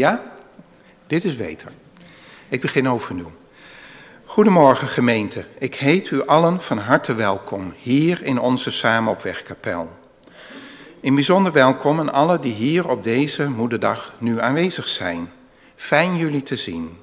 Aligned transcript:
Ja, 0.00 0.22
dit 1.06 1.24
is 1.24 1.36
beter. 1.36 1.72
Ik 2.48 2.60
begin 2.60 2.88
overnieuw. 2.88 3.32
Goedemorgen 4.24 4.88
gemeente. 4.88 5.44
Ik 5.58 5.74
heet 5.74 6.10
u 6.10 6.26
allen 6.26 6.60
van 6.60 6.78
harte 6.78 7.14
welkom 7.14 7.74
hier 7.76 8.22
in 8.22 8.38
onze 8.40 8.70
Samen 8.70 9.12
op. 9.12 9.26
In 11.00 11.14
bijzonder 11.14 11.52
welkom 11.52 11.98
aan 11.98 12.12
allen 12.12 12.40
die 12.40 12.54
hier 12.54 12.88
op 12.88 13.04
deze 13.04 13.50
moederdag 13.50 14.14
nu 14.18 14.40
aanwezig 14.40 14.88
zijn. 14.88 15.32
Fijn 15.76 16.16
jullie 16.16 16.42
te 16.42 16.56
zien. 16.56 16.98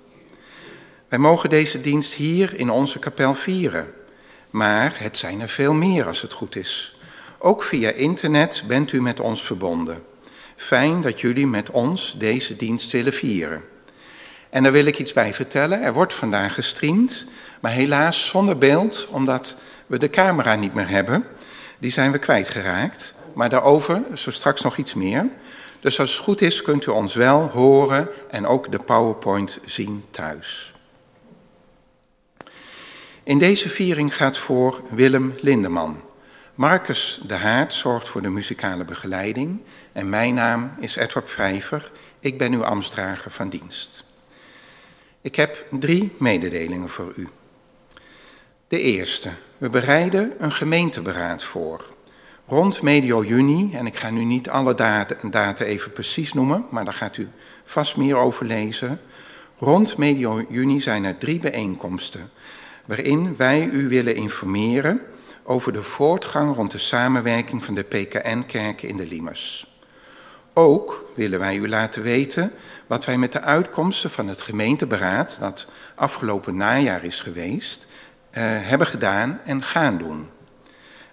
Wij 1.08 1.20
mogen 1.20 1.50
deze 1.50 1.82
dienst 1.82 2.14
hier 2.14 2.60
in 2.60 2.70
onze 2.70 3.00
kapel 3.00 3.34
vieren. 3.34 3.94
Maar 4.50 4.96
het 4.98 5.18
zijn 5.18 5.42
er 5.42 5.50
veel 5.50 5.74
meer 5.74 6.06
als 6.06 6.22
het 6.22 6.34
goed 6.34 6.56
is. 6.56 7.00
Ook 7.38 7.64
via 7.64 7.92
internet 7.92 8.64
bent 8.68 8.92
u 8.92 9.02
met 9.02 9.20
ons 9.20 9.46
verbonden. 9.46 10.04
Fijn 10.58 11.02
dat 11.02 11.22
jullie 11.22 11.48
met 11.48 11.72
ons 11.72 12.16
deze 12.18 12.56
dienst 12.56 12.92
willen 12.92 13.14
vieren. 13.14 13.64
En 14.50 14.64
daar 14.64 14.72
wil 14.72 14.86
ik 14.86 15.00
iets 15.00 15.14
bij 15.14 15.34
vertellen. 15.34 15.82
Er 15.82 15.94
wordt 15.94 16.14
vandaag 16.14 16.54
gestreamd, 16.54 17.26
maar 17.60 17.72
helaas 17.72 18.26
zonder 18.26 18.58
beeld, 18.58 19.08
omdat 19.10 19.58
we 19.88 19.98
de 19.98 20.10
camera 20.10 20.56
niet 20.56 20.74
meer 20.74 20.90
hebben. 20.90 21.24
Die 21.80 21.92
zijn 21.92 22.12
we 22.12 22.20
kwijtgeraakt. 22.20 23.14
Maar 23.34 23.50
daarover 23.50 24.04
zo 24.14 24.32
straks 24.32 24.62
nog 24.62 24.78
iets 24.78 24.94
meer. 24.94 25.30
Dus 25.80 26.00
als 26.00 26.12
het 26.12 26.24
goed 26.24 26.42
is, 26.42 26.62
kunt 26.62 26.86
u 26.86 26.92
ons 26.92 27.16
wel 27.16 27.48
horen 27.48 28.10
en 28.30 28.46
ook 28.46 28.72
de 28.72 28.80
PowerPoint 28.80 29.60
zien 29.66 30.04
thuis. 30.12 30.74
In 33.24 33.40
deze 33.40 33.70
viering 33.70 34.16
gaat 34.16 34.38
voor 34.38 34.82
Willem 34.92 35.36
Lindeman. 35.42 36.02
Marcus 36.56 37.20
de 37.28 37.34
Haart 37.34 37.74
zorgt 37.74 38.08
voor 38.08 38.22
de 38.22 38.30
muzikale 38.30 38.86
begeleiding 38.86 39.62
en 39.98 40.10
mijn 40.10 40.34
naam 40.34 40.72
is 40.80 40.96
Edward 40.96 41.30
Vijver. 41.30 41.92
Ik 42.20 42.38
ben 42.38 42.54
uw 42.54 42.64
ambtsdrager 42.64 43.32
van 43.32 43.50
dienst. 43.50 44.04
Ik 45.22 45.36
heb 45.36 45.66
drie 45.72 46.16
mededelingen 46.20 46.90
voor 46.90 47.14
u. 47.16 47.28
De 48.68 48.80
eerste. 48.80 49.30
We 49.58 49.70
bereiden 49.70 50.34
een 50.38 50.52
gemeenteberaad 50.52 51.44
voor. 51.44 51.94
Rond 52.48 52.82
medio 52.82 53.24
juni, 53.24 53.74
en 53.74 53.86
ik 53.86 53.96
ga 53.98 54.10
nu 54.10 54.24
niet 54.24 54.50
alle 54.50 54.76
data 55.30 55.66
even 55.66 55.92
precies 55.92 56.34
noemen, 56.34 56.66
maar 56.72 56.86
daar 56.86 56.94
gaat 56.94 57.18
u 57.18 57.30
vast 57.64 57.98
meer 57.98 58.16
over 58.16 58.46
lezen. 58.46 59.02
Rond 59.60 59.98
medio 59.98 60.46
juni 60.50 60.82
zijn 60.82 61.06
er 61.06 61.18
drie 61.18 61.40
bijeenkomsten 61.40 62.30
waarin 62.86 63.36
wij 63.36 63.70
u 63.70 63.88
willen 63.88 64.16
informeren 64.16 65.02
over 65.44 65.74
de 65.74 65.84
voortgang 65.84 66.56
rond 66.56 66.72
de 66.72 66.78
samenwerking 66.78 67.64
van 67.64 67.74
de 67.74 67.84
PKN-kerken 67.84 68.90
in 68.90 68.98
de 68.98 69.06
Limers. 69.06 69.76
Ook 70.60 71.06
willen 71.16 71.40
wij 71.40 71.56
u 71.56 71.70
laten 71.70 72.02
weten 72.02 72.54
wat 72.88 73.06
wij 73.06 73.18
met 73.18 73.32
de 73.32 73.42
uitkomsten 73.42 74.10
van 74.10 74.28
het 74.28 74.42
gemeenteberaad, 74.42 75.38
dat 75.40 75.68
afgelopen 75.96 76.58
najaar 76.58 77.04
is 77.04 77.22
geweest, 77.22 77.88
eh, 78.30 78.44
hebben 78.44 78.88
gedaan 78.88 79.42
en 79.46 79.64
gaan 79.64 79.98
doen. 79.98 80.30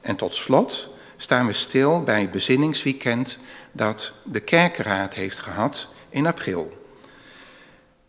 En 0.00 0.16
tot 0.16 0.34
slot 0.34 0.96
staan 1.16 1.46
we 1.46 1.52
stil 1.52 2.02
bij 2.02 2.20
het 2.20 2.30
bezinningsweekend 2.30 3.38
dat 3.72 4.12
de 4.22 4.40
kerkenraad 4.40 5.14
heeft 5.14 5.38
gehad 5.38 5.88
in 6.08 6.26
april. 6.26 6.86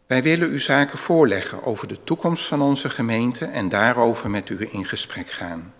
Wij 0.07 0.23
willen 0.23 0.53
u 0.53 0.59
zaken 0.59 0.97
voorleggen 0.97 1.63
over 1.63 1.87
de 1.87 2.03
toekomst 2.03 2.45
van 2.45 2.61
onze 2.61 2.89
gemeente 2.89 3.45
en 3.45 3.69
daarover 3.69 4.29
met 4.29 4.49
u 4.49 4.67
in 4.71 4.85
gesprek 4.85 5.29
gaan. 5.29 5.73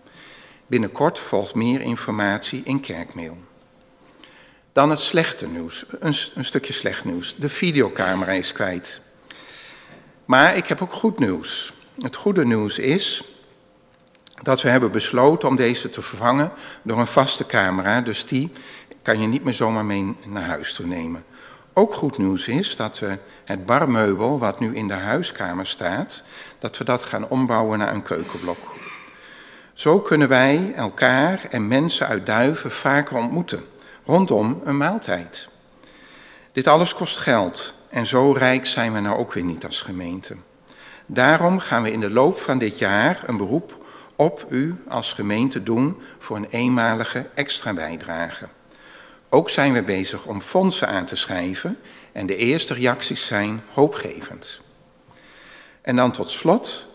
Binnenkort 0.67 1.19
volgt 1.19 1.55
meer 1.55 1.81
informatie 1.81 2.61
in 2.65 2.79
kerkmail. 2.79 3.38
Dan 4.75 4.90
het 4.90 5.00
slechte 5.00 5.47
nieuws, 5.47 5.86
een, 6.00 6.16
een, 6.36 6.46
stukje 6.46 6.74
slecht 6.74 7.06
nieuws. 7.06 7.36
De 7.38 7.50
videocamera 7.50 8.31
is 8.31 8.52
kwijt. 8.52 9.02
Maar 10.25 10.58
ik 10.58 10.68
heb 10.68 10.81
ook 10.81 10.94
goed 10.94 11.19
nieuws. 11.19 11.74
Het 12.02 12.16
goede 12.16 12.46
nieuws 12.46 12.80
is 12.80 13.24
dat 14.41 14.62
we 14.62 14.69
hebben 14.69 14.91
besloten 14.91 15.47
om 15.47 15.56
deze 15.56 15.90
te 15.90 16.02
vervangen 16.02 16.52
door 16.81 17.00
een 17.00 17.08
vaste 17.08 17.46
camera. 17.46 18.02
Dus 18.02 18.25
die 18.25 18.52
kan 19.02 19.22
je 19.22 19.28
niet 19.28 19.44
meer 19.44 19.53
zomaar 19.53 19.86
mee 19.86 20.16
naar 20.25 20.46
huis 20.46 20.74
toe 20.74 20.86
nemen. 20.86 21.25
Ook 21.74 21.94
goed 21.94 22.18
nieuws 22.18 22.47
is 22.47 22.75
dat 22.75 23.00
we 23.00 23.18
het 23.46 23.66
barmeubel, 23.66 24.40
wat 24.40 24.59
nu 24.59 24.75
in 24.75 24.88
de 24.88 24.94
huiskamer 24.94 25.68
staat, 25.68 26.24
dat 26.59 26.78
we 26.78 26.84
dat 26.84 27.03
gaan 27.03 27.28
ombouwen 27.28 27.80
naar 27.80 27.94
een 27.94 28.03
keukenblok. 28.03 28.75
Zo 29.74 30.00
kunnen 30.00 30.28
wij 30.28 30.74
elkaar 30.75 31.46
en 31.50 31.68
mensen 31.68 32.07
uit 32.07 32.25
Duiven 32.25 32.72
vaker 32.72 33.18
ontmoeten, 33.18 33.66
rondom 34.05 34.61
een 34.63 34.77
maaltijd. 34.77 35.47
Dit 36.51 36.67
alles 36.67 36.93
kost 36.93 37.17
geld 37.17 37.73
en 37.89 38.05
zo 38.05 38.31
rijk 38.31 38.66
zijn 38.66 38.93
we 38.93 38.99
nou 38.99 39.17
ook 39.17 39.33
weer 39.33 39.43
niet 39.43 39.66
als 39.66 39.81
gemeente. 39.81 40.35
Daarom 41.05 41.59
gaan 41.59 41.83
we 41.83 41.91
in 41.91 41.99
de 41.99 42.09
loop 42.09 42.38
van 42.38 42.57
dit 42.57 42.77
jaar 42.77 43.23
een 43.25 43.38
beroep 43.38 43.85
op 44.15 44.45
u 44.49 44.83
als 44.88 45.13
gemeente 45.13 45.63
doen 45.63 46.01
voor 46.17 46.38
een 46.38 46.49
eenmalige 46.49 47.29
extra 47.33 47.73
bijdrage. 47.73 48.47
Ook 49.29 49.49
zijn 49.49 49.73
we 49.73 49.83
bezig 49.83 50.25
om 50.25 50.41
fondsen 50.41 50.88
aan 50.88 51.05
te 51.05 51.15
schrijven 51.15 51.77
en 52.11 52.25
de 52.25 52.35
eerste 52.35 52.73
reacties 52.73 53.25
zijn 53.25 53.61
hoopgevend. 53.73 54.59
En 55.81 55.95
dan 55.95 56.11
tot 56.11 56.29
slot, 56.29 56.85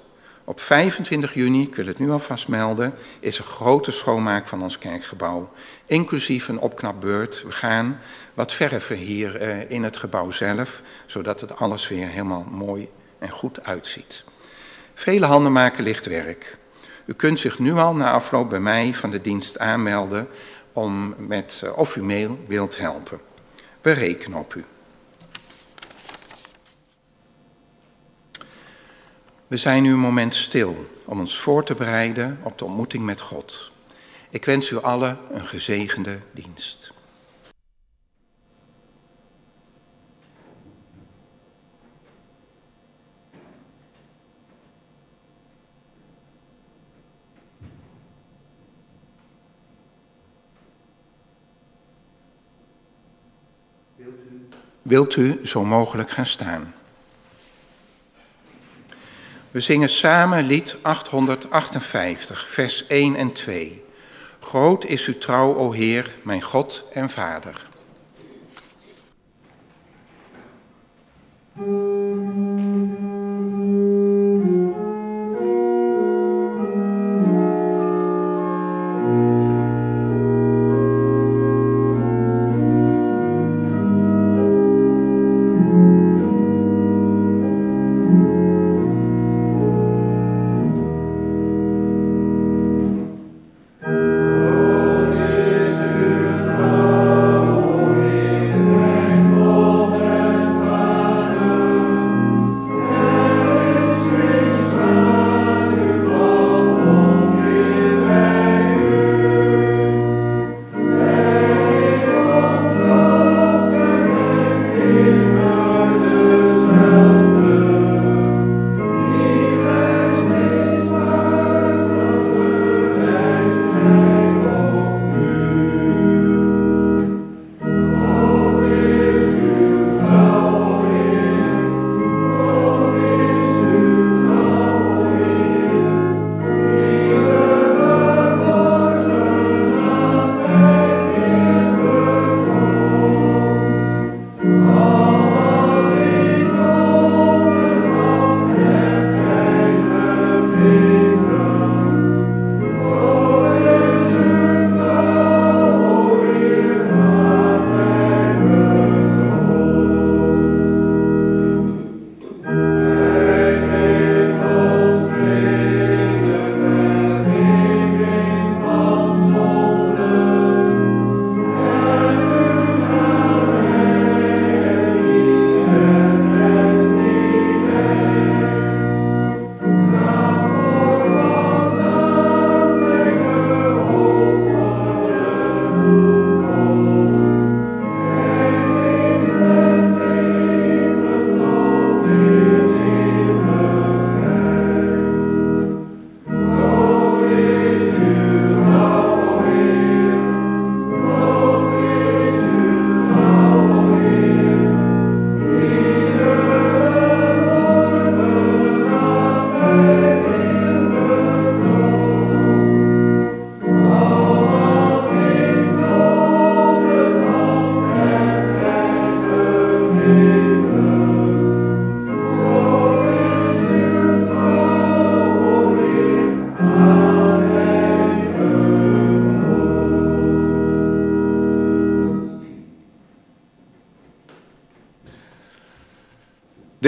op 0.44 0.60
25 0.60 1.34
juni, 1.34 1.62
ik 1.62 1.74
wil 1.74 1.86
het 1.86 1.98
nu 1.98 2.10
alvast 2.10 2.48
melden, 2.48 2.94
is 3.20 3.38
een 3.38 3.44
grote 3.44 3.90
schoonmaak 3.90 4.46
van 4.46 4.62
ons 4.62 4.78
kerkgebouw, 4.78 5.52
inclusief 5.86 6.48
een 6.48 6.58
opknapbeurt. 6.58 7.42
We 7.42 7.52
gaan 7.52 8.00
wat 8.34 8.52
verven 8.52 8.96
hier 8.96 9.36
eh, 9.36 9.70
in 9.70 9.82
het 9.82 9.96
gebouw 9.96 10.30
zelf, 10.30 10.82
zodat 11.06 11.40
het 11.40 11.56
alles 11.56 11.88
weer 11.88 12.08
helemaal 12.08 12.46
mooi 12.50 12.88
en 13.18 13.30
goed 13.30 13.64
uitziet. 13.64 14.24
Vele 14.94 15.26
handen 15.26 15.52
maken 15.52 15.82
licht 15.82 16.06
werk. 16.06 16.58
U 17.04 17.12
kunt 17.12 17.38
zich 17.38 17.58
nu 17.58 17.72
al 17.72 17.94
na 17.94 18.12
afloop 18.12 18.50
bij 18.50 18.60
mij 18.60 18.94
van 18.94 19.10
de 19.10 19.20
dienst 19.20 19.58
aanmelden 19.58 20.28
om 20.72 21.14
met, 21.18 21.60
eh, 21.64 21.78
of 21.78 21.96
u 21.96 22.02
mail 22.02 22.38
wilt 22.46 22.78
helpen. 22.78 23.20
We 23.80 23.92
rekenen 23.92 24.38
op 24.38 24.54
u. 24.54 24.64
We 29.50 29.56
zijn 29.56 29.82
nu 29.82 29.92
een 29.92 29.98
moment 29.98 30.34
stil 30.34 30.90
om 31.04 31.18
ons 31.18 31.38
voor 31.38 31.64
te 31.64 31.74
bereiden 31.74 32.38
op 32.42 32.58
de 32.58 32.64
ontmoeting 32.64 33.04
met 33.04 33.20
God. 33.20 33.72
Ik 34.28 34.44
wens 34.44 34.70
u 34.70 34.76
allen 34.76 35.18
een 35.30 35.46
gezegende 35.46 36.18
dienst. 36.32 36.92
Wilt 54.82 55.16
u 55.16 55.40
zo 55.46 55.64
mogelijk 55.64 56.10
gaan 56.10 56.26
staan? 56.26 56.74
We 59.50 59.60
zingen 59.60 59.88
samen 59.88 60.44
lied 60.44 60.78
858, 60.82 62.48
vers 62.48 62.86
1 62.86 63.16
en 63.16 63.32
2. 63.32 63.84
Groot 64.40 64.84
is 64.84 65.06
uw 65.06 65.18
trouw, 65.18 65.54
o 65.54 65.72
Heer, 65.72 66.14
mijn 66.22 66.42
God 66.42 66.88
en 66.92 67.10
Vader. 67.10 67.68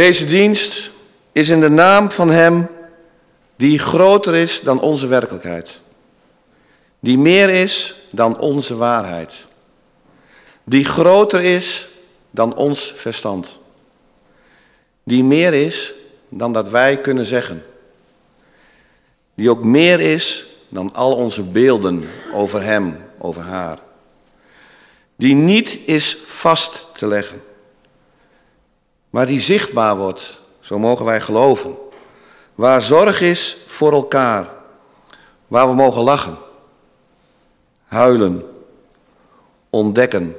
Deze 0.02 0.26
dienst 0.26 0.90
is 1.32 1.49
in 1.49 1.60
de 1.60 1.69
naam 1.69 2.10
van 2.10 2.31
Hem 2.31 2.69
die 3.56 3.78
groter 3.78 4.34
is 4.34 4.60
dan 4.60 4.81
onze 4.81 5.06
werkelijkheid. 5.06 5.81
Die 7.00 7.19
meer 7.19 7.49
is 7.49 7.94
dan 8.10 8.38
onze 8.38 8.76
waarheid. 8.76 9.46
Die 10.64 10.84
groter 10.84 11.43
is 11.43 11.88
dan 12.31 12.56
ons 12.56 12.93
verstand. 12.96 13.58
Die 15.02 15.25
meer 15.25 15.54
is 15.54 15.93
dan 16.28 16.52
dat 16.52 16.69
wij 16.69 16.96
kunnen 16.96 17.26
zeggen. 17.26 17.64
Die 19.34 19.50
ook 19.50 19.64
meer 19.64 20.00
is 20.00 20.46
dan 20.69 20.94
al 20.94 21.16
onze 21.16 21.43
beelden 21.43 22.08
over 22.32 22.62
Hem, 22.62 23.04
over 23.19 23.43
haar. 23.43 23.78
Die 25.16 25.34
niet 25.34 25.78
is 25.87 26.16
vast 26.26 26.87
te 26.94 27.06
leggen, 27.06 27.43
maar 29.12 29.26
die 29.26 29.41
zichtbaar 29.41 29.97
wordt, 29.97 30.41
zo 30.61 30.79
mogen 30.79 31.05
wij 31.05 31.20
geloven. 31.20 31.76
Waar 32.55 32.82
zorg 32.82 33.20
is 33.20 33.56
voor 33.67 33.93
elkaar, 33.93 34.50
waar 35.47 35.69
we 35.69 35.75
mogen 35.75 36.03
lachen, 36.03 36.37
huilen, 37.85 38.43
ontdekken, 39.70 40.37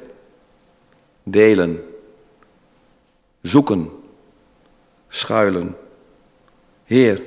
delen, 1.23 1.83
zoeken, 3.41 3.89
schuilen. 5.07 5.77
Heer, 6.83 7.21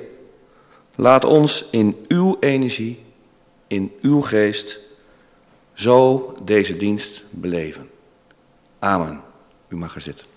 laat 0.95 1.25
ons 1.25 1.65
in 1.71 2.05
uw 2.07 2.37
energie, 2.39 3.03
in 3.67 3.93
uw 4.01 4.21
geest, 4.21 4.79
zo 5.73 6.33
deze 6.43 6.77
dienst 6.77 7.23
beleven. 7.29 7.89
Amen. 8.79 9.21
U 9.67 9.75
mag 9.75 9.95
er 9.95 10.01
zitten. 10.01 10.36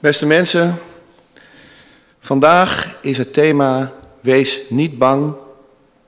Beste 0.00 0.26
mensen, 0.26 0.78
vandaag 2.20 2.98
is 3.02 3.18
het 3.18 3.32
thema 3.32 3.92
Wees 4.20 4.60
niet 4.68 4.98
bang 4.98 5.34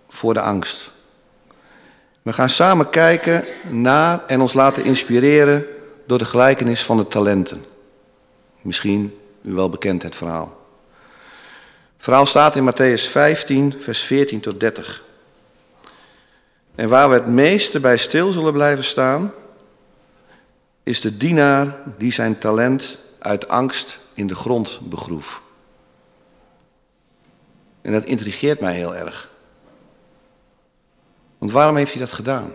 voor 0.09 0.35
de 0.35 0.41
angst. 0.41 0.91
We 2.23 2.33
gaan 2.33 2.51
samen 2.51 2.91
kijken 2.91 3.45
naar 3.71 4.27
en 4.27 4.41
ons 4.41 4.53
laten 4.53 4.85
inspireren 4.85 5.67
door 6.07 6.19
de 6.19 6.25
gelijkenis 6.25 6.83
van 6.83 6.97
de 6.97 7.09
talenten. 7.09 7.65
Misschien 8.61 9.19
u 9.43 9.53
wel 9.53 9.71
bekend 9.71 10.03
het 10.03 10.17
verhaal. 10.17 10.61
Het 11.95 12.05
verhaal 12.05 12.27
staat 12.27 12.57
in 12.57 12.73
Matthäus 12.73 13.11
15, 13.11 13.75
vers 13.79 14.03
14 14.03 14.41
tot 14.41 14.61
30. 14.61 15.05
En 16.75 16.89
waar 16.89 17.09
we 17.09 17.15
het 17.15 17.27
meeste 17.27 17.81
bij 17.81 17.97
stil 17.97 18.33
zullen 18.33 18.53
blijven 18.53 18.85
staan, 18.85 19.33
is 20.83 21.01
de 21.01 21.17
dienaar 21.17 21.77
die 21.99 22.13
zijn 22.13 22.39
talent 22.39 23.01
uit 23.23 23.49
angst 23.49 23.99
in 24.15 24.27
de 24.27 24.35
grond 24.35 24.81
begroef. 24.83 25.43
En 27.81 27.93
dat 27.93 28.05
intrigeert 28.05 28.61
mij 28.61 28.75
heel 28.75 28.95
erg. 28.95 29.31
Want 31.39 31.53
waarom 31.53 31.77
heeft 31.77 31.93
hij 31.93 32.01
dat 32.01 32.13
gedaan? 32.13 32.53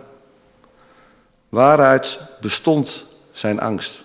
Waaruit 1.48 2.18
bestond 2.40 3.04
zijn 3.32 3.60
angst? 3.60 4.02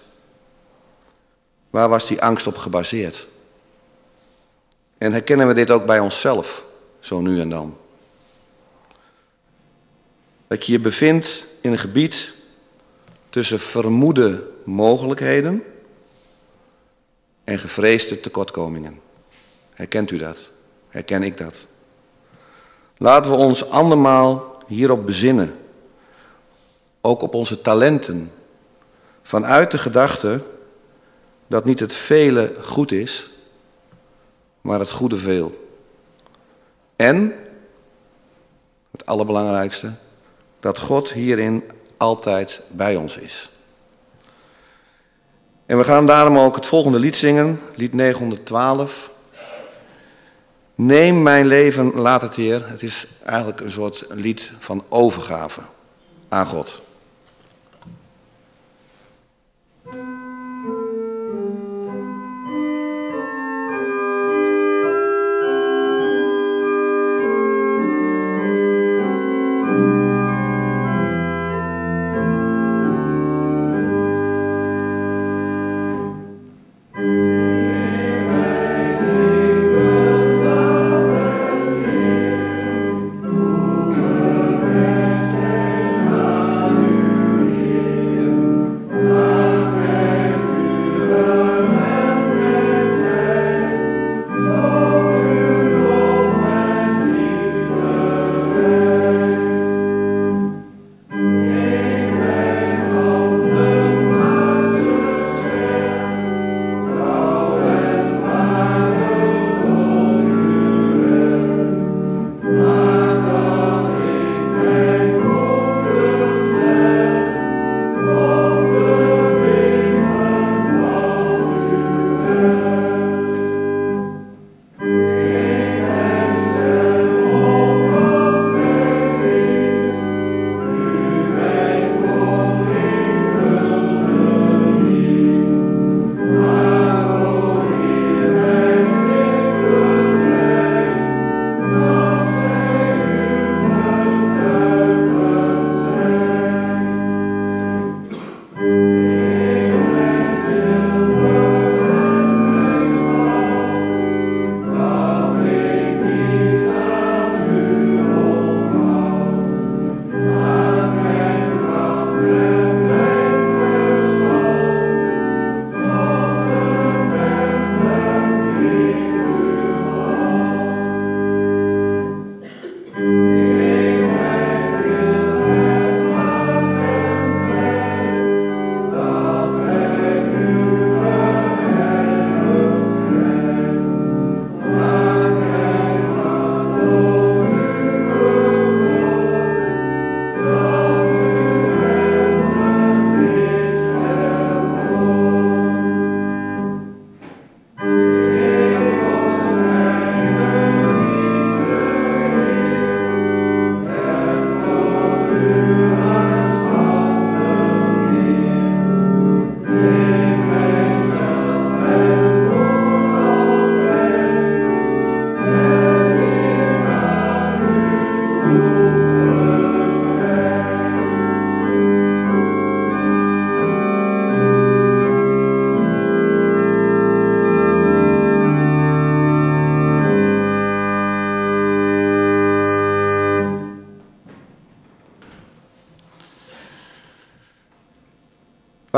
Waar 1.70 1.90
was 1.90 2.08
die 2.08 2.22
angst 2.22 2.48
op 2.48 2.58
gebaseerd? 2.58 3.28
En 4.98 5.12
herkennen 5.12 5.48
we 5.48 5.54
dit 5.54 5.72
ook 5.72 5.86
bij 5.86 6.00
onszelf, 6.00 6.64
zo 7.00 7.22
nu 7.22 7.40
en 7.40 7.50
dan? 7.50 7.78
Dat 10.48 10.66
je 10.66 10.72
je 10.72 10.80
bevindt 10.80 11.46
in 11.62 11.72
een 11.72 11.78
gebied 11.78 12.34
tussen 13.30 13.60
vermoede 13.60 14.52
mogelijkheden 14.64 15.64
en 17.44 17.60
gevreesde 17.60 18.20
tekortkomingen. 18.20 19.00
Herkent 19.74 20.12
u 20.12 20.18
dat? 20.18 20.52
Herken 20.90 21.24
ik 21.24 21.38
dat? 21.38 21.56
Laten 22.98 23.32
we 23.32 23.38
ons 23.38 23.70
andermaal 23.70 24.58
hierop 24.68 25.06
bezinnen. 25.06 25.60
Ook 27.02 27.22
op 27.22 27.34
onze 27.34 27.62
talenten. 27.62 28.32
Vanuit 29.22 29.72
de 29.72 29.78
gedachte 29.78 30.44
dat 31.48 31.66
niet 31.66 31.80
het 31.80 31.94
vele 31.94 32.56
goed 32.62 32.92
is, 32.92 33.30
maar 34.62 34.80
het 34.80 34.92
goede 34.92 35.18
veel. 35.18 35.68
En, 36.96 37.36
het 38.92 39.06
allerbelangrijkste, 39.06 39.92
dat 40.60 40.80
God 40.80 41.12
hierin 41.12 41.64
altijd 41.98 42.62
bij 42.72 42.96
ons 42.96 43.18
is. 43.18 43.53
En 45.66 45.78
we 45.78 45.84
gaan 45.84 46.06
daarom 46.06 46.38
ook 46.38 46.56
het 46.56 46.66
volgende 46.66 47.00
lied 47.00 47.16
zingen, 47.16 47.60
lied 47.76 47.94
912. 47.94 49.12
Neem 50.76 51.22
mijn 51.22 51.46
leven, 51.46 51.92
laat 51.96 52.22
het 52.22 52.36
Heer. 52.36 52.70
Het 52.70 52.84
is 52.84 53.08
eigenlijk 53.26 53.60
een 53.60 53.72
soort 53.72 54.06
lied 54.10 54.52
van 54.60 54.84
overgave 54.90 55.62
aan 56.30 56.46
God. 56.46 56.84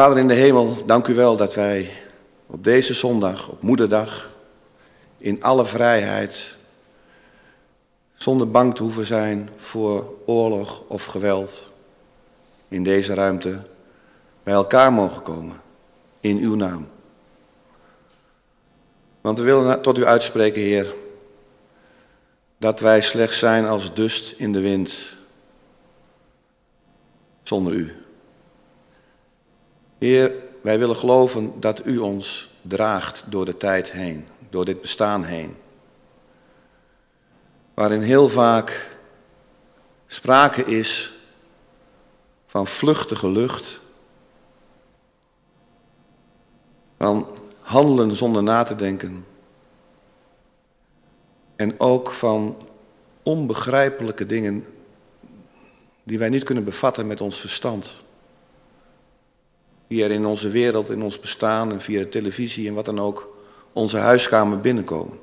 Vader 0.05 0.19
in 0.19 0.27
de 0.27 0.33
hemel, 0.33 0.85
dank 0.85 1.07
u 1.07 1.13
wel 1.13 1.37
dat 1.37 1.53
wij 1.53 1.89
op 2.47 2.63
deze 2.63 2.93
zondag, 2.93 3.49
op 3.49 3.61
Moederdag, 3.61 4.29
in 5.17 5.43
alle 5.43 5.65
vrijheid, 5.65 6.57
zonder 8.15 8.49
bang 8.49 8.75
te 8.75 8.83
hoeven 8.83 9.05
zijn 9.05 9.49
voor 9.55 10.13
oorlog 10.25 10.83
of 10.87 11.05
geweld, 11.05 11.71
in 12.67 12.83
deze 12.83 13.13
ruimte 13.13 13.61
bij 14.43 14.53
elkaar 14.53 14.93
mogen 14.93 15.21
komen, 15.21 15.61
in 16.19 16.37
uw 16.37 16.55
naam. 16.55 16.87
Want 19.21 19.37
we 19.37 19.43
willen 19.43 19.81
tot 19.81 19.97
u 19.97 20.05
uitspreken, 20.05 20.61
Heer, 20.61 20.93
dat 22.57 22.79
wij 22.79 23.01
slechts 23.01 23.39
zijn 23.39 23.65
als 23.65 23.93
dust 23.93 24.31
in 24.37 24.51
de 24.51 24.61
wind, 24.61 25.17
zonder 27.43 27.73
u. 27.73 28.04
Heer, 30.05 30.31
wij 30.61 30.79
willen 30.79 30.95
geloven 30.95 31.59
dat 31.59 31.85
u 31.85 31.97
ons 31.97 32.49
draagt 32.61 33.23
door 33.27 33.45
de 33.45 33.57
tijd 33.57 33.91
heen, 33.91 34.27
door 34.49 34.65
dit 34.65 34.81
bestaan 34.81 35.23
heen. 35.23 35.55
Waarin 37.73 38.01
heel 38.01 38.29
vaak 38.29 38.97
sprake 40.05 40.65
is 40.65 41.13
van 42.45 42.67
vluchtige 42.67 43.29
lucht, 43.29 43.81
van 46.97 47.27
handelen 47.59 48.15
zonder 48.15 48.43
na 48.43 48.63
te 48.63 48.75
denken 48.75 49.25
en 51.55 51.79
ook 51.79 52.11
van 52.11 52.67
onbegrijpelijke 53.23 54.25
dingen 54.25 54.65
die 56.03 56.19
wij 56.19 56.29
niet 56.29 56.43
kunnen 56.43 56.63
bevatten 56.63 57.07
met 57.07 57.21
ons 57.21 57.39
verstand 57.39 58.03
die 59.87 60.03
er 60.03 60.11
in 60.11 60.25
onze 60.25 60.49
wereld, 60.49 60.89
in 60.89 61.03
ons 61.03 61.19
bestaan 61.19 61.71
en 61.71 61.81
via 61.81 61.99
de 61.99 62.09
televisie 62.09 62.67
en 62.67 62.73
wat 62.73 62.85
dan 62.85 62.99
ook 62.99 63.37
onze 63.73 63.97
huiskamer 63.97 64.59
binnenkomen. 64.59 65.19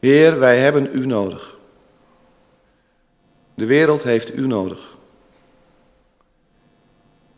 Heer, 0.00 0.38
wij 0.38 0.58
hebben 0.58 0.88
u 0.92 1.06
nodig. 1.06 1.56
De 3.54 3.66
wereld 3.66 4.02
heeft 4.02 4.36
u 4.36 4.46
nodig. 4.46 4.96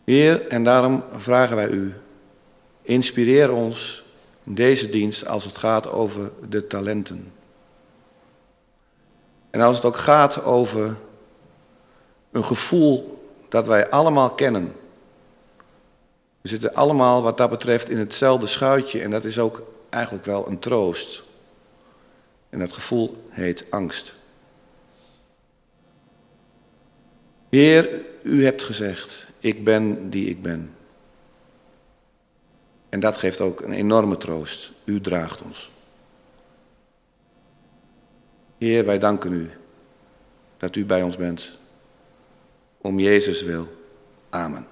Heer, 0.05 0.47
en 0.47 0.65
daarom 0.65 1.05
vragen 1.13 1.57
wij 1.57 1.69
u, 1.69 1.95
inspireer 2.83 3.53
ons 3.53 4.05
in 4.45 4.55
deze 4.55 4.91
dienst 4.91 5.27
als 5.27 5.45
het 5.45 5.59
gaat 5.59 5.91
over 5.91 6.31
de 6.49 6.67
talenten. 6.67 7.33
En 9.51 9.61
als 9.61 9.77
het 9.77 9.85
ook 9.85 9.97
gaat 9.97 10.45
over 10.45 10.97
een 12.31 12.45
gevoel 12.45 13.18
dat 13.49 13.67
wij 13.67 13.90
allemaal 13.90 14.31
kennen. 14.31 14.75
We 16.40 16.49
zitten 16.49 16.75
allemaal 16.75 17.23
wat 17.23 17.37
dat 17.37 17.50
betreft 17.50 17.88
in 17.88 17.99
hetzelfde 17.99 18.47
schuitje 18.47 19.02
en 19.02 19.11
dat 19.11 19.25
is 19.25 19.38
ook 19.38 19.62
eigenlijk 19.88 20.25
wel 20.25 20.49
een 20.49 20.59
troost. 20.59 21.25
En 22.50 22.59
dat 22.59 22.73
gevoel 22.73 23.25
heet 23.28 23.64
angst. 23.71 24.14
Heer, 27.49 28.05
u 28.23 28.45
hebt 28.45 28.62
gezegd, 28.62 29.26
ik 29.38 29.64
ben 29.64 30.11
die 30.11 30.28
ik 30.28 30.43
ben. 30.43 30.75
En 32.88 33.00
dat 33.00 33.17
geeft 33.17 33.40
ook 33.40 33.61
een 33.61 33.73
enorme 33.73 34.17
troost. 34.17 34.73
U 34.85 35.00
draagt 35.00 35.43
ons. 35.43 35.71
Heer, 38.59 38.85
wij 38.85 38.99
danken 38.99 39.33
u 39.33 39.50
dat 40.57 40.76
u 40.76 40.85
bij 40.85 41.02
ons 41.02 41.17
bent 41.17 41.58
om 42.81 42.99
Jezus 42.99 43.43
wil. 43.43 43.77
Amen. 44.31 44.67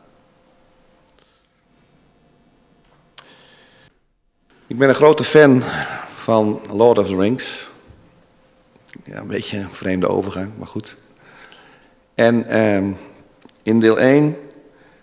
Ik 4.66 4.78
ben 4.78 4.88
een 4.88 4.94
grote 4.94 5.24
fan 5.24 5.62
van 6.14 6.60
Lord 6.72 6.98
of 6.98 7.06
the 7.06 7.16
Rings. 7.16 7.70
Ja, 9.04 9.20
een 9.20 9.26
beetje 9.26 9.58
een 9.58 9.70
vreemde 9.70 10.08
overgang, 10.08 10.52
maar 10.58 10.66
goed. 10.66 10.96
En 12.14 12.46
eh, 12.46 12.84
in 13.62 13.80
deel 13.80 13.98
1, 13.98 14.36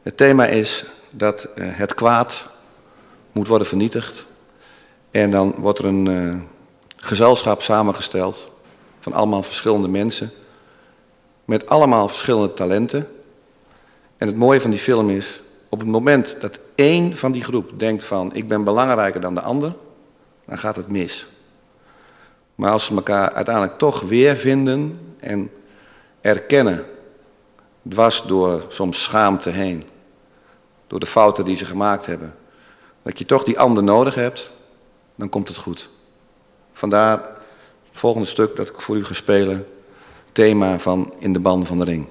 het 0.02 0.18
thema 0.18 0.46
is 0.46 0.86
dat 1.10 1.44
eh, 1.44 1.68
het 1.70 1.94
kwaad 1.94 2.50
moet 3.32 3.48
worden 3.48 3.68
vernietigd. 3.68 4.26
En 5.12 5.32
dan 5.32 5.56
wordt 5.58 5.80
er 5.80 5.86
een 5.86 6.06
uh, 6.06 6.36
gezelschap 6.98 7.62
samengesteld 7.62 8.52
van 9.00 9.14
allemaal 9.14 9.44
verschillende 9.44 9.88
mensen 9.88 10.32
met 11.46 11.68
allemaal 11.68 12.08
verschillende 12.08 12.54
talenten. 12.54 13.08
En 14.18 14.28
het 14.28 14.36
mooie 14.36 14.62
van 14.62 14.70
die 14.70 14.80
film 14.80 15.10
is, 15.10 15.42
op 15.70 15.80
het 15.80 15.88
moment 15.88 16.42
dat 16.42 16.60
één 16.76 17.18
van 17.18 17.32
die 17.32 17.44
groep 17.44 17.80
denkt 17.80 18.04
van 18.04 18.34
ik 18.34 18.48
ben 18.48 18.64
belangrijker 18.64 19.22
dan 19.22 19.36
de 19.36 19.42
ander, 19.42 19.76
dan 20.46 20.58
gaat 20.58 20.76
het 20.76 20.92
mis. 20.92 21.28
Maar 22.56 22.72
als 22.72 22.86
ze 22.86 22.96
elkaar 22.96 23.32
uiteindelijk 23.32 23.78
toch 23.78 24.02
weer 24.02 24.36
vinden 24.36 25.00
en 25.20 25.52
erkennen, 26.22 26.86
dwars 27.90 28.22
door 28.22 28.66
soms 28.68 29.04
schaamte 29.04 29.50
heen, 29.50 29.84
door 30.88 31.00
de 31.00 31.06
fouten 31.06 31.46
die 31.46 31.58
ze 31.58 31.66
gemaakt 31.66 32.06
hebben, 32.06 32.36
dat 33.02 33.20
je 33.20 33.26
toch 33.26 33.44
die 33.44 33.60
ander 33.60 33.84
nodig 33.84 34.16
hebt, 34.16 34.52
dan 35.16 35.30
komt 35.30 35.48
het 35.48 35.58
goed. 35.58 35.90
Vandaar 36.72 37.18
het 37.86 37.98
volgende 37.98 38.28
stuk 38.28 38.56
dat 38.56 38.68
ik 38.68 38.82
voor 38.82 38.96
u 38.96 39.06
ga 39.06 39.14
spelen 39.14 39.68
thema 40.34 40.80
van 40.80 41.13
In 41.20 41.34
de 41.34 41.40
Band 41.40 41.68
van 41.68 41.78
de 41.78 41.84
Ring. 41.84 42.06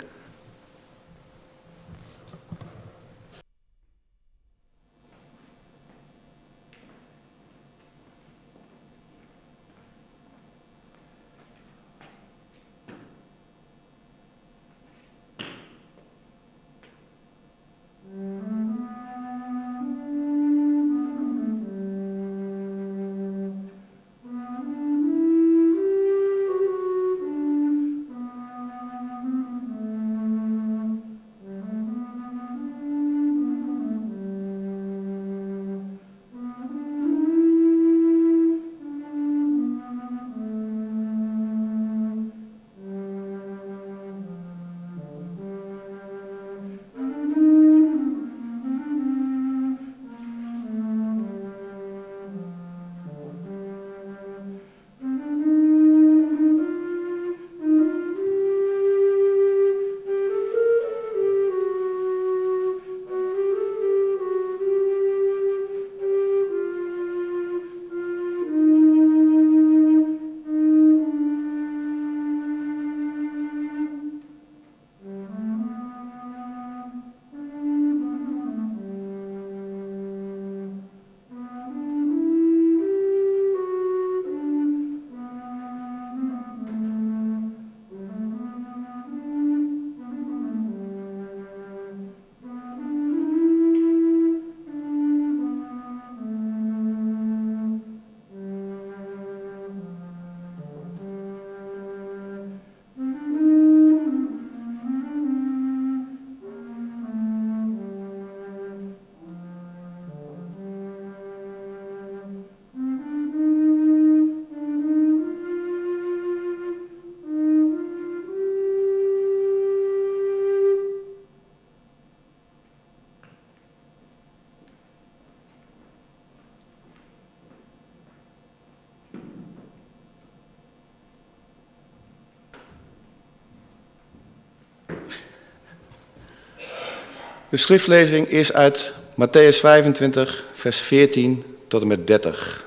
De 137.53 137.59
schriftlezing 137.59 138.29
is 138.29 138.53
uit 138.53 138.93
Matthäus 139.15 139.61
25, 139.61 140.45
vers 140.53 140.81
14 140.81 141.57
tot 141.69 141.83
en 141.83 141.87
met 141.87 142.07
30. 142.07 142.65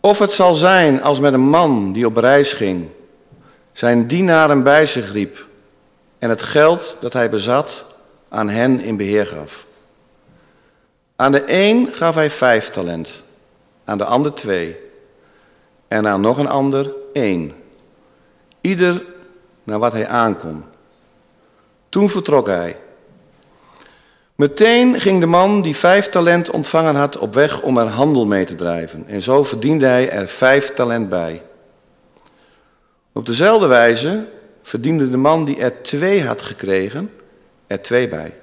Of 0.00 0.18
het 0.18 0.30
zal 0.30 0.54
zijn 0.54 1.02
als 1.02 1.20
met 1.20 1.32
een 1.32 1.48
man 1.48 1.92
die 1.92 2.06
op 2.06 2.16
reis 2.16 2.52
ging, 2.52 2.88
zijn 3.72 4.06
dienaren 4.06 4.62
bij 4.62 4.86
zich 4.86 5.12
riep 5.12 5.46
en 6.18 6.28
het 6.28 6.42
geld 6.42 6.96
dat 7.00 7.12
hij 7.12 7.30
bezat 7.30 7.86
aan 8.28 8.48
hen 8.48 8.80
in 8.80 8.96
beheer 8.96 9.26
gaf. 9.26 9.66
Aan 11.16 11.32
de 11.32 11.44
een 11.46 11.88
gaf 11.92 12.14
hij 12.14 12.30
vijf 12.30 12.68
talent, 12.68 13.22
aan 13.84 13.98
de 13.98 14.04
ander 14.04 14.34
twee 14.34 14.76
en 15.88 16.08
aan 16.08 16.20
nog 16.20 16.38
een 16.38 16.48
ander 16.48 16.92
één. 17.12 17.52
Ieder 18.60 19.04
naar 19.64 19.78
wat 19.78 19.92
hij 19.92 20.08
aankon. 20.08 20.64
Toen 21.96 22.10
vertrok 22.10 22.46
hij. 22.46 22.76
Meteen 24.34 25.00
ging 25.00 25.20
de 25.20 25.26
man 25.26 25.62
die 25.62 25.76
vijf 25.76 26.08
talent 26.08 26.50
ontvangen 26.50 26.94
had 26.94 27.18
op 27.18 27.34
weg 27.34 27.62
om 27.62 27.78
er 27.78 27.86
handel 27.86 28.26
mee 28.26 28.44
te 28.44 28.54
drijven. 28.54 29.06
En 29.06 29.22
zo 29.22 29.44
verdiende 29.44 29.86
hij 29.86 30.10
er 30.10 30.28
vijf 30.28 30.74
talent 30.74 31.08
bij. 31.08 31.42
Op 33.12 33.26
dezelfde 33.26 33.66
wijze 33.66 34.24
verdiende 34.62 35.10
de 35.10 35.16
man 35.16 35.44
die 35.44 35.58
er 35.58 35.82
twee 35.82 36.24
had 36.24 36.42
gekregen 36.42 37.10
er 37.66 37.82
twee 37.82 38.08
bij. 38.08 38.34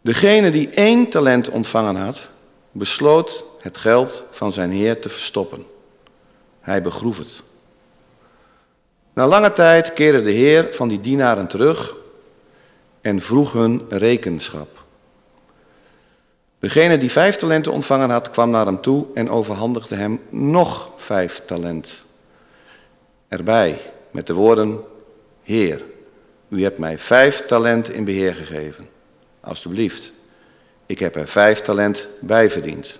Degene 0.00 0.50
die 0.50 0.70
één 0.70 1.08
talent 1.08 1.50
ontvangen 1.50 1.96
had, 1.96 2.30
besloot 2.72 3.44
het 3.60 3.76
geld 3.76 4.24
van 4.30 4.52
zijn 4.52 4.70
heer 4.70 5.00
te 5.00 5.08
verstoppen. 5.08 5.66
Hij 6.60 6.82
begroef 6.82 7.18
het. 7.18 7.42
Na 9.18 9.26
lange 9.26 9.52
tijd 9.52 9.92
keerde 9.92 10.22
de 10.22 10.30
heer 10.30 10.68
van 10.70 10.88
die 10.88 11.00
dienaren 11.00 11.46
terug 11.46 11.94
en 13.00 13.20
vroeg 13.20 13.52
hun 13.52 13.84
rekenschap. 13.88 14.84
Degene 16.58 16.98
die 16.98 17.10
vijf 17.10 17.36
talenten 17.36 17.72
ontvangen 17.72 18.10
had, 18.10 18.30
kwam 18.30 18.50
naar 18.50 18.66
hem 18.66 18.80
toe 18.80 19.06
en 19.14 19.30
overhandigde 19.30 19.94
hem 19.94 20.20
nog 20.30 20.90
vijf 20.96 21.42
talent. 21.46 22.04
Erbij 23.28 23.80
met 24.10 24.26
de 24.26 24.34
woorden, 24.34 24.80
Heer, 25.42 25.82
u 26.48 26.62
hebt 26.62 26.78
mij 26.78 26.98
vijf 26.98 27.46
talent 27.46 27.90
in 27.90 28.04
beheer 28.04 28.34
gegeven. 28.34 28.88
Alsjeblieft, 29.40 30.12
ik 30.86 30.98
heb 30.98 31.16
er 31.16 31.28
vijf 31.28 31.60
talent 31.60 32.08
bij 32.20 32.50
verdiend. 32.50 32.98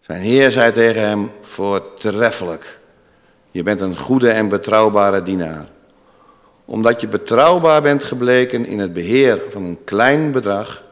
Zijn 0.00 0.20
heer 0.20 0.50
zei 0.50 0.72
tegen 0.72 1.02
hem, 1.02 1.30
voortreffelijk, 1.40 2.80
je 3.52 3.62
bent 3.62 3.80
een 3.80 3.96
goede 3.98 4.30
en 4.30 4.48
betrouwbare 4.48 5.22
dienaar. 5.22 5.68
Omdat 6.64 7.00
je 7.00 7.08
betrouwbaar 7.08 7.82
bent 7.82 8.04
gebleken 8.04 8.66
in 8.66 8.78
het 8.78 8.92
beheer 8.92 9.42
van 9.50 9.62
een 9.64 9.84
klein 9.84 10.30
bedrag, 10.30 10.84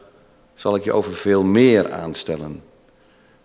zal 0.55 0.75
ik 0.75 0.83
je 0.83 0.91
over 0.91 1.13
veel 1.13 1.43
meer 1.43 1.91
aanstellen. 1.91 2.63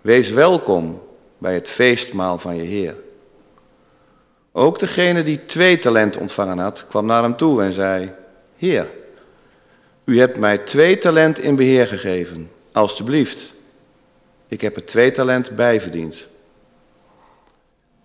Wees 0.00 0.30
welkom 0.30 1.02
bij 1.38 1.54
het 1.54 1.68
feestmaal 1.68 2.38
van 2.38 2.56
je 2.56 2.62
Heer. 2.62 2.96
Ook 4.52 4.78
degene 4.78 5.22
die 5.22 5.44
twee 5.44 5.78
talent 5.78 6.16
ontvangen 6.16 6.58
had, 6.58 6.86
kwam 6.88 7.06
naar 7.06 7.22
hem 7.22 7.36
toe 7.36 7.62
en 7.62 7.72
zei: 7.72 8.12
Heer, 8.56 8.88
u 10.04 10.18
hebt 10.18 10.38
mij 10.38 10.58
twee 10.58 10.98
talent 10.98 11.38
in 11.38 11.56
beheer 11.56 11.86
gegeven. 11.86 12.50
Alsjeblieft, 12.72 13.54
ik 14.48 14.60
heb 14.60 14.76
er 14.76 14.84
twee 14.84 15.10
talent 15.10 15.56
bijverdiend. 15.56 16.28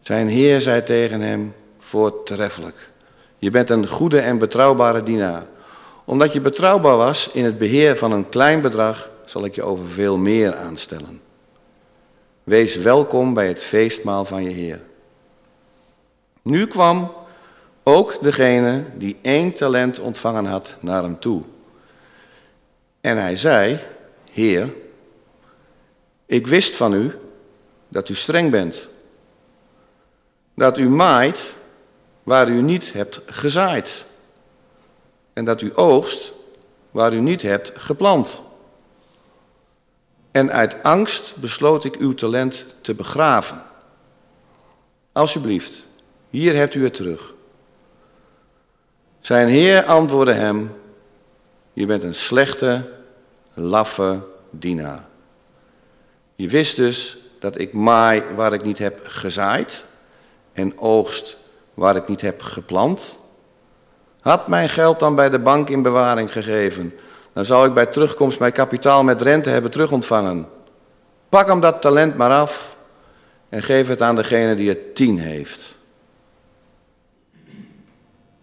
Zijn 0.01 0.27
heer 0.27 0.61
zei 0.61 0.83
tegen 0.83 1.21
hem, 1.21 1.53
voortreffelijk. 1.79 2.89
Je 3.37 3.49
bent 3.49 3.69
een 3.69 3.87
goede 3.87 4.19
en 4.19 4.37
betrouwbare 4.37 5.03
dienaar. 5.03 5.45
Omdat 6.05 6.33
je 6.33 6.41
betrouwbaar 6.41 6.97
was 6.97 7.31
in 7.31 7.45
het 7.45 7.57
beheer 7.57 7.97
van 7.97 8.11
een 8.11 8.29
klein 8.29 8.61
bedrag, 8.61 9.09
zal 9.25 9.45
ik 9.45 9.55
je 9.55 9.63
over 9.63 9.85
veel 9.87 10.17
meer 10.17 10.55
aanstellen. 10.55 11.21
Wees 12.43 12.75
welkom 12.75 13.33
bij 13.33 13.47
het 13.47 13.63
feestmaal 13.63 14.25
van 14.25 14.43
je 14.43 14.49
Heer. 14.49 14.81
Nu 16.41 16.67
kwam 16.67 17.13
ook 17.83 18.21
degene 18.21 18.83
die 18.95 19.17
één 19.21 19.53
talent 19.53 19.99
ontvangen 19.99 20.45
had 20.45 20.77
naar 20.79 21.03
hem 21.03 21.19
toe. 21.19 21.43
En 23.01 23.17
hij 23.17 23.35
zei, 23.35 23.79
Heer, 24.31 24.73
ik 26.25 26.47
wist 26.47 26.75
van 26.75 26.93
u 26.93 27.11
dat 27.87 28.09
u 28.09 28.15
streng 28.15 28.51
bent. 28.51 28.89
Dat 30.55 30.77
u 30.77 30.89
maait 30.89 31.55
waar 32.23 32.49
u 32.49 32.61
niet 32.61 32.93
hebt 32.93 33.21
gezaaid. 33.25 34.05
En 35.33 35.45
dat 35.45 35.61
u 35.61 35.71
oogst 35.75 36.33
waar 36.91 37.13
u 37.13 37.19
niet 37.19 37.41
hebt 37.41 37.71
geplant. 37.75 38.43
En 40.31 40.51
uit 40.51 40.83
angst 40.83 41.35
besloot 41.35 41.83
ik 41.83 41.95
uw 41.95 42.13
talent 42.13 42.65
te 42.81 42.93
begraven. 42.93 43.63
Alsjeblieft, 45.11 45.87
hier 46.29 46.55
hebt 46.55 46.75
u 46.75 46.83
het 46.83 46.93
terug. 46.93 47.33
Zijn 49.19 49.47
heer 49.47 49.85
antwoordde 49.85 50.33
hem, 50.33 50.71
je 51.73 51.85
bent 51.85 52.03
een 52.03 52.15
slechte, 52.15 52.89
laffe 53.53 54.23
dienaar. 54.49 55.07
Je 56.35 56.47
wist 56.47 56.75
dus 56.75 57.17
dat 57.39 57.59
ik 57.59 57.73
maai 57.73 58.23
waar 58.35 58.53
ik 58.53 58.63
niet 58.63 58.77
heb 58.77 59.01
gezaaid 59.03 59.85
en 60.53 60.79
oogst 60.79 61.37
waar 61.73 61.95
ik 61.95 62.07
niet 62.07 62.21
heb 62.21 62.41
geplant. 62.41 63.19
Had 64.21 64.47
mijn 64.47 64.69
geld 64.69 64.99
dan 64.99 65.15
bij 65.15 65.29
de 65.29 65.39
bank 65.39 65.69
in 65.69 65.81
bewaring 65.81 66.31
gegeven, 66.31 66.93
dan 67.33 67.45
zou 67.45 67.67
ik 67.67 67.73
bij 67.73 67.85
terugkomst 67.85 68.39
mijn 68.39 68.51
kapitaal 68.51 69.03
met 69.03 69.21
rente 69.21 69.49
hebben 69.49 69.71
terugontvangen. 69.71 70.47
Pak 71.29 71.47
hem 71.47 71.59
dat 71.59 71.81
talent 71.81 72.17
maar 72.17 72.31
af 72.31 72.75
en 73.49 73.63
geef 73.63 73.87
het 73.87 74.01
aan 74.01 74.15
degene 74.15 74.55
die 74.55 74.69
het 74.69 74.95
tien 74.95 75.19
heeft. 75.19 75.77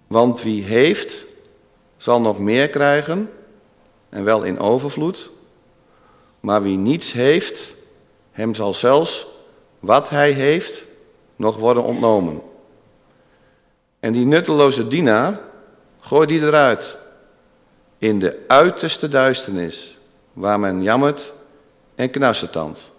Want 0.07 0.43
wie 0.43 0.65
heeft, 0.65 1.27
zal 1.97 2.21
nog 2.21 2.39
meer 2.39 2.69
krijgen, 2.69 3.31
en 4.09 4.25
wel 4.25 4.43
in 4.43 4.59
overvloed. 4.59 5.31
Maar 6.41 6.63
wie 6.63 6.77
niets 6.77 7.13
heeft, 7.13 7.77
hem 8.31 8.55
zal 8.55 8.75
zelfs 8.75 9.27
wat 9.81 10.09
hij 10.09 10.31
heeft 10.31 10.88
nog 11.39 11.57
worden 11.57 11.83
ontnomen. 11.83 12.43
En 14.01 14.13
die 14.13 14.27
nutteloze 14.27 14.89
dienaar, 14.89 15.41
gooi 16.01 16.27
die 16.27 16.41
eruit. 16.41 16.99
In 17.99 18.19
de 18.19 18.45
uiterste 18.47 19.09
duisternis, 19.09 19.99
waar 20.33 20.61
men 20.61 20.83
jammert 20.83 21.33
en 21.95 22.11
knarsetand. 22.11 22.93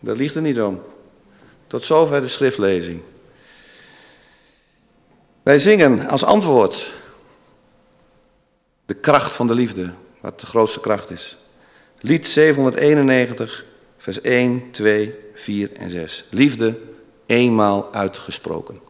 Dat 0.00 0.16
ligt 0.16 0.34
er 0.34 0.42
niet 0.42 0.60
om. 0.60 0.82
Tot 1.66 1.82
zover 1.82 2.20
de 2.20 2.28
schriftlezing. 2.28 3.02
Wij 5.42 5.58
zingen 5.58 6.08
als 6.08 6.24
antwoord 6.24 6.92
de 8.86 8.94
kracht 8.94 9.36
van 9.36 9.46
de 9.46 9.54
liefde, 9.54 9.90
wat 10.20 10.40
de 10.40 10.46
grootste 10.46 10.80
kracht 10.80 11.10
is. 11.10 11.36
Lied 12.00 12.26
791, 12.26 13.64
vers 14.04 14.20
1, 14.20 14.70
2, 14.70 15.14
4 15.34 15.72
en 15.72 15.90
6. 15.90 16.24
Liefde 16.30 16.78
eenmaal 17.26 17.92
uitgesproken. 17.92 18.80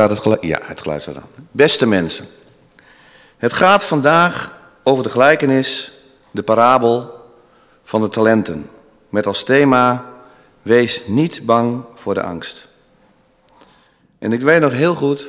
Het? 0.00 0.38
Ja, 0.40 0.58
het 0.62 0.80
geluid 0.80 1.02
staat 1.02 1.16
aan. 1.16 1.28
Beste 1.50 1.86
mensen, 1.86 2.26
het 3.36 3.52
gaat 3.52 3.84
vandaag 3.84 4.58
over 4.82 5.02
de 5.02 5.10
gelijkenis, 5.10 5.92
de 6.30 6.42
parabel 6.42 7.14
van 7.84 8.00
de 8.00 8.08
talenten. 8.08 8.70
Met 9.08 9.26
als 9.26 9.44
thema, 9.44 10.12
wees 10.62 11.02
niet 11.06 11.46
bang 11.46 11.84
voor 11.94 12.14
de 12.14 12.22
angst. 12.22 12.68
En 14.18 14.32
ik 14.32 14.40
weet 14.40 14.60
nog 14.60 14.72
heel 14.72 14.94
goed 14.94 15.26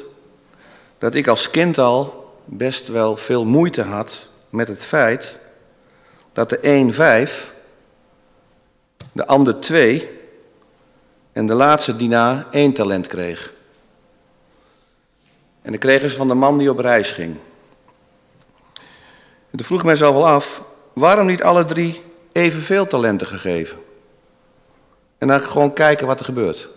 dat 0.97 1.15
ik 1.15 1.27
als 1.27 1.49
kind 1.49 1.77
al 1.77 2.33
best 2.45 2.87
wel 2.87 3.17
veel 3.17 3.45
moeite 3.45 3.81
had 3.81 4.29
met 4.49 4.67
het 4.67 4.85
feit 4.85 5.37
dat 6.33 6.49
de 6.49 6.59
een 6.61 6.93
vijf, 6.93 7.53
de 9.11 9.25
ander 9.25 9.59
twee 9.59 10.09
en 11.31 11.47
de 11.47 11.53
laatste 11.53 11.95
dienaar 11.95 12.45
één 12.51 12.73
talent 12.73 13.07
kreeg. 13.07 13.53
En 15.61 15.71
dan 15.71 15.79
kregen 15.79 16.09
ze 16.09 16.15
van 16.15 16.27
de 16.27 16.33
man 16.33 16.57
die 16.57 16.69
op 16.69 16.79
reis 16.79 17.11
ging. 17.11 17.35
En 19.51 19.57
toen 19.57 19.65
vroeg 19.65 19.79
ik 19.79 19.85
mijzelf 19.85 20.13
wel 20.13 20.27
af, 20.27 20.63
waarom 20.93 21.27
niet 21.27 21.43
alle 21.43 21.65
drie 21.65 22.03
evenveel 22.31 22.87
talenten 22.87 23.27
gegeven? 23.27 23.77
En 25.17 25.27
dan 25.27 25.41
gewoon 25.41 25.73
kijken 25.73 26.07
wat 26.07 26.19
er 26.19 26.25
gebeurt. 26.25 26.69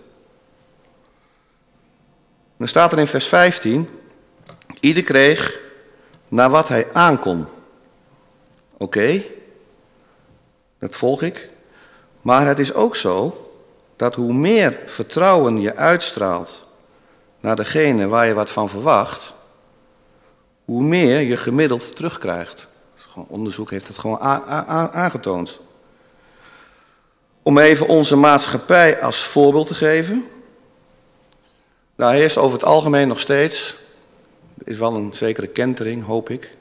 Dan 2.56 2.68
staat 2.68 2.92
er 2.92 2.98
in 2.98 3.06
vers 3.06 3.26
15, 3.26 3.88
ieder 4.80 5.02
kreeg 5.02 5.60
naar 6.28 6.50
wat 6.50 6.68
hij 6.68 6.86
aankon. 6.92 7.46
Oké, 8.76 9.22
dat 10.78 10.94
volg 10.94 11.22
ik. 11.22 11.48
Maar 12.20 12.46
het 12.46 12.58
is 12.58 12.74
ook 12.74 12.96
zo 12.96 13.50
dat 13.96 14.14
hoe 14.14 14.32
meer 14.32 14.78
vertrouwen 14.86 15.60
je 15.60 15.76
uitstraalt 15.76 16.66
naar 17.42 17.56
degene 17.56 18.06
waar 18.06 18.26
je 18.26 18.34
wat 18.34 18.50
van 18.50 18.68
verwacht, 18.68 19.34
hoe 20.64 20.82
meer 20.82 21.20
je 21.20 21.36
gemiddeld 21.36 21.96
terugkrijgt. 21.96 22.68
Onderzoek 23.28 23.70
heeft 23.70 23.88
het 23.88 23.98
gewoon 23.98 24.20
aangetoond. 24.92 25.60
Om 27.42 27.58
even 27.58 27.88
onze 27.88 28.16
maatschappij 28.16 29.02
als 29.02 29.24
voorbeeld 29.24 29.66
te 29.66 29.74
geven. 29.74 30.24
Daar 31.96 32.12
heerst 32.12 32.38
over 32.38 32.52
het 32.58 32.68
algemeen 32.68 33.08
nog 33.08 33.20
steeds, 33.20 33.76
is 34.64 34.78
wel 34.78 34.94
een 34.94 35.14
zekere 35.14 35.46
kentering, 35.46 36.04
hoop 36.04 36.30
ik, 36.30 36.56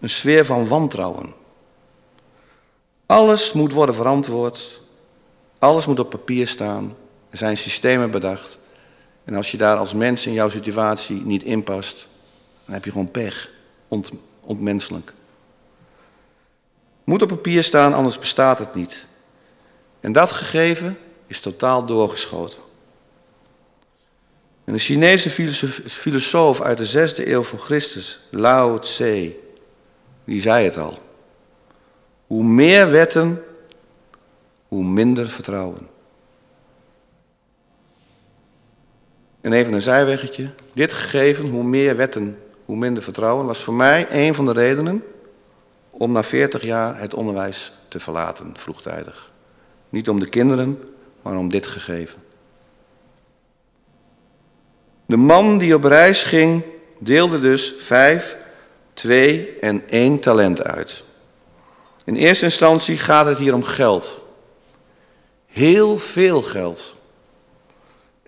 een 0.00 0.08
sfeer 0.08 0.44
van 0.44 0.68
wantrouwen. 0.68 1.34
Alles 3.06 3.52
moet 3.52 3.72
worden 3.72 3.94
verantwoord, 3.94 4.80
alles 5.58 5.86
moet 5.86 6.00
op 6.00 6.10
papier 6.10 6.48
staan, 6.48 6.96
er 7.30 7.38
zijn 7.38 7.56
systemen 7.56 8.10
bedacht. 8.10 8.58
En 9.28 9.34
als 9.34 9.50
je 9.50 9.56
daar 9.56 9.76
als 9.76 9.94
mens 9.94 10.26
in 10.26 10.32
jouw 10.32 10.48
situatie 10.48 11.22
niet 11.24 11.42
inpast, 11.42 12.08
dan 12.64 12.74
heb 12.74 12.84
je 12.84 12.90
gewoon 12.90 13.10
pech, 13.10 13.50
ont, 13.88 14.10
ontmenselijk. 14.40 15.12
Moet 17.04 17.22
op 17.22 17.28
papier 17.28 17.62
staan, 17.62 17.94
anders 17.94 18.18
bestaat 18.18 18.58
het 18.58 18.74
niet. 18.74 19.08
En 20.00 20.12
dat 20.12 20.32
gegeven 20.32 20.98
is 21.26 21.40
totaal 21.40 21.86
doorgeschoten. 21.86 22.58
En 24.64 24.72
de 24.72 24.78
Chinese 24.78 25.30
filosoof 25.86 26.60
uit 26.60 26.78
de 26.78 26.86
zesde 26.86 27.30
eeuw 27.30 27.42
voor 27.42 27.58
Christus, 27.58 28.20
Lao 28.30 28.78
Tse, 28.78 29.36
die 30.24 30.40
zei 30.40 30.64
het 30.64 30.76
al. 30.76 30.98
Hoe 32.26 32.44
meer 32.44 32.90
wetten, 32.90 33.42
hoe 34.68 34.84
minder 34.84 35.30
vertrouwen. 35.30 35.88
En 39.48 39.54
even 39.54 39.72
een 39.72 39.82
zijweggetje. 39.82 40.50
Dit 40.72 40.92
gegeven, 40.92 41.48
hoe 41.48 41.64
meer 41.64 41.96
wetten, 41.96 42.38
hoe 42.64 42.76
minder 42.76 43.02
vertrouwen, 43.02 43.46
was 43.46 43.62
voor 43.62 43.74
mij 43.74 44.06
een 44.10 44.34
van 44.34 44.46
de 44.46 44.52
redenen 44.52 45.04
om 45.90 46.12
na 46.12 46.22
40 46.22 46.62
jaar 46.62 47.00
het 47.00 47.14
onderwijs 47.14 47.72
te 47.88 48.00
verlaten, 48.00 48.52
vroegtijdig. 48.56 49.32
Niet 49.88 50.08
om 50.08 50.20
de 50.20 50.28
kinderen, 50.28 50.78
maar 51.22 51.36
om 51.36 51.48
dit 51.48 51.66
gegeven. 51.66 52.22
De 55.06 55.16
man 55.16 55.58
die 55.58 55.74
op 55.74 55.84
reis 55.84 56.22
ging, 56.22 56.62
deelde 56.98 57.38
dus 57.38 57.74
vijf, 57.78 58.36
twee 58.94 59.58
en 59.60 59.88
één 59.88 60.20
talent 60.20 60.64
uit. 60.64 61.04
In 62.04 62.14
eerste 62.14 62.44
instantie 62.44 62.96
gaat 62.96 63.26
het 63.26 63.38
hier 63.38 63.54
om 63.54 63.62
geld. 63.62 64.20
Heel 65.46 65.98
veel 65.98 66.42
geld. 66.42 66.96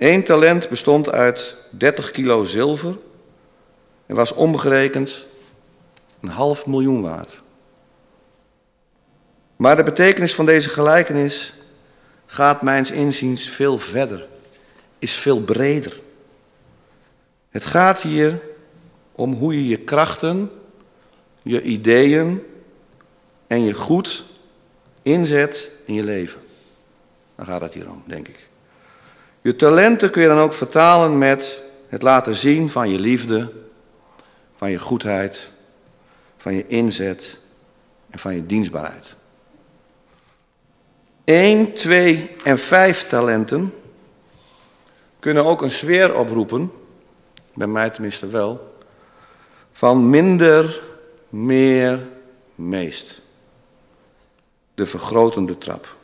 Eén 0.01 0.25
talent 0.25 0.69
bestond 0.69 1.11
uit 1.11 1.57
30 1.71 2.11
kilo 2.11 2.45
zilver 2.45 2.99
en 4.07 4.15
was 4.15 4.33
omgerekend 4.33 5.27
een 6.21 6.29
half 6.29 6.67
miljoen 6.67 7.03
waard. 7.03 7.43
Maar 9.57 9.77
de 9.77 9.83
betekenis 9.83 10.35
van 10.35 10.47
deze 10.47 10.69
gelijkenis 10.69 11.55
gaat 12.27 12.63
mijns 12.63 12.91
inziens 12.91 13.49
veel 13.49 13.79
verder, 13.79 14.29
is 14.99 15.15
veel 15.15 15.41
breder. 15.41 16.01
Het 17.51 17.67
gaat 17.67 18.01
hier 18.01 18.41
om 19.13 19.33
hoe 19.33 19.55
je 19.55 19.69
je 19.69 19.79
krachten, 19.79 20.51
je 21.43 21.63
ideeën 21.63 22.43
en 23.47 23.65
je 23.65 23.73
goed 23.73 24.25
inzet 25.03 25.71
in 25.85 25.95
je 25.95 26.05
leven. 26.05 26.41
Daar 27.35 27.47
gaat 27.47 27.61
het 27.61 27.75
hier 27.75 27.91
om, 27.91 28.03
denk 28.07 28.29
ik. 28.29 28.50
Je 29.41 29.57
talenten 29.57 30.11
kun 30.11 30.23
je 30.23 30.29
dan 30.29 30.39
ook 30.39 30.55
vertalen 30.55 31.19
met 31.19 31.63
het 31.89 32.03
laten 32.03 32.35
zien 32.35 32.71
van 32.71 32.91
je 32.91 32.99
liefde, 32.99 33.53
van 34.57 34.71
je 34.71 34.79
goedheid, 34.79 35.51
van 36.37 36.55
je 36.55 36.67
inzet 36.67 37.39
en 38.11 38.19
van 38.19 38.35
je 38.35 38.47
dienstbaarheid. 38.47 39.17
1, 41.25 41.75
2 41.75 42.37
en 42.45 42.59
5 42.59 43.07
talenten 43.07 43.75
kunnen 45.19 45.45
ook 45.45 45.63
een 45.63 45.71
sfeer 45.71 46.19
oproepen, 46.19 46.73
bij 47.55 47.67
mij 47.67 47.91
tenminste 47.91 48.27
wel, 48.27 48.75
van 49.73 50.11
minder, 50.11 50.83
meer, 51.29 52.01
meest. 52.55 53.23
De 54.75 54.87
vergrotende 54.87 55.59
trap. 55.59 55.99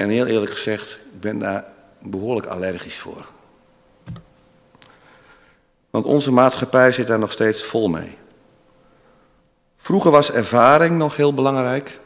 En 0.00 0.08
heel 0.08 0.26
eerlijk 0.26 0.52
gezegd, 0.52 0.90
ik 1.12 1.20
ben 1.20 1.38
daar 1.38 1.64
behoorlijk 2.02 2.46
allergisch 2.46 2.98
voor. 2.98 3.26
Want 5.90 6.04
onze 6.04 6.32
maatschappij 6.32 6.92
zit 6.92 7.06
daar 7.06 7.18
nog 7.18 7.32
steeds 7.32 7.62
vol 7.62 7.88
mee. 7.88 8.16
Vroeger 9.76 10.10
was 10.10 10.30
ervaring 10.30 10.98
nog 10.98 11.16
heel 11.16 11.34
belangrijk. 11.34 12.00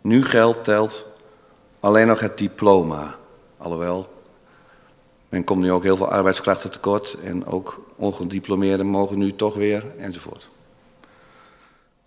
Nu 0.00 0.24
geldt 0.24 0.64
telt 0.64 1.06
alleen 1.80 2.06
nog 2.06 2.20
het 2.20 2.38
diploma. 2.38 3.14
Alhoewel, 3.56 4.12
men 5.28 5.44
komt 5.44 5.62
nu 5.62 5.72
ook 5.72 5.82
heel 5.82 5.96
veel 5.96 6.10
arbeidskrachten 6.10 6.70
tekort 6.70 7.16
en 7.24 7.46
ook 7.46 7.80
ongediplomeerden 7.96 8.86
mogen 8.86 9.18
nu 9.18 9.36
toch 9.36 9.54
weer 9.54 9.84
enzovoort. 9.96 10.48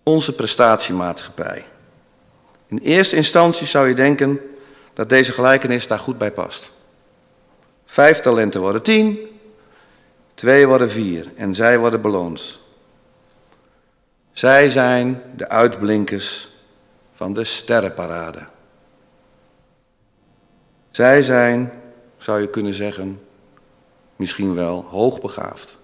Onze 0.02 0.34
prestatiemaatschappij. 0.34 1.66
In 2.72 2.78
eerste 2.78 3.16
instantie 3.16 3.66
zou 3.66 3.88
je 3.88 3.94
denken 3.94 4.40
dat 4.92 5.08
deze 5.08 5.32
gelijkenis 5.32 5.86
daar 5.86 5.98
goed 5.98 6.18
bij 6.18 6.32
past. 6.32 6.72
Vijf 7.84 8.20
talenten 8.20 8.60
worden 8.60 8.82
tien, 8.82 9.18
twee 10.34 10.66
worden 10.66 10.90
vier 10.90 11.32
en 11.36 11.54
zij 11.54 11.78
worden 11.78 12.00
beloond. 12.00 12.60
Zij 14.30 14.68
zijn 14.68 15.22
de 15.36 15.48
uitblinkers 15.48 16.48
van 17.14 17.32
de 17.32 17.44
sterrenparade. 17.44 18.46
Zij 20.90 21.22
zijn, 21.22 21.72
zou 22.16 22.40
je 22.40 22.48
kunnen 22.48 22.74
zeggen, 22.74 23.20
misschien 24.16 24.54
wel 24.54 24.84
hoogbegaafd. 24.88 25.78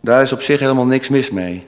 Daar 0.00 0.22
is 0.22 0.32
op 0.32 0.40
zich 0.40 0.60
helemaal 0.60 0.86
niks 0.86 1.08
mis 1.08 1.30
mee. 1.30 1.66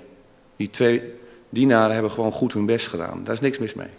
Die 0.56 0.70
twee 0.70 1.19
dienaren 1.50 1.92
hebben 1.92 2.10
gewoon 2.10 2.32
goed 2.32 2.52
hun 2.52 2.66
best 2.66 2.88
gedaan. 2.88 3.24
Daar 3.24 3.34
is 3.34 3.40
niks 3.40 3.58
mis 3.58 3.74
mee. 3.74 3.90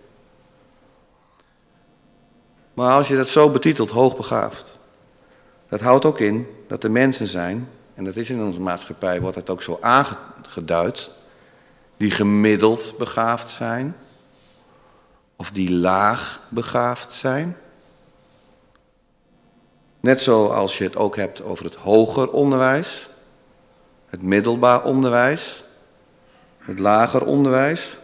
Maar 2.74 2.92
als 2.92 3.08
je 3.08 3.16
dat 3.16 3.28
zo 3.28 3.50
betitelt, 3.50 3.90
hoogbegaafd, 3.90 4.80
dat 5.70 5.82
houdt 5.82 6.06
ook 6.06 6.20
in 6.20 6.48
dat 6.68 6.84
er 6.84 6.92
mensen 6.92 7.28
zijn, 7.28 7.70
en 7.94 8.04
dat 8.04 8.16
is 8.16 8.30
in 8.30 8.44
onze 8.44 8.62
maatschappij, 8.62 9.22
wordt 9.22 9.36
het 9.36 9.50
ook 9.50 9.62
zo 9.62 9.78
aangeduid, 9.82 11.10
die 11.98 12.12
gemiddeld 12.12 12.94
begaafd 12.98 13.50
zijn, 13.50 13.96
of 15.36 15.52
die 15.52 15.74
laag 15.74 16.42
begaafd 16.50 17.14
zijn. 17.14 17.58
Net 20.00 20.22
zoals 20.22 20.78
je 20.78 20.84
het 20.84 20.96
ook 20.96 21.16
hebt 21.16 21.44
over 21.44 21.66
het 21.66 21.76
hoger 21.76 22.32
onderwijs, 22.32 23.10
het 24.10 24.22
middelbaar 24.22 24.84
onderwijs, 24.84 25.64
het 26.62 26.80
lager 26.80 27.26
onderwijs. 27.26 27.98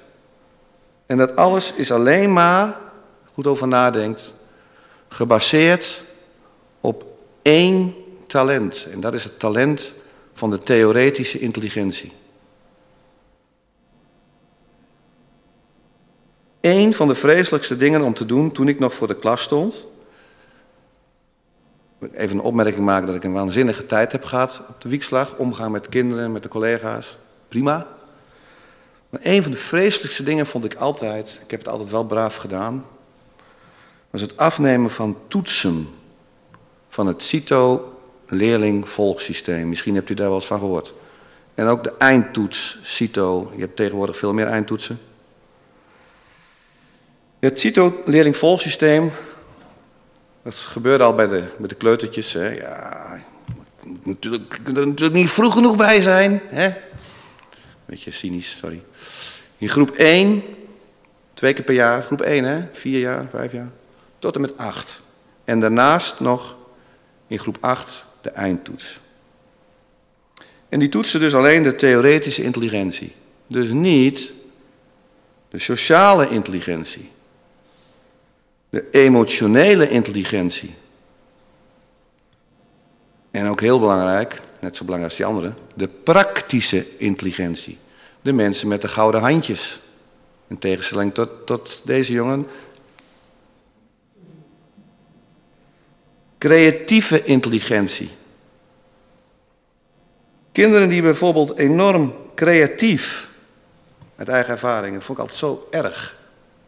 En 1.06 1.18
dat 1.18 1.36
alles 1.36 1.74
is 1.74 1.92
alleen 1.92 2.34
maar, 2.34 2.78
goed 3.34 3.48
over 3.48 3.68
nadenkt, 3.68 4.34
gebaseerd 5.08 6.04
op 6.82 7.06
één 7.42 7.96
talent. 8.28 8.88
En 8.92 9.00
dat 9.00 9.14
is 9.14 9.24
het 9.24 9.40
talent 9.40 9.94
van 10.34 10.50
de 10.50 10.58
theoretische 10.58 11.40
intelligentie. 11.40 12.12
Eén 16.62 16.94
van 16.94 17.08
de 17.08 17.16
vreselijkste 17.16 17.78
dingen 17.78 18.02
om 18.02 18.14
te 18.14 18.26
doen 18.26 18.52
toen 18.52 18.68
ik 18.68 18.80
nog 18.80 18.94
voor 18.94 19.08
de 19.08 19.16
klas 19.16 19.42
stond. 19.42 19.88
Even 22.12 22.38
een 22.38 22.44
opmerking 22.44 22.86
maken 22.86 23.08
dat 23.08 23.16
ik 23.16 23.24
een 23.24 23.34
waanzinnige 23.34 23.86
tijd 23.86 24.12
heb 24.12 24.24
gehad 24.24 24.62
op 24.70 24.82
de 24.82 24.90
wiekslag. 24.90 25.38
Omgaan 25.38 25.72
met 25.72 25.90
kinderen, 25.90 26.32
met 26.32 26.44
de 26.44 26.50
collega's. 26.50 27.18
Prima. 27.48 27.97
Maar 29.10 29.20
een 29.24 29.44
van 29.44 29.52
de 29.52 29.58
vreselijkste 29.58 30.24
dingen 30.24 30.48
vond 30.48 30.66
ik 30.66 30.74
altijd, 30.74 31.40
ik 31.44 31.52
heb 31.52 31.60
het 31.60 31.70
altijd 31.70 31.90
wel 31.90 32.06
braaf 32.06 32.36
gedaan, 32.36 32.86
was 34.10 34.22
het 34.22 34.38
afnemen 34.38 34.92
van 34.92 35.18
toetsen 35.28 35.88
van 36.90 37.08
het 37.08 37.22
CITO-leerling-volgsysteem. 37.22 39.70
Misschien 39.70 39.96
hebt 39.96 40.10
u 40.10 40.14
daar 40.14 40.28
wel 40.28 40.36
eens 40.36 40.46
van 40.46 40.60
gehoord. 40.60 40.94
En 41.56 41.68
ook 41.68 41.84
de 41.84 41.94
eindtoets, 41.98 42.80
CITO. 42.84 43.52
Je 43.56 43.62
hebt 43.62 43.76
tegenwoordig 43.76 44.18
veel 44.18 44.34
meer 44.34 44.48
eindtoetsen. 44.48 45.00
Het 47.40 47.60
CITO-leerling-volgsysteem, 47.60 49.12
dat 50.44 50.56
gebeurde 50.56 51.04
al 51.04 51.16
bij 51.16 51.28
de, 51.28 51.44
de 51.68 51.76
kleutertjes. 51.76 52.34
Hè. 52.34 52.50
Ja, 52.50 53.22
moet 53.88 54.06
natuurlijk, 54.06 54.60
er 54.66 54.88
natuurlijk 54.88 55.14
niet 55.14 55.30
vroeg 55.30 55.54
genoeg 55.54 55.76
bij 55.76 56.02
zijn. 56.02 56.42
Hè. 56.44 56.70
Beetje 57.88 58.12
cynisch, 58.12 58.58
sorry. 58.58 58.84
In 59.58 59.70
groep 59.70 59.92
1, 59.92 60.44
twee 61.34 61.54
keer 61.54 61.64
per 61.64 61.74
jaar, 61.74 62.04
groep 62.04 62.22
1 62.22 62.44
hè, 62.44 62.62
vier 62.72 63.00
jaar, 63.00 63.28
vijf 63.30 63.52
jaar, 63.52 63.70
tot 64.20 64.36
en 64.36 64.42
met 64.42 64.58
8. 64.58 65.02
En 65.44 65.60
daarnaast 65.60 66.20
nog 66.20 66.58
in 67.28 67.40
groep 67.40 67.58
8 67.60 68.06
de 68.22 68.30
eindtoets. 68.30 69.00
En 70.70 70.80
die 70.80 70.90
toetsen 70.90 71.20
dus 71.20 71.36
alleen 71.36 71.64
de 71.64 71.76
theoretische 71.76 72.44
intelligentie. 72.44 73.16
Dus 73.48 73.70
niet 73.70 74.34
de 75.50 75.60
sociale 75.60 76.30
intelligentie. 76.30 77.12
De 78.70 78.86
emotionele 78.92 79.90
intelligentie. 79.90 80.74
En 83.38 83.48
ook 83.48 83.62
heel 83.62 83.80
belangrijk, 83.80 84.42
net 84.60 84.78
zo 84.78 84.86
belangrijk 84.86 85.14
als 85.14 85.28
die 85.28 85.36
andere, 85.36 85.54
de 85.74 85.88
praktische 85.88 86.86
intelligentie. 86.98 87.78
De 88.22 88.32
mensen 88.32 88.68
met 88.68 88.82
de 88.82 88.88
gouden 88.88 89.22
handjes. 89.22 89.80
In 90.48 90.58
tegenstelling 90.58 91.14
tot, 91.14 91.30
tot 91.46 91.82
deze 91.86 92.14
jongen. 92.14 92.48
Creatieve 96.38 97.24
intelligentie. 97.24 98.10
Kinderen 100.52 100.90
die 100.90 101.02
bijvoorbeeld 101.02 101.58
enorm 101.58 102.16
creatief, 102.36 103.30
uit 104.16 104.30
eigen 104.30 104.52
ervaring, 104.52 104.94
dat 104.94 105.04
vond 105.04 105.18
ik 105.18 105.24
altijd 105.24 105.40
zo 105.40 105.68
erg, 105.72 106.16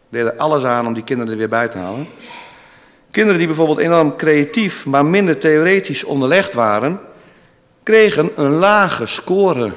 deden 0.10 0.38
alles 0.38 0.64
aan 0.64 0.88
om 0.88 0.94
die 0.94 1.04
kinderen 1.04 1.32
er 1.32 1.38
weer 1.38 1.50
bij 1.50 1.68
te 1.68 1.78
halen. 1.78 2.08
Kinderen 3.12 3.38
die 3.38 3.48
bijvoorbeeld 3.48 3.78
enorm 3.78 4.16
creatief, 4.16 4.86
maar 4.86 5.06
minder 5.06 5.38
theoretisch 5.38 6.04
onderlegd 6.04 6.54
waren, 6.54 7.00
kregen 7.84 8.32
een 8.36 8.52
lage 8.52 9.06
score. 9.06 9.74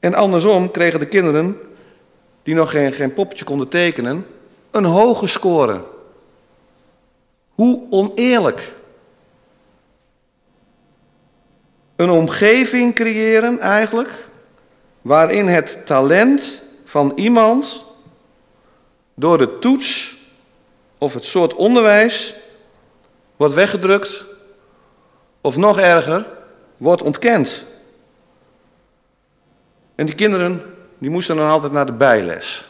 En 0.00 0.14
andersom 0.14 0.70
kregen 0.70 0.98
de 0.98 1.06
kinderen, 1.06 1.58
die 2.42 2.54
nog 2.54 2.70
geen, 2.70 2.92
geen 2.92 3.14
poppetje 3.14 3.44
konden 3.44 3.68
tekenen, 3.68 4.26
een 4.70 4.84
hoge 4.84 5.26
score. 5.26 5.84
Hoe 7.54 7.82
oneerlijk. 7.90 8.72
Een 11.96 12.10
omgeving 12.10 12.94
creëren 12.94 13.60
eigenlijk, 13.60 14.10
waarin 15.02 15.46
het 15.46 15.86
talent 15.86 16.62
van 16.84 17.12
iemand 17.14 17.84
door 19.14 19.38
de 19.38 19.58
toets 19.58 20.13
of 21.04 21.14
het 21.14 21.24
soort 21.24 21.54
onderwijs 21.54 22.34
wordt 23.36 23.54
weggedrukt 23.54 24.24
of 25.40 25.56
nog 25.56 25.78
erger, 25.78 26.26
wordt 26.76 27.02
ontkend. 27.02 27.64
En 29.94 30.06
die 30.06 30.14
kinderen 30.14 30.74
die 30.98 31.10
moesten 31.10 31.36
dan 31.36 31.48
altijd 31.48 31.72
naar 31.72 31.86
de 31.86 31.92
bijles. 31.92 32.64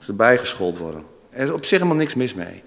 Ze 0.00 0.12
bijgeschoold 0.12 0.78
worden. 0.78 1.04
Er 1.30 1.44
is 1.46 1.50
op 1.50 1.64
zich 1.64 1.78
helemaal 1.78 1.98
niks 1.98 2.14
mis 2.14 2.34
mee. 2.34 2.62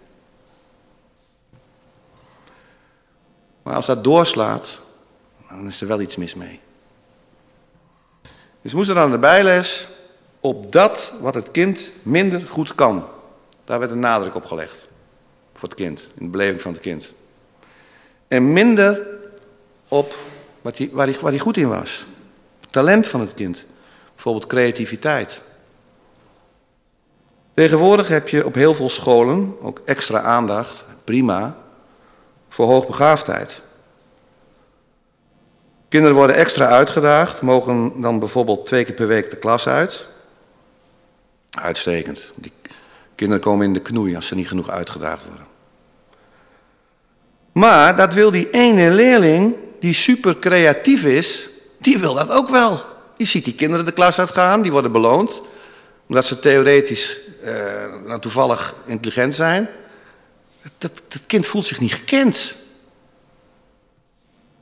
Maar 3.63 3.75
als 3.75 3.85
dat 3.85 4.03
doorslaat, 4.03 4.79
dan 5.49 5.67
is 5.67 5.81
er 5.81 5.87
wel 5.87 6.01
iets 6.01 6.15
mis 6.15 6.35
mee. 6.35 6.59
Dus 8.61 8.73
moesten 8.73 8.95
dan 8.95 9.03
naar 9.03 9.19
de 9.19 9.27
bijles 9.27 9.87
op 10.39 10.71
dat 10.71 11.13
wat 11.19 11.35
het 11.35 11.51
kind 11.51 11.91
minder 12.03 12.47
goed 12.47 12.75
kan. 12.75 13.07
Daar 13.63 13.79
werd 13.79 13.91
een 13.91 13.99
nadruk 13.99 14.35
op 14.35 14.45
gelegd. 14.45 14.90
Voor 15.61 15.69
het 15.69 15.77
kind, 15.77 16.09
in 16.17 16.25
de 16.25 16.31
beleving 16.31 16.61
van 16.61 16.71
het 16.71 16.81
kind. 16.81 17.13
En 18.27 18.53
minder 18.53 19.07
op 19.87 20.15
wat 20.61 20.77
hij, 20.77 20.89
waar, 20.91 21.07
hij, 21.07 21.19
waar 21.19 21.31
hij 21.31 21.39
goed 21.39 21.57
in 21.57 21.67
was. 21.67 22.05
talent 22.69 23.07
van 23.07 23.19
het 23.19 23.33
kind. 23.33 23.65
Bijvoorbeeld 24.13 24.47
creativiteit. 24.47 25.41
Tegenwoordig 27.53 28.07
heb 28.07 28.27
je 28.27 28.45
op 28.45 28.53
heel 28.53 28.73
veel 28.73 28.89
scholen 28.89 29.55
ook 29.61 29.81
extra 29.85 30.21
aandacht, 30.21 30.83
prima, 31.03 31.57
voor 32.49 32.65
hoogbegaafdheid. 32.65 33.61
Kinderen 35.89 36.15
worden 36.15 36.35
extra 36.35 36.67
uitgedaagd, 36.67 37.41
mogen 37.41 38.01
dan 38.01 38.19
bijvoorbeeld 38.19 38.65
twee 38.65 38.83
keer 38.83 38.95
per 38.95 39.07
week 39.07 39.29
de 39.29 39.37
klas 39.37 39.67
uit. 39.67 40.07
Uitstekend. 41.49 42.33
Die 42.35 42.51
kinderen 43.15 43.43
komen 43.43 43.65
in 43.65 43.73
de 43.73 43.81
knoei 43.81 44.15
als 44.15 44.27
ze 44.27 44.35
niet 44.35 44.47
genoeg 44.47 44.69
uitgedaagd 44.69 45.25
worden. 45.25 45.49
Maar 47.51 47.95
dat 47.95 48.13
wil 48.13 48.31
die 48.31 48.49
ene 48.49 48.89
leerling 48.89 49.55
die 49.79 49.93
super 49.93 50.39
creatief 50.39 51.03
is, 51.03 51.49
die 51.77 51.97
wil 51.97 52.13
dat 52.13 52.31
ook 52.31 52.49
wel. 52.49 52.81
Die 53.17 53.27
ziet 53.27 53.45
die 53.45 53.55
kinderen 53.55 53.85
de 53.85 53.91
klas 53.91 54.19
uitgaan, 54.19 54.61
die 54.61 54.71
worden 54.71 54.91
beloond. 54.91 55.41
Omdat 56.07 56.25
ze 56.25 56.39
theoretisch 56.39 57.17
uh, 57.43 57.53
nou, 58.05 58.19
toevallig 58.19 58.75
intelligent 58.85 59.35
zijn. 59.35 59.69
Dat, 60.77 61.01
dat 61.07 61.21
kind 61.27 61.45
voelt 61.45 61.65
zich 61.65 61.79
niet 61.79 61.93
gekend. 61.93 62.55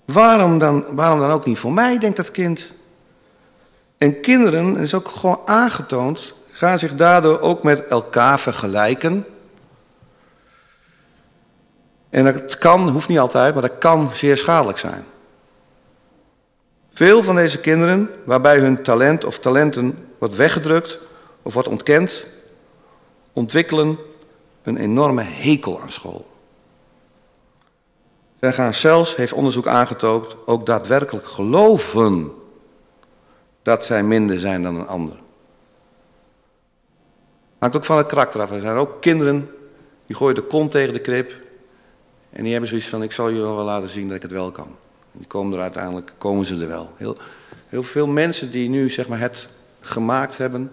Waarom 0.05 0.59
dan, 0.59 0.85
waarom 0.89 1.19
dan 1.19 1.31
ook 1.31 1.45
niet 1.45 1.59
voor 1.59 1.73
mij, 1.73 1.97
denkt 1.97 2.17
dat 2.17 2.31
kind. 2.31 2.71
En 3.97 4.21
kinderen, 4.21 4.73
dat 4.73 4.83
is 4.83 4.93
ook 4.93 5.07
gewoon 5.07 5.41
aangetoond, 5.45 6.33
gaan 6.51 6.79
zich 6.79 6.95
daardoor 6.95 7.39
ook 7.39 7.63
met 7.63 7.85
elkaar 7.87 8.39
vergelijken. 8.39 9.25
En 12.09 12.23
dat 12.23 12.57
kan, 12.57 12.89
hoeft 12.89 13.07
niet 13.07 13.19
altijd, 13.19 13.53
maar 13.53 13.63
dat 13.63 13.77
kan 13.77 14.09
zeer 14.13 14.37
schadelijk 14.37 14.77
zijn. 14.77 15.05
Veel 16.91 17.23
van 17.23 17.35
deze 17.35 17.59
kinderen, 17.59 18.09
waarbij 18.25 18.59
hun 18.59 18.83
talent 18.83 19.25
of 19.25 19.39
talenten 19.39 20.07
wordt 20.17 20.35
weggedrukt 20.35 20.99
of 21.41 21.53
wordt 21.53 21.69
ontkend, 21.69 22.25
ontwikkelen 23.33 23.97
een 24.63 24.77
enorme 24.77 25.21
hekel 25.21 25.81
aan 25.81 25.91
school. 25.91 26.27
Zij 28.39 28.53
gaan 28.53 28.73
zelfs, 28.73 29.15
heeft 29.15 29.33
onderzoek 29.33 29.67
aangetoond, 29.67 30.35
ook 30.45 30.65
daadwerkelijk 30.65 31.27
geloven 31.27 32.31
dat 33.61 33.85
zij 33.85 34.03
minder 34.03 34.39
zijn 34.39 34.63
dan 34.63 34.75
een 34.75 34.87
ander. 34.87 35.15
Hangt 37.59 37.75
ook 37.75 37.85
van 37.85 37.97
het 37.97 38.07
karakter 38.07 38.41
af. 38.41 38.51
Er 38.51 38.59
zijn 38.59 38.77
ook 38.77 39.01
kinderen 39.01 39.51
die 40.05 40.15
gooien 40.15 40.35
de 40.35 40.41
kont 40.41 40.71
tegen 40.71 40.93
de 40.93 40.99
krip. 40.99 41.47
En 42.29 42.41
die 42.43 42.51
hebben 42.51 42.69
zoiets 42.69 42.87
van, 42.87 43.03
ik 43.03 43.11
zal 43.11 43.29
jullie 43.29 43.41
wel 43.41 43.63
laten 43.63 43.89
zien 43.89 44.07
dat 44.07 44.15
ik 44.15 44.21
het 44.21 44.31
wel 44.31 44.51
kan. 44.51 44.67
En 45.11 45.19
die 45.19 45.27
komen 45.27 45.53
er 45.53 45.61
uiteindelijk, 45.61 46.11
komen 46.17 46.45
ze 46.45 46.61
er 46.61 46.67
wel. 46.67 46.93
Heel, 46.97 47.17
heel 47.67 47.83
veel 47.83 48.07
mensen 48.07 48.51
die 48.51 48.69
nu 48.69 48.89
zeg 48.89 49.07
maar, 49.07 49.19
het 49.19 49.47
gemaakt 49.81 50.37
hebben, 50.37 50.71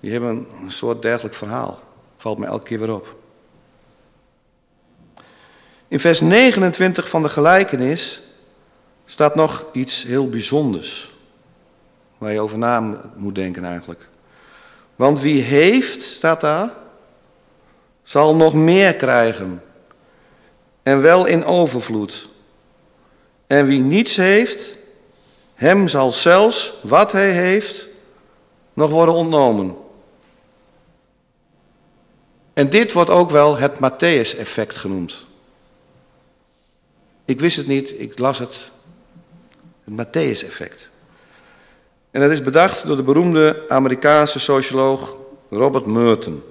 die 0.00 0.12
hebben 0.12 0.46
een 0.62 0.70
soort 0.70 1.02
dergelijk 1.02 1.34
verhaal. 1.34 1.78
Valt 2.16 2.38
me 2.38 2.46
elke 2.46 2.64
keer 2.64 2.78
weer 2.78 2.94
op. 2.94 3.16
In 5.88 6.00
vers 6.00 6.20
29 6.20 7.08
van 7.08 7.22
de 7.22 7.28
gelijkenis 7.28 8.20
staat 9.04 9.34
nog 9.34 9.64
iets 9.72 10.02
heel 10.02 10.28
bijzonders. 10.28 11.12
Waar 12.18 12.32
je 12.32 12.40
over 12.40 12.58
na 12.58 13.00
moet 13.16 13.34
denken 13.34 13.64
eigenlijk. 13.64 14.08
Want 14.96 15.20
wie 15.20 15.42
heeft, 15.42 16.02
staat 16.02 16.40
daar, 16.40 16.72
zal 18.02 18.36
nog 18.36 18.54
meer 18.54 18.94
krijgen. 18.94 19.62
En 20.88 21.00
wel 21.00 21.26
in 21.26 21.44
overvloed. 21.44 22.28
En 23.46 23.66
wie 23.66 23.80
niets 23.80 24.16
heeft, 24.16 24.76
hem 25.54 25.88
zal 25.88 26.12
zelfs 26.12 26.72
wat 26.82 27.12
hij 27.12 27.30
heeft 27.30 27.86
nog 28.72 28.90
worden 28.90 29.14
ontnomen. 29.14 29.76
En 32.52 32.70
dit 32.70 32.92
wordt 32.92 33.10
ook 33.10 33.30
wel 33.30 33.56
het 33.58 33.74
Matthäus-effect 33.74 34.76
genoemd. 34.76 35.26
Ik 37.24 37.40
wist 37.40 37.56
het 37.56 37.66
niet, 37.66 38.00
ik 38.00 38.18
las 38.18 38.38
het. 38.38 38.70
Het 39.84 39.94
Matthäus-effect. 39.94 40.90
En 42.10 42.20
dat 42.20 42.30
is 42.30 42.42
bedacht 42.42 42.86
door 42.86 42.96
de 42.96 43.02
beroemde 43.02 43.64
Amerikaanse 43.68 44.38
socioloog 44.38 45.14
Robert 45.50 45.86
Merton. 45.86 46.42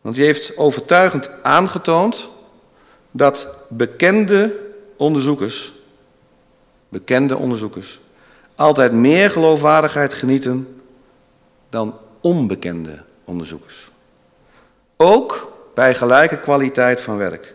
Want 0.00 0.14
die 0.14 0.24
heeft 0.24 0.56
overtuigend 0.56 1.42
aangetoond 1.42 2.32
dat 3.16 3.48
bekende 3.68 4.56
onderzoekers, 4.96 5.72
bekende 6.88 7.36
onderzoekers, 7.36 8.00
altijd 8.54 8.92
meer 8.92 9.30
geloofwaardigheid 9.30 10.14
genieten 10.14 10.82
dan 11.68 11.98
onbekende 12.20 13.02
onderzoekers. 13.24 13.90
Ook 14.96 15.52
bij 15.74 15.94
gelijke 15.94 16.40
kwaliteit 16.40 17.00
van 17.00 17.16
werk. 17.16 17.54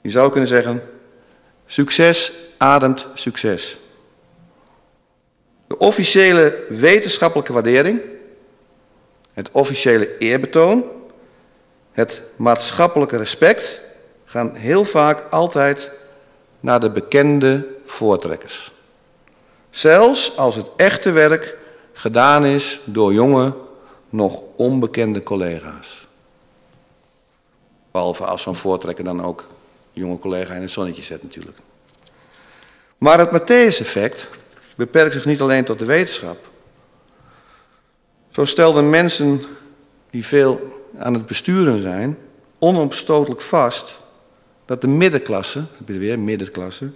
Je 0.00 0.10
zou 0.10 0.30
kunnen 0.30 0.48
zeggen, 0.48 0.82
succes 1.66 2.32
ademt 2.58 3.06
succes. 3.14 3.78
De 5.66 5.78
officiële 5.78 6.64
wetenschappelijke 6.68 7.52
waardering, 7.52 8.00
het 9.32 9.50
officiële 9.50 10.18
eerbetoon, 10.18 10.84
het 11.94 12.22
maatschappelijke 12.36 13.16
respect 13.16 13.80
gaan 14.24 14.54
heel 14.54 14.84
vaak 14.84 15.22
altijd 15.30 15.90
naar 16.60 16.80
de 16.80 16.90
bekende 16.90 17.66
voortrekkers. 17.84 18.72
Zelfs 19.70 20.36
als 20.36 20.56
het 20.56 20.70
echte 20.76 21.10
werk 21.10 21.56
gedaan 21.92 22.44
is 22.44 22.80
door 22.84 23.12
jonge, 23.12 23.54
nog 24.08 24.42
onbekende 24.56 25.22
collega's. 25.22 26.06
Behalve 27.90 28.24
als 28.24 28.42
zo'n 28.42 28.56
voortrekker 28.56 29.04
dan 29.04 29.24
ook 29.24 29.44
jonge 29.92 30.18
collega 30.18 30.54
in 30.54 30.60
het 30.60 30.70
zonnetje 30.70 31.02
zet 31.02 31.22
natuurlijk. 31.22 31.58
Maar 32.98 33.18
het 33.18 33.30
Matthäus-effect 33.30 34.28
beperkt 34.76 35.14
zich 35.14 35.24
niet 35.24 35.40
alleen 35.40 35.64
tot 35.64 35.78
de 35.78 35.84
wetenschap. 35.84 36.38
Zo 38.30 38.44
stelden 38.44 38.90
mensen 38.90 39.42
die 40.10 40.26
veel 40.26 40.82
aan 40.98 41.14
het 41.14 41.26
besturen 41.26 41.78
zijn, 41.78 42.18
onomstotelijk 42.58 43.40
vast 43.40 44.00
dat 44.64 44.80
de 44.80 44.86
middenklasse, 44.86 45.62
weer 45.84 46.18
middenklasse, 46.18 46.90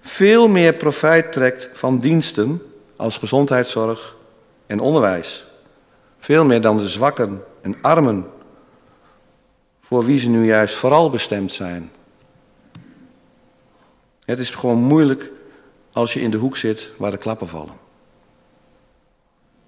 veel 0.00 0.48
meer 0.48 0.74
profijt 0.74 1.32
trekt 1.32 1.68
van 1.72 1.98
diensten 1.98 2.62
als 2.96 3.18
gezondheidszorg 3.18 4.16
en 4.66 4.80
onderwijs. 4.80 5.44
Veel 6.18 6.44
meer 6.44 6.60
dan 6.60 6.76
de 6.76 6.88
zwakken 6.88 7.44
en 7.60 7.76
armen, 7.80 8.26
voor 9.80 10.04
wie 10.04 10.18
ze 10.18 10.28
nu 10.28 10.46
juist 10.46 10.74
vooral 10.74 11.10
bestemd 11.10 11.52
zijn. 11.52 11.90
Het 14.24 14.38
is 14.38 14.50
gewoon 14.50 14.78
moeilijk 14.78 15.30
als 15.92 16.12
je 16.12 16.20
in 16.20 16.30
de 16.30 16.36
hoek 16.36 16.56
zit 16.56 16.92
waar 16.98 17.10
de 17.10 17.16
klappen 17.16 17.48
vallen. 17.48 17.74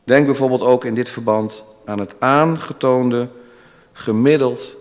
Denk 0.04 0.26
bijvoorbeeld 0.26 0.62
ook 0.62 0.84
in 0.84 0.94
dit 0.94 1.08
verband 1.08 1.64
aan 1.84 1.98
het 1.98 2.14
aangetoonde 2.18 3.28
gemiddeld 3.92 4.76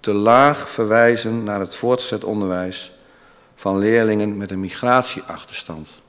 te 0.00 0.12
laag 0.12 0.68
verwijzen 0.68 1.44
naar 1.44 1.60
het 1.60 1.74
voortgezet 1.74 2.24
onderwijs 2.24 2.92
van 3.54 3.78
leerlingen 3.78 4.36
met 4.36 4.50
een 4.50 4.60
migratieachterstand. 4.60 6.02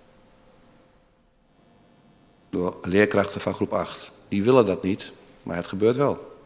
Door 2.49 2.77
leerkrachten 2.81 3.41
van 3.41 3.53
groep 3.53 3.73
8. 3.73 4.11
Die 4.27 4.43
willen 4.43 4.65
dat 4.65 4.83
niet, 4.83 5.11
maar 5.43 5.55
het 5.55 5.67
gebeurt 5.67 5.95
wel. 5.95 6.37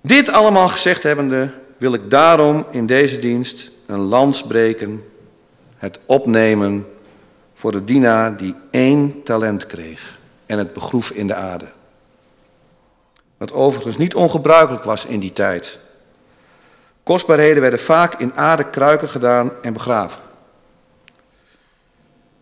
Dit 0.00 0.28
allemaal 0.28 0.68
gezegd 0.68 1.02
hebbende 1.02 1.50
wil 1.76 1.92
ik 1.92 2.10
daarom 2.10 2.66
in 2.70 2.86
deze 2.86 3.18
dienst 3.18 3.70
een 3.86 4.00
lans 4.00 4.42
breken, 4.42 5.04
het 5.76 5.98
opnemen 6.06 6.86
voor 7.54 7.72
de 7.72 7.84
dienaar 7.84 8.36
die 8.36 8.54
één 8.70 9.22
talent 9.22 9.66
kreeg 9.66 10.18
en 10.46 10.58
het 10.58 10.72
begroef 10.72 11.10
in 11.10 11.26
de 11.26 11.34
aarde. 11.34 11.72
Wat 13.38 13.52
overigens 13.52 13.96
niet 13.96 14.14
ongebruikelijk 14.14 14.84
was 14.84 15.04
in 15.04 15.20
die 15.20 15.32
tijd. 15.32 15.78
Kostbaarheden 17.02 17.60
werden 17.60 17.80
vaak 17.80 18.14
in 18.14 18.34
aardekruiken 18.34 19.08
gedaan 19.08 19.52
en 19.62 19.72
begraven. 19.72 20.20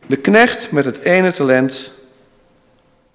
De 0.06 0.16
knecht 0.16 0.70
met 0.70 0.84
het 0.84 0.98
ene 0.98 1.32
talent 1.32 1.92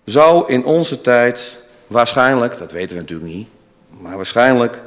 zou 0.04 0.52
in 0.52 0.66
onze 0.66 1.02
tijd 1.02 1.60
waarschijnlijk, 1.88 2.58
dat 2.58 2.72
weten 2.72 2.96
we 2.96 3.02
natuurlijk 3.02 3.32
niet, 3.32 3.48
maar 3.90 4.16
waarschijnlijk 4.16 4.82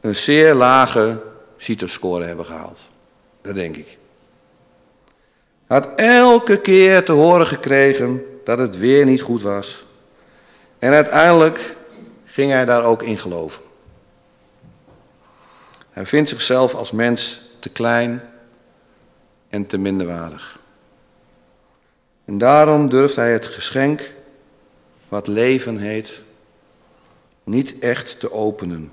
een 0.00 0.16
zeer 0.16 0.54
lage 0.54 1.22
CITO-score 1.56 2.24
hebben 2.24 2.44
gehaald. 2.44 2.80
Dat 3.42 3.54
denk 3.54 3.76
ik. 3.76 3.98
Had 5.66 5.88
elke 5.96 6.60
keer 6.60 7.04
te 7.04 7.12
horen 7.12 7.46
gekregen 7.46 8.22
dat 8.44 8.58
het 8.58 8.78
weer 8.78 9.04
niet 9.04 9.22
goed 9.22 9.42
was. 9.42 9.86
En 10.78 10.92
uiteindelijk 10.92 11.76
ging 12.34 12.50
hij 12.50 12.64
daar 12.64 12.84
ook 12.84 13.02
in 13.02 13.18
geloven. 13.18 13.62
Hij 15.90 16.06
vindt 16.06 16.28
zichzelf 16.28 16.74
als 16.74 16.90
mens 16.90 17.40
te 17.58 17.68
klein 17.68 18.22
en 19.48 19.66
te 19.66 19.78
minderwaardig. 19.78 20.58
En 22.24 22.38
daarom 22.38 22.88
durft 22.88 23.16
hij 23.16 23.32
het 23.32 23.46
geschenk, 23.46 24.10
wat 25.08 25.26
leven 25.26 25.78
heet, 25.78 26.22
niet 27.44 27.78
echt 27.78 28.20
te 28.20 28.32
openen. 28.32 28.92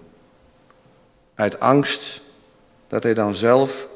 Uit 1.35 1.59
angst 1.59 2.21
dat 2.87 3.03
hij 3.03 3.13
dan 3.13 3.33
zelf 3.33 3.87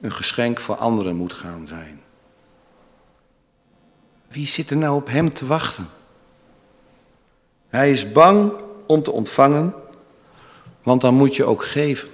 een 0.00 0.12
geschenk 0.12 0.60
voor 0.60 0.76
anderen 0.76 1.16
moet 1.16 1.34
gaan 1.34 1.66
zijn. 1.66 2.02
Wie 4.28 4.46
zit 4.46 4.70
er 4.70 4.76
nou 4.76 4.94
op 4.96 5.08
hem 5.08 5.34
te 5.34 5.46
wachten? 5.46 5.88
Hij 7.68 7.90
is 7.90 8.12
bang 8.12 8.70
om 8.86 9.02
te 9.02 9.12
ontvangen, 9.12 9.74
want 10.82 11.00
dan 11.00 11.14
moet 11.14 11.36
je 11.36 11.44
ook 11.44 11.64
geven, 11.64 12.08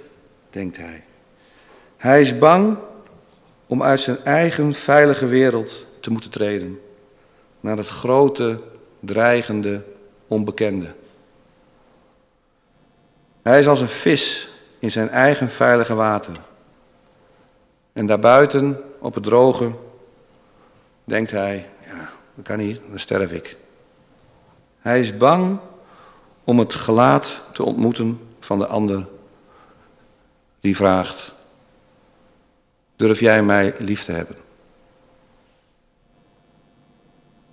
denkt 0.49 0.77
hij. 0.77 1.03
Hij 1.97 2.21
is 2.21 2.37
bang 2.37 2.77
om 3.67 3.83
uit 3.83 3.99
zijn 3.99 4.17
eigen 4.23 4.73
veilige 4.73 5.27
wereld 5.27 5.85
te 5.99 6.11
moeten 6.11 6.29
treden 6.29 6.79
naar 7.59 7.77
het 7.77 7.87
grote, 7.87 8.61
dreigende, 8.99 9.83
onbekende. 10.27 10.93
Hij 13.41 13.59
is 13.59 13.67
als 13.67 13.81
een 13.81 13.87
vis 13.87 14.49
in 14.79 14.91
zijn 14.91 15.09
eigen 15.09 15.49
veilige 15.49 15.95
water. 15.95 16.35
En 17.93 18.05
daarbuiten, 18.05 18.81
op 18.99 19.13
het 19.13 19.23
droge, 19.23 19.71
denkt 21.03 21.31
hij, 21.31 21.69
ja, 21.85 22.09
dat 22.35 22.45
kan 22.45 22.57
niet, 22.57 22.81
dan 22.89 22.99
sterf 22.99 23.31
ik. 23.31 23.57
Hij 24.79 24.99
is 24.99 25.17
bang 25.17 25.59
om 26.49 26.59
het 26.59 26.73
gelaat 26.73 27.41
te 27.53 27.63
ontmoeten 27.63 28.19
van 28.39 28.59
de 28.59 28.67
ander 28.67 29.07
die 30.59 30.75
vraagt, 30.75 31.33
durf 32.95 33.19
jij 33.19 33.43
mij 33.43 33.75
lief 33.77 34.03
te 34.03 34.11
hebben? 34.11 34.35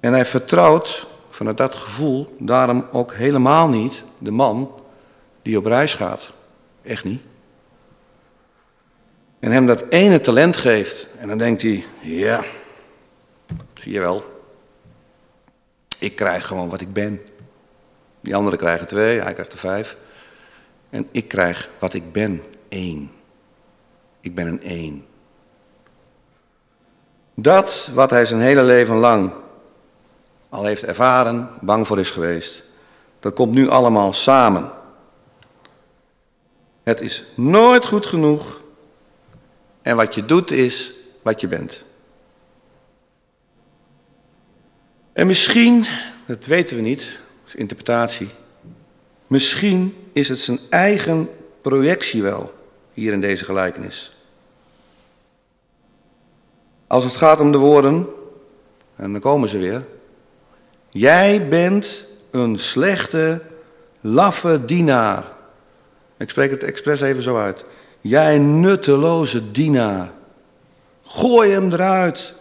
En 0.01 0.13
hij 0.13 0.25
vertrouwt 0.25 1.07
vanuit 1.31 1.57
dat 1.57 1.75
gevoel 1.75 2.37
daarom 2.39 2.87
ook 2.93 3.15
helemaal 3.15 3.69
niet 3.69 4.05
de 4.19 4.31
man 4.31 4.81
die 5.43 5.59
op 5.59 5.67
reis 5.67 5.95
gaat. 5.95 6.33
Echt 6.83 7.05
niet. 7.05 7.23
En 9.39 9.53
hem 9.53 9.67
dat 9.67 9.85
ene 9.89 10.21
talent 10.21 10.57
geeft. 10.57 11.09
En 11.19 11.29
dan 11.29 11.39
denkt 11.39 11.63
hij, 11.63 11.85
ja, 12.01 12.45
zie 13.75 13.93
je 13.93 14.01
wel. 14.01 14.45
Ik 15.99 16.17
krijg 16.17 16.47
gewoon 16.47 16.69
wat 16.69 16.81
ik 16.81 16.93
ben. 16.93 17.21
Die 18.27 18.37
anderen 18.37 18.59
krijgen 18.59 18.87
twee, 18.87 19.21
hij 19.21 19.33
krijgt 19.33 19.53
er 19.53 19.59
vijf. 19.59 19.97
En 20.91 21.09
ik 21.11 21.29
krijg 21.29 21.71
wat 21.79 21.95
ik 21.95 22.13
ben, 22.13 22.43
één. 22.69 23.11
Ik 24.21 24.35
ben 24.35 24.47
een 24.47 24.63
één. 24.63 25.07
Dat 27.35 27.91
wat 27.95 28.11
hij 28.11 28.27
zijn 28.27 28.41
hele 28.41 28.63
leven 28.63 28.97
lang 28.97 29.33
al 30.49 30.65
heeft 30.65 30.85
ervaren, 30.85 31.51
bang 31.61 31.87
voor 31.87 31.99
is 31.99 32.11
geweest, 32.11 32.65
dat 33.21 33.35
komt 33.35 33.55
nu 33.55 33.69
allemaal 33.69 34.13
samen. 34.13 34.71
Het 36.83 37.01
is 37.01 37.25
nooit 37.35 37.87
goed 37.87 38.07
genoeg 38.07 38.61
en 39.83 39.97
wat 39.97 40.15
je 40.15 40.25
doet 40.25 40.51
is 40.51 40.93
wat 41.23 41.41
je 41.41 41.49
bent. 41.49 41.85
En 45.13 45.27
misschien, 45.27 45.85
dat 46.27 46.47
weten 46.47 46.77
we 46.77 46.83
niet, 46.83 47.25
interpretatie. 47.55 48.29
Misschien 49.27 49.97
is 50.13 50.29
het 50.29 50.41
zijn 50.41 50.59
eigen 50.71 51.29
projectie 51.61 52.23
wel 52.23 52.55
hier 52.95 53.13
in 53.13 53.21
deze 53.21 53.45
gelijkenis. 53.45 54.17
Als 56.87 57.05
het 57.05 57.17
gaat 57.17 57.41
om 57.41 57.53
de 57.53 57.59
woorden, 57.59 58.07
en 58.97 59.13
dan 59.13 59.21
komen 59.21 59.49
ze 59.49 59.59
weer. 59.59 59.85
Jij 60.91 61.49
bent 61.49 62.07
een 62.31 62.59
slechte, 62.59 63.43
laffe 64.01 64.65
dienaar. 64.65 65.33
Ik 66.17 66.31
spreek 66.31 66.51
het 66.51 66.63
expres 66.63 67.01
even 67.01 67.23
zo 67.23 67.39
uit. 67.39 67.65
Jij 68.01 68.39
nutteloze 68.39 69.51
dienaar. 69.51 70.13
Gooi 71.05 71.51
hem 71.51 71.73
eruit 71.73 72.35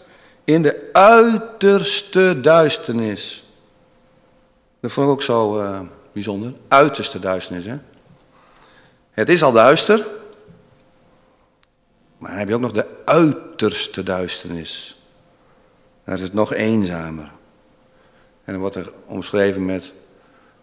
in 0.43 0.61
de 0.61 0.89
uiterste 0.91 2.39
duisternis. 2.41 3.44
Dat 4.86 4.93
vond 4.93 5.07
ik 5.07 5.13
ook 5.13 5.21
zo 5.21 5.61
uh, 5.61 5.81
bijzonder. 6.11 6.53
Uiterste 6.67 7.19
duisternis, 7.19 7.65
hè? 7.65 7.77
Het 9.11 9.29
is 9.29 9.43
al 9.43 9.51
duister. 9.51 10.05
Maar 12.17 12.29
dan 12.29 12.39
heb 12.39 12.47
je 12.47 12.53
ook 12.53 12.61
nog 12.61 12.71
de 12.71 12.88
uiterste 13.05 14.03
duisternis. 14.03 15.01
Daar 16.03 16.15
is 16.15 16.21
het 16.21 16.33
nog 16.33 16.53
eenzamer. 16.53 17.31
En 18.43 18.53
dan 18.53 18.57
wordt 18.59 18.75
er 18.75 18.91
omschreven 19.05 19.65
met 19.65 19.93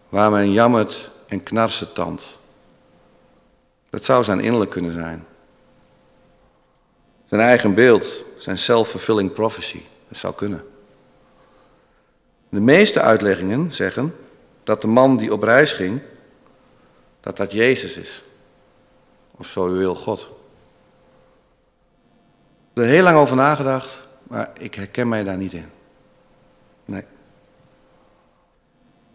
waar 0.09 0.31
men 0.31 0.51
jammert 0.51 1.11
en 1.27 1.43
knarset 1.43 1.95
tand. 1.95 2.39
Dat 3.89 4.03
zou 4.03 4.23
zijn 4.23 4.39
innerlijk 4.39 4.71
kunnen 4.71 4.91
zijn. 4.91 5.25
Zijn 7.29 7.41
eigen 7.41 7.73
beeld, 7.73 8.23
zijn 8.37 8.57
self-fulfilling 8.57 9.33
prophecy. 9.33 9.81
Dat 10.07 10.17
zou 10.17 10.33
kunnen. 10.33 10.72
De 12.53 12.61
meeste 12.61 13.01
uitleggingen 13.01 13.73
zeggen 13.73 14.15
dat 14.63 14.81
de 14.81 14.87
man 14.87 15.17
die 15.17 15.33
op 15.33 15.43
reis 15.43 15.73
ging, 15.73 16.01
dat 17.19 17.37
dat 17.37 17.51
Jezus 17.51 17.97
is. 17.97 18.23
Of 19.31 19.47
zo 19.47 19.67
u 19.67 19.71
wil, 19.71 19.95
God. 19.95 20.19
Ik 20.19 20.27
heb 22.73 22.83
er 22.83 22.89
heel 22.89 23.03
lang 23.03 23.17
over 23.17 23.35
nagedacht, 23.35 24.07
maar 24.23 24.51
ik 24.59 24.75
herken 24.75 25.07
mij 25.07 25.23
daar 25.23 25.37
niet 25.37 25.53
in. 25.53 25.69
Nee. 26.85 27.03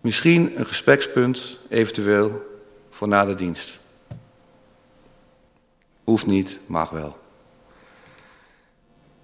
Misschien 0.00 0.58
een 0.58 0.66
gesprekspunt, 0.66 1.58
eventueel, 1.68 2.60
voor 2.90 3.08
na 3.08 3.24
de 3.24 3.34
dienst. 3.34 3.80
Hoeft 6.04 6.26
niet, 6.26 6.60
mag 6.66 6.90
wel. 6.90 7.16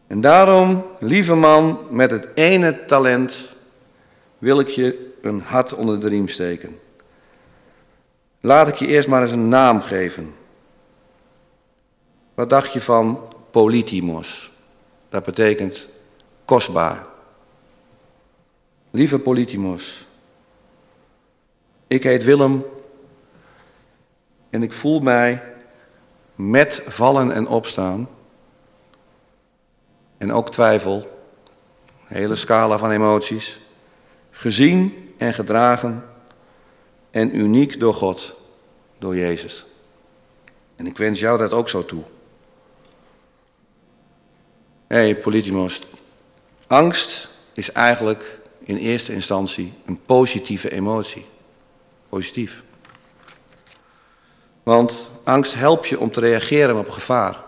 En 0.06 0.20
daarom, 0.20 0.84
lieve 1.00 1.34
man, 1.34 1.86
met 1.90 2.10
het 2.10 2.28
ene 2.34 2.84
talent 2.84 3.53
wil 4.44 4.60
ik 4.60 4.68
je 4.68 5.12
een 5.22 5.40
hart 5.40 5.74
onder 5.74 6.00
de 6.00 6.08
riem 6.08 6.28
steken. 6.28 6.78
Laat 8.40 8.68
ik 8.68 8.74
je 8.74 8.86
eerst 8.86 9.08
maar 9.08 9.22
eens 9.22 9.32
een 9.32 9.48
naam 9.48 9.80
geven. 9.80 10.34
Wat 12.34 12.50
dacht 12.50 12.72
je 12.72 12.80
van 12.80 13.28
politimos? 13.50 14.50
Dat 15.08 15.24
betekent 15.24 15.88
kostbaar. 16.44 17.06
Lieve 18.90 19.18
politimos, 19.18 20.06
ik 21.86 22.02
heet 22.02 22.24
Willem 22.24 22.64
en 24.50 24.62
ik 24.62 24.72
voel 24.72 25.00
mij 25.00 25.42
met 26.34 26.82
vallen 26.86 27.32
en 27.32 27.46
opstaan 27.46 28.08
en 30.16 30.32
ook 30.32 30.50
twijfel, 30.50 30.96
een 32.08 32.16
hele 32.16 32.36
scala 32.36 32.78
van 32.78 32.90
emoties, 32.90 33.60
gezien 34.34 35.12
en 35.16 35.34
gedragen 35.34 36.04
en 37.10 37.36
uniek 37.36 37.80
door 37.80 37.94
God, 37.94 38.34
door 38.98 39.16
Jezus. 39.16 39.64
En 40.76 40.86
ik 40.86 40.96
wens 40.96 41.20
jou 41.20 41.38
dat 41.38 41.52
ook 41.52 41.68
zo 41.68 41.84
toe. 41.84 42.02
Hé, 44.86 44.96
hey, 44.96 45.16
Politimos, 45.16 45.80
angst 46.66 47.28
is 47.52 47.72
eigenlijk 47.72 48.38
in 48.58 48.76
eerste 48.76 49.12
instantie 49.12 49.72
een 49.84 50.00
positieve 50.02 50.70
emotie. 50.70 51.26
Positief. 52.08 52.62
Want 54.62 55.08
angst 55.24 55.54
helpt 55.54 55.88
je 55.88 55.98
om 55.98 56.10
te 56.10 56.20
reageren 56.20 56.78
op 56.78 56.88
gevaar. 56.88 57.43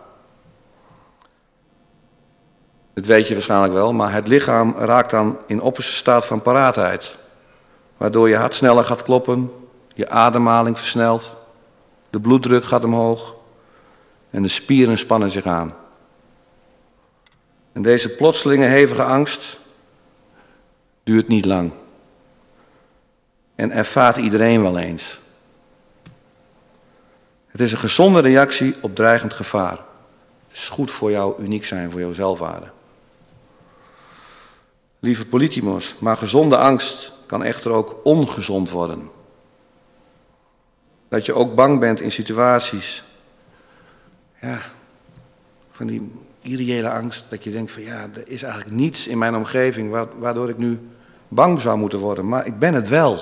Dat 2.96 3.06
weet 3.06 3.28
je 3.28 3.34
waarschijnlijk 3.34 3.72
wel, 3.72 3.92
maar 3.92 4.12
het 4.12 4.28
lichaam 4.28 4.74
raakt 4.78 5.10
dan 5.10 5.38
in 5.46 5.60
opperste 5.60 5.92
staat 5.92 6.26
van 6.26 6.42
paraatheid. 6.42 7.16
Waardoor 7.96 8.28
je 8.28 8.36
hart 8.36 8.54
sneller 8.54 8.84
gaat 8.84 9.02
kloppen, 9.02 9.52
je 9.94 10.08
ademhaling 10.08 10.78
versnelt, 10.78 11.36
de 12.10 12.20
bloeddruk 12.20 12.64
gaat 12.64 12.84
omhoog 12.84 13.34
en 14.30 14.42
de 14.42 14.48
spieren 14.48 14.98
spannen 14.98 15.30
zich 15.30 15.46
aan. 15.46 15.74
En 17.72 17.82
deze 17.82 18.08
plotselinge 18.08 18.66
hevige 18.66 19.02
angst 19.02 19.58
duurt 21.02 21.28
niet 21.28 21.44
lang. 21.44 21.72
En 23.54 23.70
ervaart 23.70 24.16
iedereen 24.16 24.62
wel 24.62 24.78
eens. 24.78 25.18
Het 27.46 27.60
is 27.60 27.72
een 27.72 27.78
gezonde 27.78 28.20
reactie 28.20 28.76
op 28.80 28.94
dreigend 28.94 29.34
gevaar. 29.34 29.78
Het 30.48 30.56
is 30.56 30.68
goed 30.68 30.90
voor 30.90 31.10
jou 31.10 31.42
uniek 31.42 31.64
zijn, 31.64 31.90
voor 31.90 32.00
jouw 32.00 32.12
zelfwaarde. 32.12 32.74
Lieve 35.06 35.26
politimos, 35.26 35.94
maar 35.98 36.16
gezonde 36.16 36.56
angst 36.56 37.12
kan 37.26 37.44
echter 37.44 37.70
ook 37.70 38.00
ongezond 38.02 38.70
worden. 38.70 39.10
Dat 41.08 41.26
je 41.26 41.34
ook 41.34 41.54
bang 41.54 41.80
bent 41.80 42.00
in 42.00 42.12
situaties, 42.12 43.04
ja, 44.40 44.62
van 45.70 45.86
die 45.86 46.12
irreële 46.40 46.90
angst, 46.90 47.30
dat 47.30 47.44
je 47.44 47.50
denkt 47.50 47.70
van 47.70 47.82
ja, 47.82 48.08
er 48.14 48.28
is 48.28 48.42
eigenlijk 48.42 48.74
niets 48.74 49.06
in 49.06 49.18
mijn 49.18 49.34
omgeving 49.34 50.06
waardoor 50.18 50.48
ik 50.48 50.58
nu 50.58 50.80
bang 51.28 51.60
zou 51.60 51.78
moeten 51.78 51.98
worden, 51.98 52.28
maar 52.28 52.46
ik 52.46 52.58
ben 52.58 52.74
het 52.74 52.88
wel. 52.88 53.14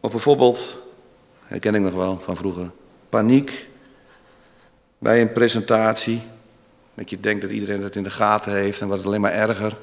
Of 0.00 0.10
bijvoorbeeld, 0.10 0.78
herken 1.44 1.74
ik 1.74 1.80
nog 1.80 1.94
wel 1.94 2.20
van 2.22 2.36
vroeger, 2.36 2.70
paniek 3.08 3.68
bij 4.98 5.20
een 5.20 5.32
presentatie 5.32 6.22
dat 6.94 7.10
je 7.10 7.20
denkt 7.20 7.42
dat 7.42 7.50
iedereen 7.50 7.82
het 7.82 7.96
in 7.96 8.02
de 8.02 8.10
gaten 8.10 8.52
heeft 8.52 8.80
en 8.80 8.86
wordt 8.86 9.02
het 9.02 9.10
alleen 9.10 9.20
maar 9.22 9.32
erger. 9.32 9.76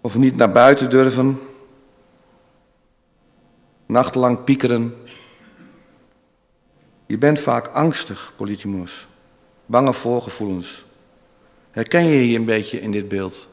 Of 0.00 0.16
niet 0.16 0.36
naar 0.36 0.52
buiten 0.52 0.90
durven. 0.90 1.40
Nachtelang 3.86 4.44
piekeren. 4.44 4.94
Je 7.06 7.18
bent 7.18 7.40
vaak 7.40 7.66
angstig, 7.66 8.32
Politimus. 8.36 9.06
Bange 9.66 9.92
voorgevoelens. 9.92 10.84
Herken 11.70 12.04
je 12.04 12.30
je 12.30 12.38
een 12.38 12.44
beetje 12.44 12.80
in 12.80 12.90
dit 12.90 13.08
beeld? 13.08 13.48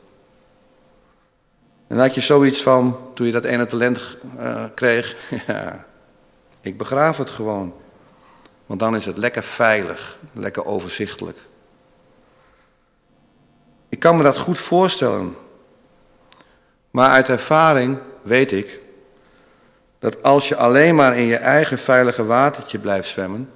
En 1.88 1.98
had 1.98 2.16
je 2.16 2.22
zoiets 2.22 2.62
van, 2.62 2.98
toen 3.14 3.26
je 3.26 3.32
dat 3.32 3.44
ene 3.44 3.66
talent 3.66 4.18
uh, 4.38 4.66
kreeg, 4.76 5.18
ja, 5.48 5.86
ik 6.62 6.78
begraaf 6.78 7.18
het 7.18 7.30
gewoon. 7.30 7.74
Want 8.74 8.86
dan 8.86 8.96
is 8.96 9.06
het 9.06 9.18
lekker 9.18 9.44
veilig, 9.44 10.18
lekker 10.32 10.66
overzichtelijk. 10.66 11.38
Ik 13.90 14.00
kan 14.00 14.18
me 14.18 14.24
dat 14.24 14.38
goed 14.38 14.60
voorstellen. 14.60 15.36
Maar 16.92 17.10
uit 17.10 17.30
ervaring 17.30 17.98
weet 18.22 18.52
ik 18.52 18.80
dat 20.00 20.24
als 20.24 20.48
je 20.48 20.56
alleen 20.56 20.96
maar 20.96 21.18
in 21.18 21.24
je 21.24 21.36
eigen 21.36 21.78
veilige 21.78 22.26
watertje 22.26 22.80
blijft 22.80 23.10
zwemmen, 23.10 23.50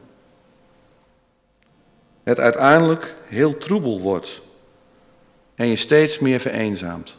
het 2.23 2.39
uiteindelijk 2.39 3.15
heel 3.25 3.57
troebel 3.57 3.99
wordt 3.99 4.41
en 5.55 5.67
je 5.67 5.75
steeds 5.75 6.19
meer 6.19 6.39
vereenzaamt. 6.39 7.17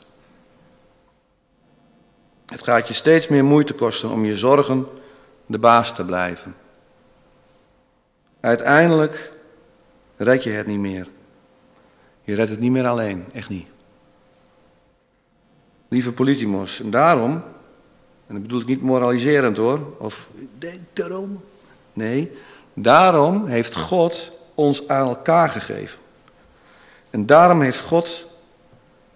Het 2.47 2.63
gaat 2.63 2.89
je 2.89 2.95
steeds 2.95 3.29
meer 3.29 3.45
moeite 3.45 3.75
kosten 3.75 4.11
om 4.11 4.25
je 4.25 4.37
zorgen 4.37 4.87
de 5.47 5.59
baas 5.59 5.95
te 5.95 6.05
blijven. 6.05 6.55
Uiteindelijk 8.49 9.33
red 10.17 10.43
je 10.43 10.51
het 10.51 10.67
niet 10.67 10.79
meer. 10.79 11.09
Je 12.23 12.35
redt 12.35 12.51
het 12.51 12.61
niet 12.61 12.71
meer 12.71 12.87
alleen, 12.87 13.25
echt 13.33 13.49
niet. 13.49 13.67
Lieve 15.89 16.13
politimos, 16.13 16.81
en 16.81 16.91
daarom, 16.91 17.33
en 18.27 18.35
dat 18.35 18.43
bedoel 18.43 18.61
ik 18.61 18.67
niet 18.67 18.83
moraliserend 18.83 19.57
hoor, 19.57 19.97
of 19.99 20.29
denk 20.59 20.81
daarom. 20.93 21.41
Nee, 21.93 22.33
daarom 22.75 23.47
heeft 23.47 23.77
God 23.77 24.31
ons 24.55 24.89
aan 24.89 25.09
elkaar 25.09 25.49
gegeven. 25.49 25.99
En 27.11 27.27
daarom 27.27 27.61
heeft 27.61 27.81
God 27.81 28.27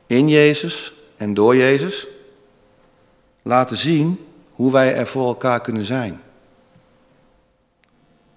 in 0.07 0.29
Jezus 0.29 0.93
en 1.17 1.35
door 1.35 1.57
Jezus 1.57 2.07
laten 3.43 3.77
zien 3.77 4.27
hoe 4.53 4.73
wij 4.73 4.95
er 4.95 5.07
voor 5.07 5.27
elkaar 5.27 5.61
kunnen 5.61 5.85
zijn 5.85 6.21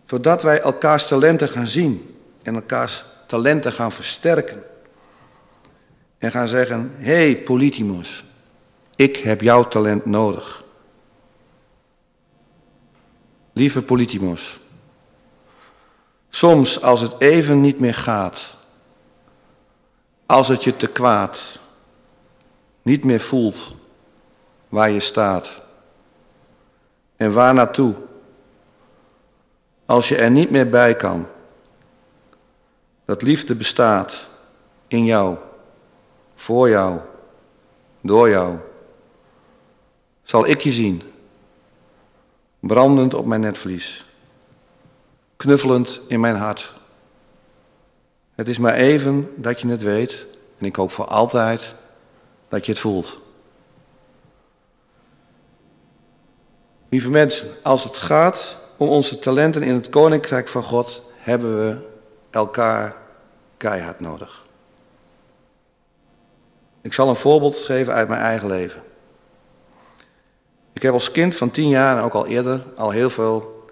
zodat 0.05 0.41
wij 0.41 0.61
elkaars 0.61 1.07
talenten 1.07 1.49
gaan 1.49 1.67
zien 1.67 2.19
en 2.43 2.55
elkaars 2.55 3.05
talenten 3.25 3.73
gaan 3.73 3.91
versterken. 3.91 4.63
En 6.17 6.31
gaan 6.31 6.47
zeggen, 6.47 6.91
hé 6.97 7.13
hey, 7.13 7.41
Politimos, 7.43 8.23
ik 8.95 9.17
heb 9.17 9.41
jouw 9.41 9.67
talent 9.67 10.05
nodig. 10.05 10.63
Lieve 13.53 13.81
Politimos, 13.81 14.59
soms 16.29 16.81
als 16.81 17.01
het 17.01 17.13
even 17.19 17.61
niet 17.61 17.79
meer 17.79 17.93
gaat, 17.93 18.57
als 20.25 20.47
het 20.47 20.63
je 20.63 20.77
te 20.77 20.87
kwaad, 20.87 21.59
niet 22.81 23.03
meer 23.03 23.19
voelt 23.19 23.75
waar 24.69 24.89
je 24.89 24.99
staat 24.99 25.61
en 27.15 27.33
waar 27.33 27.53
naartoe, 27.53 27.95
als 29.85 30.09
je 30.09 30.17
er 30.17 30.31
niet 30.31 30.51
meer 30.51 30.69
bij 30.69 30.95
kan. 30.95 31.27
Dat 33.05 33.21
liefde 33.21 33.55
bestaat 33.55 34.27
in 34.87 35.05
jou, 35.05 35.37
voor 36.35 36.69
jou, 36.69 36.99
door 38.01 38.29
jou. 38.29 38.57
Zal 40.23 40.47
ik 40.47 40.61
je 40.61 40.71
zien, 40.71 41.01
brandend 42.59 43.13
op 43.13 43.25
mijn 43.25 43.41
netvlies, 43.41 44.05
knuffelend 45.35 46.01
in 46.07 46.19
mijn 46.19 46.35
hart. 46.35 46.73
Het 48.35 48.47
is 48.47 48.57
maar 48.57 48.73
even 48.73 49.31
dat 49.35 49.61
je 49.61 49.67
het 49.67 49.81
weet 49.81 50.27
en 50.57 50.65
ik 50.65 50.75
hoop 50.75 50.91
voor 50.91 51.05
altijd 51.05 51.75
dat 52.47 52.65
je 52.65 52.71
het 52.71 52.81
voelt. 52.81 53.19
Lieve 56.89 57.09
mensen, 57.09 57.49
als 57.63 57.83
het 57.83 57.97
gaat 57.97 58.57
om 58.77 58.87
onze 58.87 59.19
talenten 59.19 59.63
in 59.63 59.73
het 59.73 59.89
koninkrijk 59.89 60.47
van 60.47 60.63
God, 60.63 61.11
hebben 61.15 61.57
we 61.57 61.77
elkaar 62.29 62.95
keihard 63.57 63.99
nodig. 63.99 64.45
Ik 66.81 66.93
zal 66.93 67.09
een 67.09 67.15
voorbeeld 67.15 67.55
geven 67.55 67.93
uit 67.93 68.07
mijn 68.07 68.21
eigen 68.21 68.47
leven. 68.47 68.83
Ik 70.73 70.81
heb 70.81 70.93
als 70.93 71.11
kind 71.11 71.35
van 71.35 71.51
tien 71.51 71.69
jaar 71.69 71.97
en 71.97 72.03
ook 72.03 72.13
al 72.13 72.27
eerder 72.27 72.63
al 72.75 72.91
heel 72.91 73.09
veel 73.09 73.65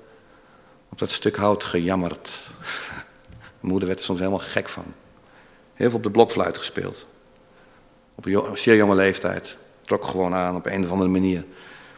op 0.90 1.00
dat 1.00 1.10
stuk 1.10 1.36
hout 1.36 1.64
gejammerd. 1.64 2.48
Mijn 3.40 3.72
moeder 3.72 3.88
werd 3.88 4.00
er 4.00 4.06
soms 4.06 4.20
helemaal 4.20 4.40
gek 4.40 4.70
van. 4.70 4.84
Heel 5.74 5.88
veel 5.88 5.98
op 5.98 6.04
de 6.04 6.12
blokfluit 6.12 6.58
gespeeld. 6.58 7.08
Op 8.16 8.26
een 8.26 8.58
zeer 8.58 8.76
jonge 8.76 8.96
leeftijd. 8.96 9.58
Trok 9.86 10.06
gewoon 10.06 10.34
aan 10.34 10.56
op 10.56 10.66
een 10.66 10.84
of 10.84 10.92
andere 10.92 11.10
manier. 11.10 11.46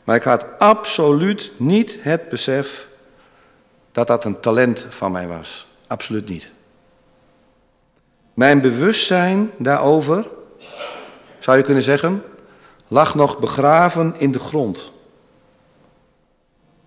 Maar 0.04 0.16
ik 0.16 0.24
had 0.24 0.46
absoluut 0.60 1.52
niet 1.58 1.98
het 2.00 2.30
besef 2.30 2.88
dat 3.96 4.08
dat 4.08 4.26
een 4.26 4.40
talent 4.40 4.88
van 4.90 5.12
mij 5.12 5.28
was. 5.28 5.68
Absoluut 5.88 6.30
niet. 6.30 6.52
Mijn 8.34 8.62
bewustzijn 8.62 9.52
daarover, 9.58 10.28
zou 11.40 11.58
je 11.58 11.64
kunnen 11.64 11.84
zeggen, 11.84 12.24
lag 12.88 13.16
nog 13.16 13.40
begraven 13.40 14.16
in 14.18 14.32
de 14.32 14.40
grond. 14.40 14.92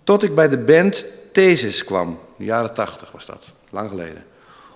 Tot 0.05 0.23
ik 0.23 0.35
bij 0.35 0.49
de 0.49 0.59
band 0.59 1.05
Thesis 1.33 1.85
kwam, 1.85 2.19
de 2.37 2.45
jaren 2.45 2.75
tachtig 2.75 3.13
was 3.13 3.27
dat, 3.27 3.45
lang 3.71 3.89
geleden. 3.89 4.25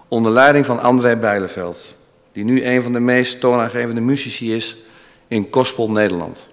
Onder 0.09 0.33
leiding 0.33 0.67
van 0.67 0.81
André 0.81 1.17
Bijleveld, 1.17 1.97
die 2.33 2.45
nu 2.45 2.65
een 2.65 2.83
van 2.83 2.93
de 2.93 3.01
meest 3.01 3.41
toonaangevende 3.41 4.01
muzici 4.01 4.55
is 4.55 4.77
in 5.29 5.49
Gospel 5.51 5.91
Nederland. 5.91 6.49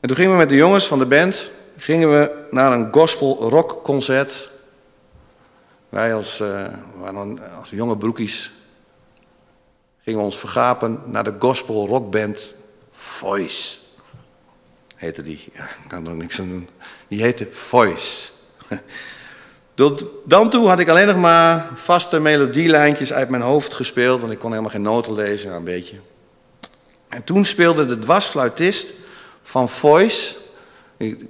En 0.00 0.08
toen 0.08 0.16
gingen 0.16 0.32
we 0.32 0.38
met 0.38 0.48
de 0.48 0.56
jongens 0.56 0.86
van 0.86 0.98
de 0.98 1.06
band 1.06 1.50
gingen 1.76 2.10
we 2.10 2.46
naar 2.50 2.72
een 2.72 2.92
gospel 2.92 3.48
rock 3.48 3.84
concert. 3.84 4.50
Wij 5.88 6.14
als, 6.14 6.40
uh, 6.40 6.66
als 7.58 7.70
jonge 7.70 7.96
broekies 7.96 8.52
gingen 10.04 10.18
we 10.18 10.24
ons 10.24 10.38
vergapen 10.38 11.02
naar 11.04 11.24
de 11.24 11.34
gospel 11.38 11.86
rockband 11.86 12.54
Voice. 12.90 13.78
Heette 14.94 15.22
die. 15.22 15.40
Ik 15.54 15.88
kan 15.88 16.06
er 16.06 16.14
niks 16.14 16.40
aan 16.40 16.48
doen. 16.48 16.68
Die 17.08 17.22
heette 17.22 17.48
Voice. 17.50 18.30
Tot 19.74 20.06
dan 20.24 20.50
toe 20.50 20.68
had 20.68 20.78
ik 20.78 20.88
alleen 20.88 21.06
nog 21.06 21.16
maar 21.16 21.68
vaste 21.74 22.20
melodielijntjes 22.20 23.12
uit 23.12 23.28
mijn 23.28 23.42
hoofd 23.42 23.74
gespeeld. 23.74 24.20
Want 24.20 24.32
ik 24.32 24.38
kon 24.38 24.50
helemaal 24.50 24.70
geen 24.70 24.82
noten 24.82 25.14
lezen, 25.14 25.54
een 25.54 25.64
beetje. 25.64 25.96
En 27.08 27.24
toen 27.24 27.44
speelde 27.44 27.86
de 27.86 27.98
dwarsfluitist 27.98 28.92
van 29.42 29.68
Voice. 29.68 30.36
Ik, 30.96 31.26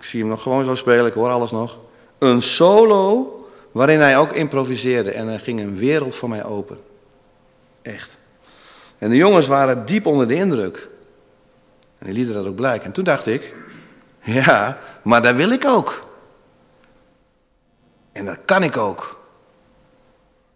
zie 0.00 0.20
hem 0.20 0.28
nog 0.28 0.42
gewoon 0.42 0.64
zo 0.64 0.74
spelen, 0.74 1.06
ik 1.06 1.12
hoor 1.12 1.28
alles 1.28 1.50
nog. 1.50 1.78
Een 2.18 2.42
solo 2.42 3.30
waarin 3.72 4.00
hij 4.00 4.18
ook 4.18 4.32
improviseerde. 4.32 5.10
En 5.10 5.28
er 5.28 5.40
ging 5.40 5.60
een 5.60 5.76
wereld 5.76 6.14
voor 6.14 6.28
mij 6.28 6.44
open. 6.44 6.78
Echt. 7.82 8.18
En 8.98 9.10
de 9.10 9.16
jongens 9.16 9.46
waren 9.46 9.86
diep 9.86 10.06
onder 10.06 10.28
de 10.28 10.34
indruk. 10.34 10.88
En 11.98 12.06
die 12.06 12.14
lieten 12.14 12.34
dat 12.34 12.46
ook 12.46 12.54
blijken. 12.54 12.86
En 12.86 12.92
toen 12.92 13.04
dacht 13.04 13.26
ik, 13.26 13.54
ja, 14.22 14.78
maar 15.02 15.22
dat 15.22 15.34
wil 15.34 15.50
ik 15.50 15.64
ook. 15.66 16.04
En 18.12 18.24
dat 18.24 18.38
kan 18.44 18.62
ik 18.62 18.76
ook. 18.76 19.20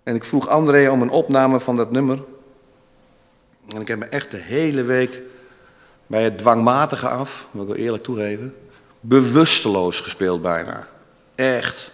En 0.02 0.14
ik 0.14 0.24
vroeg 0.24 0.48
André 0.48 0.90
om 0.90 1.02
een 1.02 1.10
opname 1.10 1.60
van 1.60 1.76
dat 1.76 1.90
nummer. 1.90 2.22
En 3.74 3.80
ik 3.80 3.88
heb 3.88 3.98
me 3.98 4.04
echt 4.04 4.30
de 4.30 4.36
hele 4.36 4.82
week 4.82 5.22
bij 6.10 6.22
het 6.22 6.38
dwangmatige 6.38 7.08
af, 7.08 7.48
wil 7.50 7.62
ik 7.62 7.68
wel 7.68 7.76
eerlijk 7.76 8.02
toegeven, 8.02 8.54
bewusteloos 9.00 10.00
gespeeld 10.00 10.42
bijna. 10.42 10.88
Echt. 11.34 11.92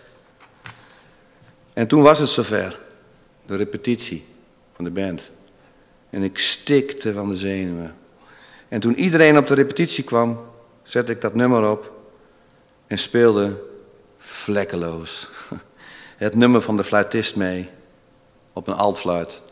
En 1.73 1.87
toen 1.87 2.03
was 2.03 2.19
het 2.19 2.29
zover. 2.29 2.79
De 3.47 3.57
repetitie 3.57 4.27
van 4.75 4.85
de 4.85 4.91
band. 4.91 5.33
En 6.11 6.23
ik 6.23 6.39
stikte 6.39 7.12
van 7.12 7.29
de 7.29 7.37
zenuwen. 7.37 7.97
En 8.69 8.81
toen 8.81 8.99
iedereen 8.99 9.39
op 9.39 9.47
de 9.47 9.55
repetitie 9.55 10.05
kwam, 10.05 10.41
zette 10.83 11.12
ik 11.12 11.21
dat 11.21 11.35
nummer 11.35 11.71
op 11.71 11.93
en 12.87 12.99
speelde 12.99 13.64
vlekkeloos. 14.19 15.29
Het 16.17 16.35
nummer 16.35 16.61
van 16.61 16.77
de 16.77 16.85
fluitist 16.85 17.37
mee 17.37 17.69
op 18.53 18.67
een 18.67 18.75
altfluit. 18.75 19.43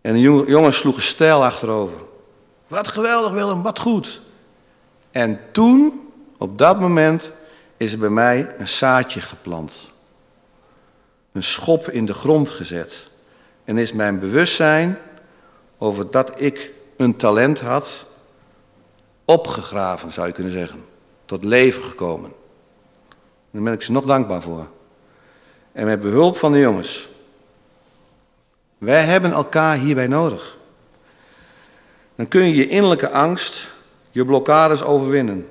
En 0.00 0.12
de 0.12 0.20
jongens 0.46 0.76
sloegen 0.78 1.02
stijl 1.02 1.44
achterover. 1.44 2.08
Wat 2.70 2.88
geweldig 2.88 3.32
Willem, 3.32 3.62
wat 3.62 3.78
goed. 3.78 4.20
En 5.10 5.40
toen, 5.52 6.10
op 6.38 6.58
dat 6.58 6.80
moment, 6.80 7.32
is 7.76 7.92
er 7.92 7.98
bij 7.98 8.08
mij 8.08 8.54
een 8.58 8.68
zaadje 8.68 9.20
geplant. 9.20 9.90
Een 11.32 11.42
schop 11.42 11.88
in 11.88 12.04
de 12.04 12.14
grond 12.14 12.50
gezet. 12.50 13.08
En 13.64 13.78
is 13.78 13.92
mijn 13.92 14.18
bewustzijn 14.18 14.98
over 15.78 16.10
dat 16.10 16.40
ik 16.40 16.72
een 16.96 17.16
talent 17.16 17.60
had, 17.60 18.06
opgegraven 19.24 20.12
zou 20.12 20.26
je 20.26 20.32
kunnen 20.32 20.52
zeggen. 20.52 20.84
Tot 21.24 21.44
leven 21.44 21.82
gekomen. 21.82 22.32
Daar 23.50 23.62
ben 23.62 23.72
ik 23.72 23.82
ze 23.82 23.92
nog 23.92 24.04
dankbaar 24.04 24.42
voor. 24.42 24.66
En 25.72 25.86
met 25.86 26.00
behulp 26.00 26.36
van 26.36 26.52
de 26.52 26.58
jongens. 26.58 27.08
Wij 28.78 29.04
hebben 29.04 29.32
elkaar 29.32 29.76
hierbij 29.76 30.06
nodig. 30.06 30.58
Dan 32.20 32.28
kun 32.28 32.44
je 32.44 32.54
je 32.54 32.68
innerlijke 32.68 33.10
angst, 33.10 33.72
je 34.10 34.24
blokkades 34.24 34.82
overwinnen. 34.82 35.48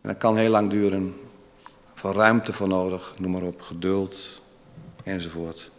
En 0.00 0.08
dat 0.08 0.16
kan 0.16 0.36
heel 0.36 0.50
lang 0.50 0.70
duren. 0.70 1.16
Van 1.94 2.12
ruimte 2.12 2.52
voor 2.52 2.68
nodig, 2.68 3.14
noem 3.18 3.30
maar 3.30 3.42
op, 3.42 3.60
geduld 3.60 4.40
enzovoort. 5.04 5.70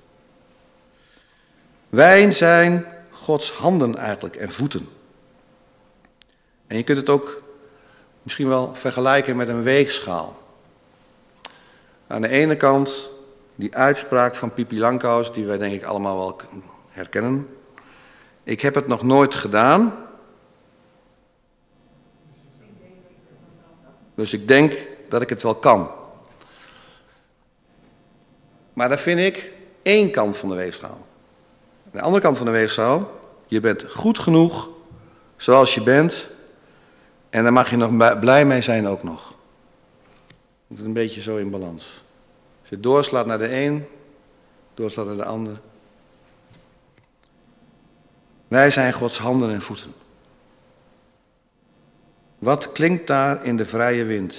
Wij 1.89 2.31
zijn 2.31 2.85
Gods 3.11 3.51
handen 3.51 3.97
eigenlijk 3.97 4.35
en 4.35 4.51
voeten. 4.51 4.89
En 6.67 6.77
je 6.77 6.83
kunt 6.83 6.97
het 6.97 7.09
ook 7.09 7.43
misschien 8.21 8.47
wel 8.47 8.75
vergelijken 8.75 9.35
met 9.35 9.47
een 9.47 9.63
weegschaal. 9.63 10.41
Aan 12.07 12.21
de 12.21 12.29
ene 12.29 12.55
kant 12.55 13.09
die 13.55 13.75
uitspraak 13.75 14.35
van 14.35 14.53
Pipi 14.53 14.79
Langkous, 14.79 15.33
die 15.33 15.45
wij 15.45 15.57
denk 15.57 15.73
ik 15.73 15.83
allemaal 15.83 16.17
wel 16.17 16.39
herkennen. 16.89 17.47
Ik 18.43 18.61
heb 18.61 18.75
het 18.75 18.87
nog 18.87 19.03
nooit 19.03 19.35
gedaan. 19.35 19.93
Dus 24.15 24.33
ik 24.33 24.47
denk 24.47 24.87
dat 25.09 25.21
ik 25.21 25.29
het 25.29 25.43
wel 25.43 25.55
kan. 25.55 25.89
Maar 28.73 28.89
dat 28.89 28.99
vind 28.99 29.19
ik 29.19 29.51
één 29.81 30.11
kant 30.11 30.37
van 30.37 30.49
de 30.49 30.55
weegschaal. 30.55 31.05
De 31.91 32.01
andere 32.01 32.23
kant 32.23 32.37
van 32.37 32.45
de 32.45 32.51
weegschaal, 32.51 33.11
je 33.47 33.59
bent 33.59 33.91
goed 33.91 34.19
genoeg 34.19 34.69
zoals 35.35 35.75
je 35.75 35.83
bent. 35.83 36.29
En 37.29 37.43
daar 37.43 37.53
mag 37.53 37.69
je 37.69 37.77
nog 37.77 38.19
blij 38.19 38.45
mee 38.45 38.61
zijn 38.61 38.87
ook 38.87 39.03
nog. 39.03 39.33
Het 40.67 40.77
is 40.79 40.85
een 40.85 40.93
beetje 40.93 41.21
zo 41.21 41.37
in 41.37 41.49
balans. 41.49 42.03
Als 42.61 42.69
je 42.69 42.79
doorslaat 42.79 43.25
naar 43.25 43.37
de 43.37 43.55
een, 43.55 43.85
doorslaat 44.73 45.05
naar 45.05 45.15
de 45.15 45.25
ander. 45.25 45.61
Wij 48.47 48.69
zijn 48.69 48.93
Gods 48.93 49.17
handen 49.17 49.49
en 49.49 49.61
voeten. 49.61 49.93
Wat 52.39 52.71
klinkt 52.71 53.07
daar 53.07 53.45
in 53.45 53.57
de 53.57 53.65
vrije 53.65 54.05
wind? 54.05 54.33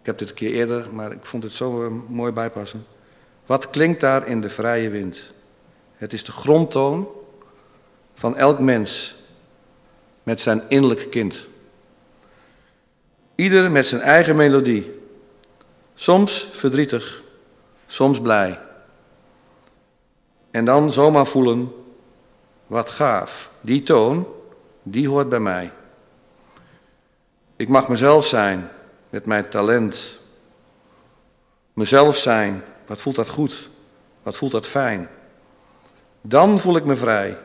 Ik 0.00 0.06
heb 0.06 0.18
dit 0.18 0.28
een 0.28 0.34
keer 0.34 0.52
eerder, 0.52 0.94
maar 0.94 1.12
ik 1.12 1.24
vond 1.24 1.42
het 1.42 1.52
zo 1.52 1.84
eh, 1.84 1.92
mooi 2.08 2.32
bijpassen. 2.32 2.86
Wat 3.46 3.70
klinkt 3.70 4.00
daar 4.00 4.26
in 4.26 4.40
de 4.40 4.50
vrije 4.50 4.90
wind? 4.90 5.20
Het 5.96 6.12
is 6.12 6.24
de 6.24 6.32
grondtoon 6.32 7.08
van 8.14 8.36
elk 8.36 8.58
mens 8.58 9.14
met 10.22 10.40
zijn 10.40 10.62
innerlijke 10.68 11.08
kind. 11.08 11.48
Ieder 13.34 13.70
met 13.70 13.86
zijn 13.86 14.00
eigen 14.00 14.36
melodie. 14.36 15.00
Soms 15.94 16.48
verdrietig, 16.52 17.22
soms 17.86 18.20
blij. 18.20 18.60
En 20.54 20.64
dan 20.64 20.92
zomaar 20.92 21.26
voelen, 21.26 21.72
wat 22.66 22.90
gaaf, 22.90 23.50
die 23.60 23.82
toon, 23.82 24.26
die 24.82 25.08
hoort 25.08 25.28
bij 25.28 25.40
mij. 25.40 25.72
Ik 27.56 27.68
mag 27.68 27.88
mezelf 27.88 28.26
zijn 28.26 28.68
met 29.10 29.26
mijn 29.26 29.48
talent. 29.48 30.20
Mezelf 31.72 32.16
zijn, 32.16 32.64
wat 32.86 33.00
voelt 33.00 33.16
dat 33.16 33.28
goed? 33.28 33.70
Wat 34.22 34.36
voelt 34.36 34.52
dat 34.52 34.66
fijn? 34.66 35.08
Dan 36.20 36.60
voel 36.60 36.76
ik 36.76 36.84
me 36.84 36.96
vrij. 36.96 37.38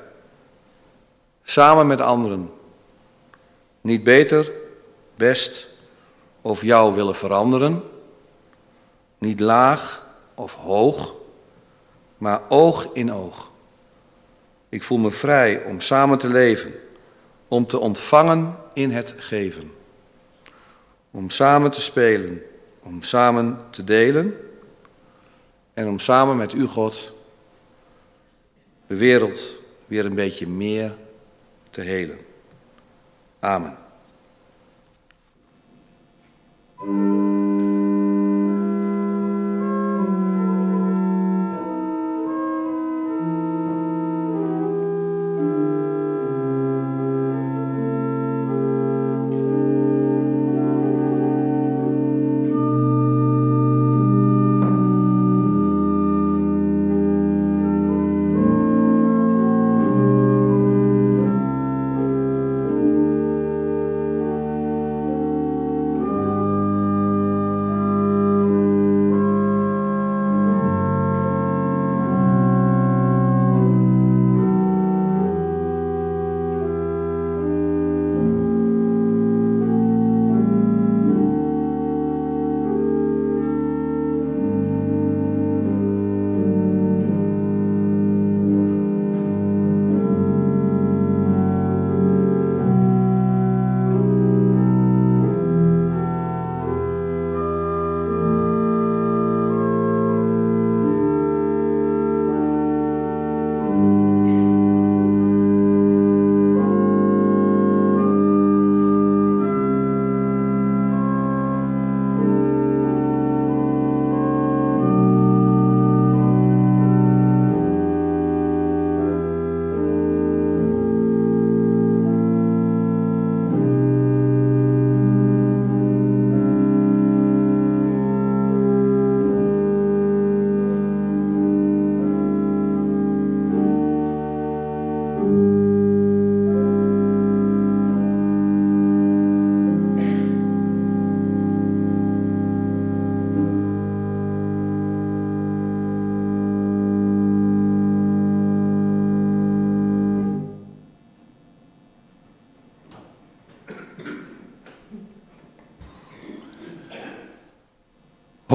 Samen 1.43 1.87
met 1.87 2.01
anderen. 2.01 2.51
Niet 3.81 4.03
beter, 4.03 4.51
best 5.15 5.67
of 6.41 6.61
jou 6.61 6.93
willen 6.93 7.15
veranderen. 7.15 7.83
Niet 9.17 9.39
laag 9.39 10.07
of 10.35 10.55
hoog, 10.55 11.17
maar 12.19 12.41
oog 12.49 12.87
in 12.93 13.13
oog. 13.13 13.51
Ik 14.69 14.83
voel 14.83 14.97
me 14.97 15.11
vrij 15.11 15.63
om 15.63 15.81
samen 15.81 16.17
te 16.17 16.27
leven, 16.27 16.73
om 17.47 17.65
te 17.65 17.79
ontvangen 17.79 18.55
in 18.73 18.91
het 18.91 19.13
geven. 19.17 19.71
Om 21.11 21.29
samen 21.29 21.71
te 21.71 21.81
spelen, 21.81 22.41
om 22.83 23.03
samen 23.03 23.59
te 23.69 23.83
delen 23.83 24.37
en 25.73 25.87
om 25.87 25.99
samen 25.99 26.37
met 26.37 26.53
u, 26.53 26.65
God, 26.65 27.11
de 28.87 28.95
wereld 28.95 29.61
weer 29.85 30.05
een 30.05 30.15
beetje 30.15 30.47
meer 30.47 30.95
te 31.69 31.81
helen. 31.81 32.19
Amen. 33.39 33.77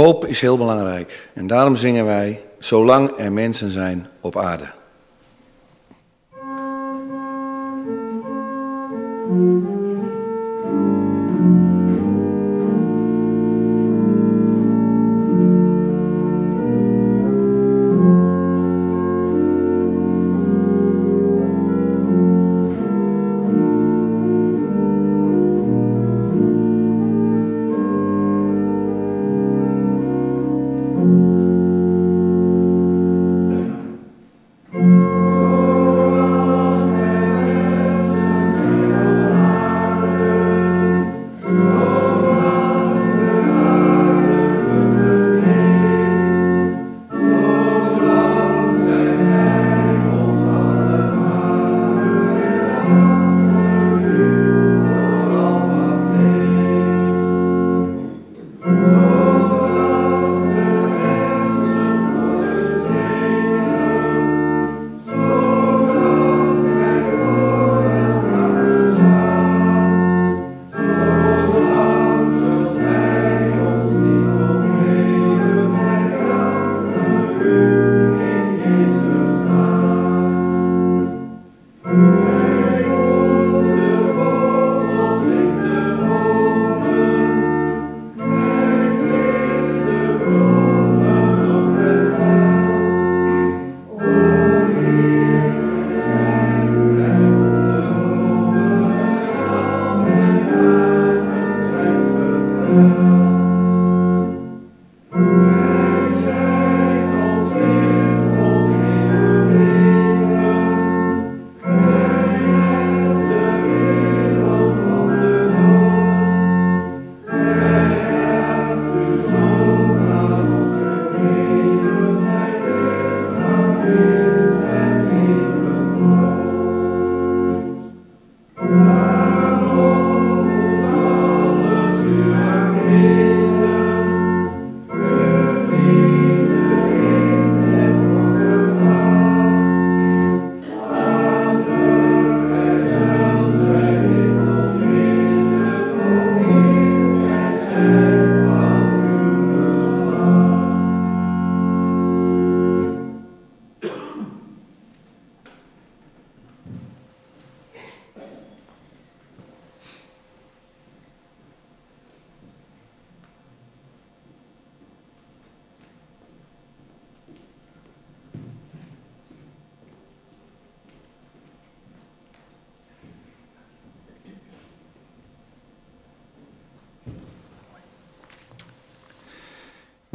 Hoop 0.05 0.27
is 0.27 0.41
heel 0.41 0.59
belangrijk 0.59 1.29
en 1.35 1.47
daarom 1.47 1.77
zingen 1.77 2.05
wij, 2.05 2.41
zolang 2.59 3.11
er 3.19 3.33
mensen 3.33 3.71
zijn 3.71 4.07
op 4.21 4.39
aarde. 4.39 4.73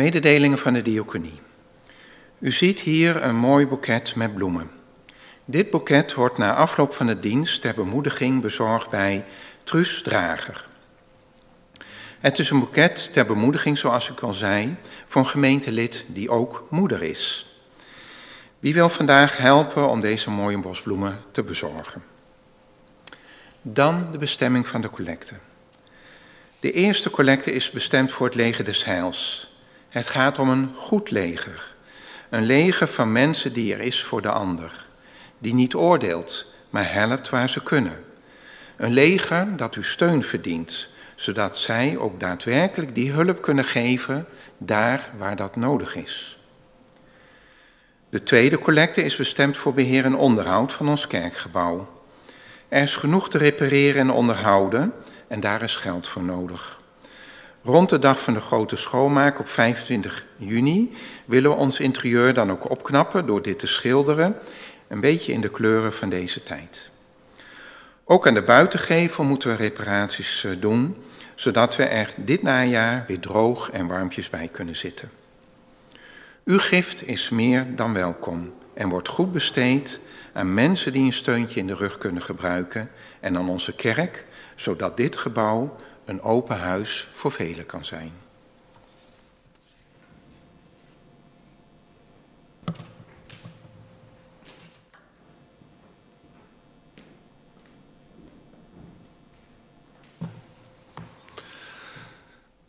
Mededelingen 0.09 0.57
van 0.57 0.73
de 0.73 0.81
diaconie. 0.81 1.39
U 2.39 2.51
ziet 2.51 2.79
hier 2.79 3.23
een 3.23 3.35
mooi 3.35 3.67
boeket 3.67 4.15
met 4.15 4.33
bloemen. 4.33 4.71
Dit 5.45 5.69
boeket 5.69 6.13
wordt 6.13 6.37
na 6.37 6.55
afloop 6.55 6.93
van 6.93 7.07
de 7.07 7.19
dienst 7.19 7.61
ter 7.61 7.73
bemoediging 7.73 8.41
bezorgd 8.41 8.89
bij 8.89 9.25
Truus 9.63 10.01
Drager. 10.01 10.67
Het 12.19 12.39
is 12.39 12.49
een 12.49 12.59
boeket 12.59 13.13
ter 13.13 13.25
bemoediging, 13.25 13.77
zoals 13.77 14.09
ik 14.09 14.19
al 14.19 14.33
zei, 14.33 14.75
voor 15.05 15.21
een 15.21 15.27
gemeentelid 15.27 16.05
die 16.07 16.29
ook 16.29 16.67
moeder 16.69 17.03
is. 17.03 17.47
Wie 18.59 18.73
wil 18.73 18.89
vandaag 18.89 19.37
helpen 19.37 19.89
om 19.89 20.01
deze 20.01 20.29
mooie 20.29 20.59
bosbloemen 20.59 21.21
te 21.31 21.43
bezorgen? 21.43 22.03
Dan 23.61 24.11
de 24.11 24.17
bestemming 24.17 24.67
van 24.67 24.81
de 24.81 24.89
collecte. 24.89 25.33
De 26.59 26.71
eerste 26.71 27.09
collecte 27.09 27.51
is 27.51 27.71
bestemd 27.71 28.11
voor 28.11 28.25
het 28.25 28.35
leger 28.35 28.65
des 28.65 28.85
heils. 28.85 29.47
Het 29.89 30.07
gaat 30.07 30.39
om 30.39 30.49
een 30.49 30.73
goed 30.75 31.11
leger. 31.11 31.75
Een 32.29 32.45
leger 32.45 32.87
van 32.87 33.11
mensen 33.11 33.53
die 33.53 33.73
er 33.73 33.79
is 33.79 34.03
voor 34.03 34.21
de 34.21 34.29
ander. 34.29 34.85
Die 35.37 35.53
niet 35.53 35.75
oordeelt, 35.75 36.45
maar 36.69 36.93
helpt 36.93 37.29
waar 37.29 37.49
ze 37.49 37.63
kunnen. 37.63 38.03
Een 38.77 38.93
leger 38.93 39.57
dat 39.57 39.75
u 39.75 39.83
steun 39.83 40.23
verdient, 40.23 40.89
zodat 41.15 41.57
zij 41.57 41.97
ook 41.97 42.19
daadwerkelijk 42.19 42.95
die 42.95 43.11
hulp 43.11 43.41
kunnen 43.41 43.65
geven 43.65 44.25
daar 44.57 45.09
waar 45.17 45.35
dat 45.35 45.55
nodig 45.55 45.95
is. 45.95 46.39
De 48.09 48.23
tweede 48.23 48.59
collecte 48.59 49.03
is 49.03 49.15
bestemd 49.15 49.57
voor 49.57 49.73
beheer 49.73 50.05
en 50.05 50.15
onderhoud 50.15 50.73
van 50.73 50.89
ons 50.89 51.07
kerkgebouw. 51.07 52.03
Er 52.67 52.81
is 52.81 52.95
genoeg 52.95 53.29
te 53.29 53.37
repareren 53.37 54.01
en 54.01 54.11
onderhouden 54.11 54.93
en 55.27 55.39
daar 55.39 55.61
is 55.61 55.77
geld 55.77 56.07
voor 56.07 56.23
nodig. 56.23 56.78
Rond 57.63 57.89
de 57.89 57.99
dag 57.99 58.21
van 58.21 58.33
de 58.33 58.39
grote 58.39 58.75
schoonmaak 58.75 59.39
op 59.39 59.47
25 59.47 60.25
juni 60.37 60.93
willen 61.25 61.49
we 61.49 61.55
ons 61.55 61.79
interieur 61.79 62.33
dan 62.33 62.51
ook 62.51 62.69
opknappen 62.69 63.25
door 63.25 63.41
dit 63.41 63.59
te 63.59 63.67
schilderen, 63.67 64.35
een 64.87 65.01
beetje 65.01 65.31
in 65.31 65.41
de 65.41 65.49
kleuren 65.49 65.93
van 65.93 66.09
deze 66.09 66.43
tijd. 66.43 66.89
Ook 68.03 68.27
aan 68.27 68.33
de 68.33 68.41
buitengevel 68.41 69.23
moeten 69.23 69.49
we 69.49 69.55
reparaties 69.55 70.43
eh, 70.43 70.51
doen, 70.59 70.95
zodat 71.35 71.75
we 71.75 71.83
er 71.83 72.13
dit 72.15 72.41
najaar 72.41 73.03
weer 73.07 73.19
droog 73.19 73.69
en 73.71 73.87
warmpjes 73.87 74.29
bij 74.29 74.47
kunnen 74.47 74.75
zitten. 74.75 75.09
Uw 76.45 76.59
gift 76.59 77.07
is 77.07 77.29
meer 77.29 77.75
dan 77.75 77.93
welkom 77.93 78.53
en 78.73 78.89
wordt 78.89 79.07
goed 79.07 79.31
besteed 79.31 80.01
aan 80.33 80.53
mensen 80.53 80.93
die 80.93 81.05
een 81.05 81.13
steuntje 81.13 81.59
in 81.59 81.67
de 81.67 81.75
rug 81.75 81.97
kunnen 81.97 82.21
gebruiken 82.21 82.89
en 83.19 83.37
aan 83.37 83.49
onze 83.49 83.75
kerk, 83.75 84.25
zodat 84.55 84.97
dit 84.97 85.15
gebouw 85.15 85.75
een 86.09 86.21
open 86.21 86.57
huis 86.57 87.09
voor 87.13 87.31
velen 87.31 87.65
kan 87.65 87.85
zijn. 87.85 88.13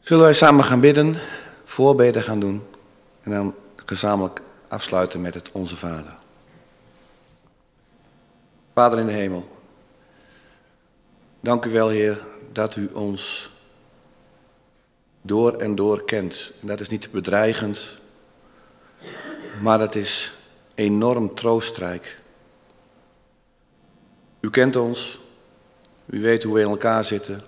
Zullen 0.00 0.24
wij 0.24 0.34
samen 0.34 0.64
gaan 0.64 0.80
bidden, 0.80 1.16
voorbeden 1.64 2.22
gaan 2.22 2.40
doen 2.40 2.66
en 3.22 3.30
dan 3.30 3.54
gezamenlijk 3.76 4.40
afsluiten 4.68 5.20
met 5.20 5.34
het 5.34 5.52
Onze 5.52 5.76
Vader. 5.76 6.14
Vader 8.74 8.98
in 8.98 9.06
de 9.06 9.12
hemel, 9.12 9.48
dank 11.40 11.64
u 11.64 11.70
wel 11.70 11.88
Heer 11.88 12.29
dat 12.52 12.76
u 12.76 12.90
ons 12.92 13.50
door 15.22 15.56
en 15.56 15.74
door 15.74 16.04
kent. 16.04 16.52
En 16.60 16.66
dat 16.66 16.80
is 16.80 16.88
niet 16.88 17.10
bedreigend, 17.10 17.98
maar 19.62 19.78
dat 19.78 19.94
is 19.94 20.34
enorm 20.74 21.34
troostrijk. 21.34 22.22
U 24.40 24.50
kent 24.50 24.76
ons, 24.76 25.20
u 26.06 26.20
weet 26.20 26.42
hoe 26.42 26.54
we 26.54 26.60
in 26.60 26.68
elkaar 26.68 27.04
zitten, 27.04 27.42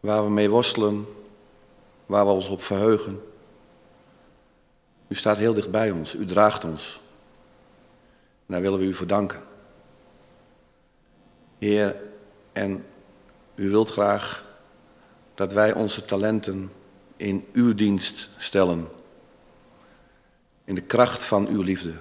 waar 0.00 0.24
we 0.24 0.30
mee 0.30 0.50
worstelen, 0.50 1.06
waar 2.06 2.26
we 2.26 2.32
ons 2.32 2.48
op 2.48 2.62
verheugen. 2.62 3.22
U 5.08 5.14
staat 5.14 5.36
heel 5.36 5.54
dicht 5.54 5.70
bij 5.70 5.90
ons, 5.90 6.14
u 6.14 6.24
draagt 6.24 6.64
ons. 6.64 7.00
daar 8.46 8.60
willen 8.60 8.78
we 8.78 8.84
u 8.84 8.94
voor 8.94 9.06
danken. 9.06 9.42
Heer, 11.58 11.96
en 12.52 12.84
u 13.58 13.70
wilt 13.70 13.90
graag 13.90 14.44
dat 15.34 15.52
wij 15.52 15.72
onze 15.72 16.04
talenten 16.04 16.72
in 17.16 17.46
uw 17.52 17.74
dienst 17.74 18.30
stellen. 18.36 18.88
In 20.64 20.74
de 20.74 20.80
kracht 20.80 21.24
van 21.24 21.46
uw 21.46 21.62
liefde. 21.62 21.92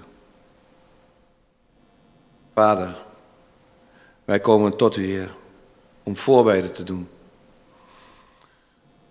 Vader, 2.54 2.98
wij 4.26 4.40
komen 4.40 4.78
tot 4.78 4.96
u, 4.96 5.06
Heer, 5.06 5.36
om 6.04 6.16
voorbereiden 6.16 6.74
te 6.74 6.84
doen. 6.84 7.10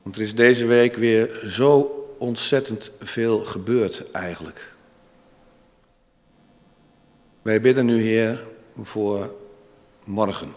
Want 0.03 0.17
er 0.17 0.23
is 0.23 0.35
deze 0.35 0.67
week 0.67 0.97
weer 0.97 1.41
zo 1.49 1.81
ontzettend 2.19 2.93
veel 3.01 3.45
gebeurd 3.45 4.11
eigenlijk. 4.11 4.77
Wij 7.43 7.61
bidden 7.61 7.87
nu, 7.87 8.03
Heer, 8.03 8.47
voor 8.77 9.35
morgen, 10.05 10.55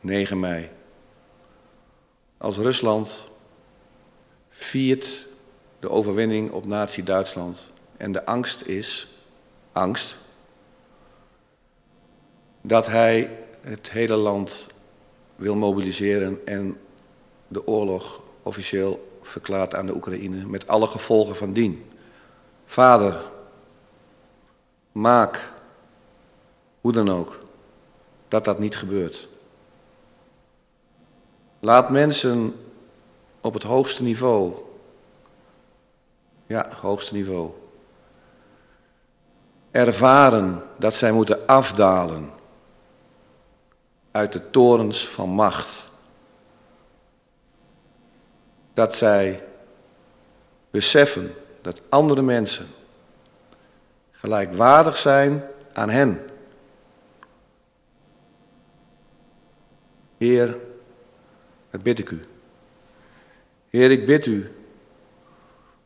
9 0.00 0.40
mei. 0.40 0.70
Als 2.42 2.58
Rusland 2.58 3.30
viert 4.48 5.26
de 5.80 5.90
overwinning 5.90 6.50
op 6.50 6.66
Nazi-Duitsland 6.66 7.72
en 7.96 8.12
de 8.12 8.26
angst 8.26 8.62
is, 8.62 9.08
angst, 9.72 10.18
dat 12.60 12.86
hij 12.86 13.38
het 13.60 13.90
hele 13.90 14.16
land 14.16 14.68
wil 15.36 15.54
mobiliseren 15.56 16.46
en 16.46 16.80
de 17.48 17.66
oorlog 17.66 18.22
officieel 18.42 19.18
verklaart 19.22 19.74
aan 19.74 19.86
de 19.86 19.94
Oekraïne 19.94 20.46
met 20.46 20.68
alle 20.68 20.86
gevolgen 20.86 21.36
van 21.36 21.52
dien. 21.52 21.90
Vader, 22.64 23.22
maak, 24.92 25.52
hoe 26.80 26.92
dan 26.92 27.10
ook, 27.10 27.38
dat 28.28 28.44
dat 28.44 28.58
niet 28.58 28.76
gebeurt. 28.76 29.28
Laat 31.64 31.90
mensen 31.90 32.54
op 33.40 33.54
het 33.54 33.62
hoogste 33.62 34.02
niveau, 34.02 34.62
ja, 36.46 36.68
hoogste 36.80 37.14
niveau, 37.14 37.50
ervaren 39.70 40.62
dat 40.78 40.94
zij 40.94 41.12
moeten 41.12 41.46
afdalen 41.46 42.30
uit 44.10 44.32
de 44.32 44.50
torens 44.50 45.08
van 45.08 45.28
macht. 45.28 45.90
Dat 48.74 48.94
zij 48.94 49.44
beseffen 50.70 51.34
dat 51.60 51.80
andere 51.88 52.22
mensen 52.22 52.66
gelijkwaardig 54.10 54.96
zijn 54.96 55.44
aan 55.72 55.90
hen. 55.90 56.26
Heer, 60.18 60.70
dat 61.72 61.82
bid 61.82 61.98
ik 61.98 62.10
u. 62.10 62.26
Heer, 63.68 63.90
ik 63.90 64.06
bid 64.06 64.26
u 64.26 64.52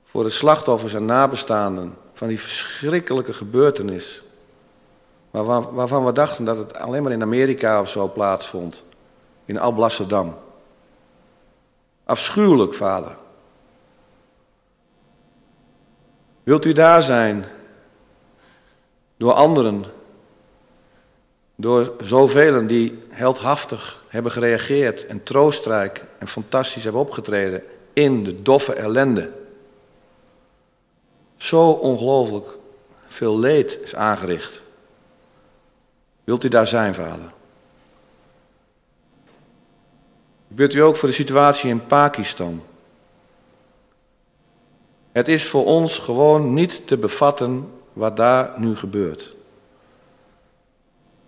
voor 0.05 0.23
de 0.23 0.31
slachtoffers 0.31 0.95
en 0.95 1.05
nabestaanden 1.05 1.95
van 2.13 2.29
die 2.29 2.41
verschrikkelijke 2.41 3.33
gebeurtenis. 3.33 4.23
Waarvan, 5.31 5.75
waarvan 5.75 6.05
we 6.05 6.13
dachten 6.13 6.45
dat 6.45 6.57
het 6.57 6.79
alleen 6.79 7.03
maar 7.03 7.13
in 7.13 7.23
Amerika 7.23 7.81
of 7.81 7.89
zo 7.89 8.09
plaatsvond. 8.09 8.85
In 9.45 9.59
Alblasserdam. 9.59 10.39
Afschuwelijk, 12.05 12.75
vader. 12.75 13.17
Wilt 16.43 16.65
u 16.65 16.73
daar 16.73 17.03
zijn 17.03 17.45
door 19.17 19.33
anderen, 19.33 19.85
door 21.57 21.93
zoveel 22.01 22.67
die 22.67 23.03
heldhaftig 23.09 24.05
hebben 24.09 24.33
gereageerd 24.33 25.07
en 25.07 25.23
troostrijk 25.23 26.05
en 26.19 26.29
fantastisch 26.29 26.83
hebben 26.83 27.01
opgetreden 27.01 27.63
in 27.93 28.25
de 28.25 28.43
doffe 28.43 28.73
ellende. 28.73 29.31
Zo 31.37 31.71
ongelooflijk 31.71 32.59
veel 33.07 33.39
leed 33.39 33.79
is 33.83 33.95
aangericht. 33.95 34.63
Wilt 36.25 36.45
u 36.45 36.49
daar 36.49 36.67
zijn, 36.67 36.95
vader? 36.95 37.33
Ik 40.49 40.57
u 40.75 40.81
ook 40.81 40.97
voor 40.97 41.09
de 41.09 41.15
situatie 41.15 41.71
in 41.71 41.87
Pakistan. 41.87 42.63
Het 45.13 45.29
is 45.29 45.47
voor 45.49 45.65
ons 45.65 45.99
gewoon 45.99 46.55
niet 46.55 46.87
te 46.87 46.97
bevatten 46.97 47.69
wat 47.93 48.17
daar 48.17 48.53
nu 48.57 48.77
gebeurt. 48.77 49.35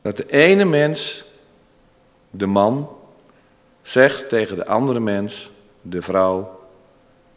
Dat 0.03 0.16
de 0.16 0.30
ene 0.30 0.64
mens 0.64 1.24
de 2.30 2.46
man 2.46 2.88
zegt 3.82 4.28
tegen 4.28 4.57
de 4.57 4.66
andere 4.66 5.01
mens, 5.01 5.51
de 5.82 6.03
vrouw, 6.03 6.57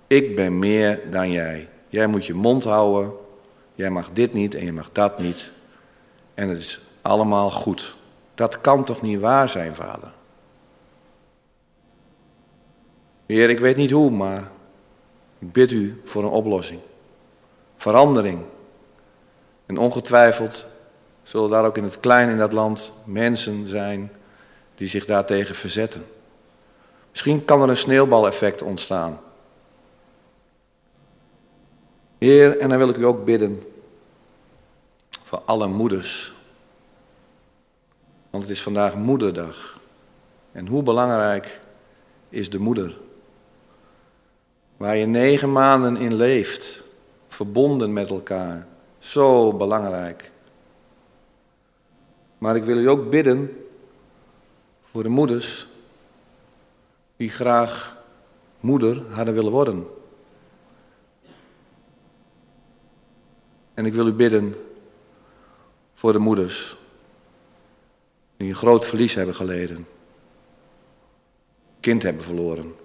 Ik 0.07 0.35
ben 0.35 0.59
meer 0.59 0.99
dan 1.11 1.31
jij. 1.31 1.69
Jij 1.87 2.07
moet 2.07 2.25
je 2.25 2.33
mond 2.33 2.63
houden. 2.63 3.13
Jij 3.75 3.89
mag 3.89 4.09
dit 4.13 4.33
niet 4.33 4.55
en 4.55 4.65
je 4.65 4.73
mag 4.73 4.89
dat 4.91 5.19
niet. 5.19 5.51
En 6.33 6.49
het 6.49 6.59
is 6.59 6.81
allemaal 7.01 7.51
goed. 7.51 7.95
Dat 8.35 8.61
kan 8.61 8.83
toch 8.83 9.01
niet 9.01 9.19
waar 9.19 9.49
zijn, 9.49 9.75
vader? 9.75 10.13
Heer, 13.25 13.49
ik 13.49 13.59
weet 13.59 13.75
niet 13.75 13.91
hoe, 13.91 14.09
maar 14.11 14.51
ik 15.39 15.51
bid 15.51 15.71
u 15.71 16.01
voor 16.03 16.23
een 16.23 16.29
oplossing. 16.29 16.79
Verandering. 17.77 18.39
En 19.65 19.77
ongetwijfeld 19.77 20.65
zullen 21.31 21.49
daar 21.49 21.65
ook 21.65 21.77
in 21.77 21.83
het 21.83 21.99
klein 21.99 22.29
in 22.29 22.37
dat 22.37 22.51
land 22.51 22.93
mensen 23.05 23.67
zijn 23.67 24.11
die 24.75 24.87
zich 24.87 25.05
daartegen 25.05 25.55
verzetten. 25.55 26.05
Misschien 27.09 27.45
kan 27.45 27.61
er 27.61 27.69
een 27.69 27.77
sneeuwbaleffect 27.77 28.61
ontstaan. 28.61 29.19
Heer, 32.17 32.57
en 32.57 32.69
dan 32.69 32.77
wil 32.77 32.89
ik 32.89 32.97
u 32.97 33.05
ook 33.05 33.25
bidden 33.25 33.63
voor 35.21 35.41
alle 35.45 35.67
moeders. 35.67 36.33
Want 38.29 38.43
het 38.43 38.51
is 38.51 38.61
vandaag 38.61 38.95
moederdag. 38.95 39.79
En 40.51 40.67
hoe 40.67 40.83
belangrijk 40.83 41.61
is 42.29 42.49
de 42.49 42.59
moeder? 42.59 42.97
Waar 44.77 44.95
je 44.95 45.05
negen 45.05 45.51
maanden 45.51 45.97
in 45.97 46.13
leeft, 46.15 46.83
verbonden 47.27 47.93
met 47.93 48.09
elkaar. 48.09 48.67
Zo 48.99 49.53
belangrijk. 49.53 50.30
Maar 52.41 52.55
ik 52.55 52.63
wil 52.63 52.77
u 52.77 52.89
ook 52.89 53.09
bidden 53.09 53.65
voor 54.81 55.03
de 55.03 55.09
moeders 55.09 55.67
die 57.15 57.29
graag 57.29 58.03
moeder 58.59 59.03
hadden 59.09 59.33
willen 59.33 59.51
worden. 59.51 59.87
En 63.73 63.85
ik 63.85 63.93
wil 63.93 64.07
u 64.07 64.13
bidden 64.13 64.55
voor 65.93 66.13
de 66.13 66.19
moeders 66.19 66.77
die 68.37 68.49
een 68.49 68.55
groot 68.55 68.85
verlies 68.85 69.13
hebben 69.13 69.35
geleden. 69.35 69.87
Kind 71.79 72.03
hebben 72.03 72.23
verloren. 72.23 72.75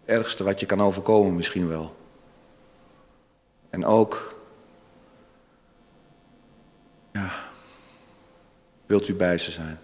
Het 0.00 0.18
ergste 0.18 0.44
wat 0.44 0.60
je 0.60 0.66
kan 0.66 0.82
overkomen 0.82 1.34
misschien 1.34 1.68
wel. 1.68 1.96
En 3.70 3.84
ook, 3.84 4.34
ja, 7.12 7.50
wilt 8.92 9.08
u 9.08 9.14
bij 9.14 9.38
ze 9.38 9.50
zijn. 9.50 9.78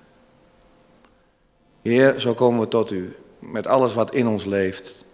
Heer, 1.83 2.21
zo 2.21 2.35
komen 2.35 2.61
we 2.61 2.69
tot 2.69 2.91
u 2.91 3.17
met 3.39 3.67
alles 3.67 3.95
wat 3.95 4.15
in 4.15 4.27
ons 4.29 4.45
leeft. 4.45 5.05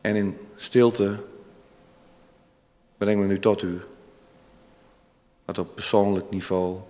En 0.00 0.16
in 0.16 0.38
stilte 0.54 1.16
brengen 2.96 3.20
we 3.22 3.26
nu 3.26 3.38
tot 3.38 3.62
u 3.62 3.80
wat 5.44 5.58
op 5.58 5.74
persoonlijk 5.74 6.30
niveau 6.30 6.80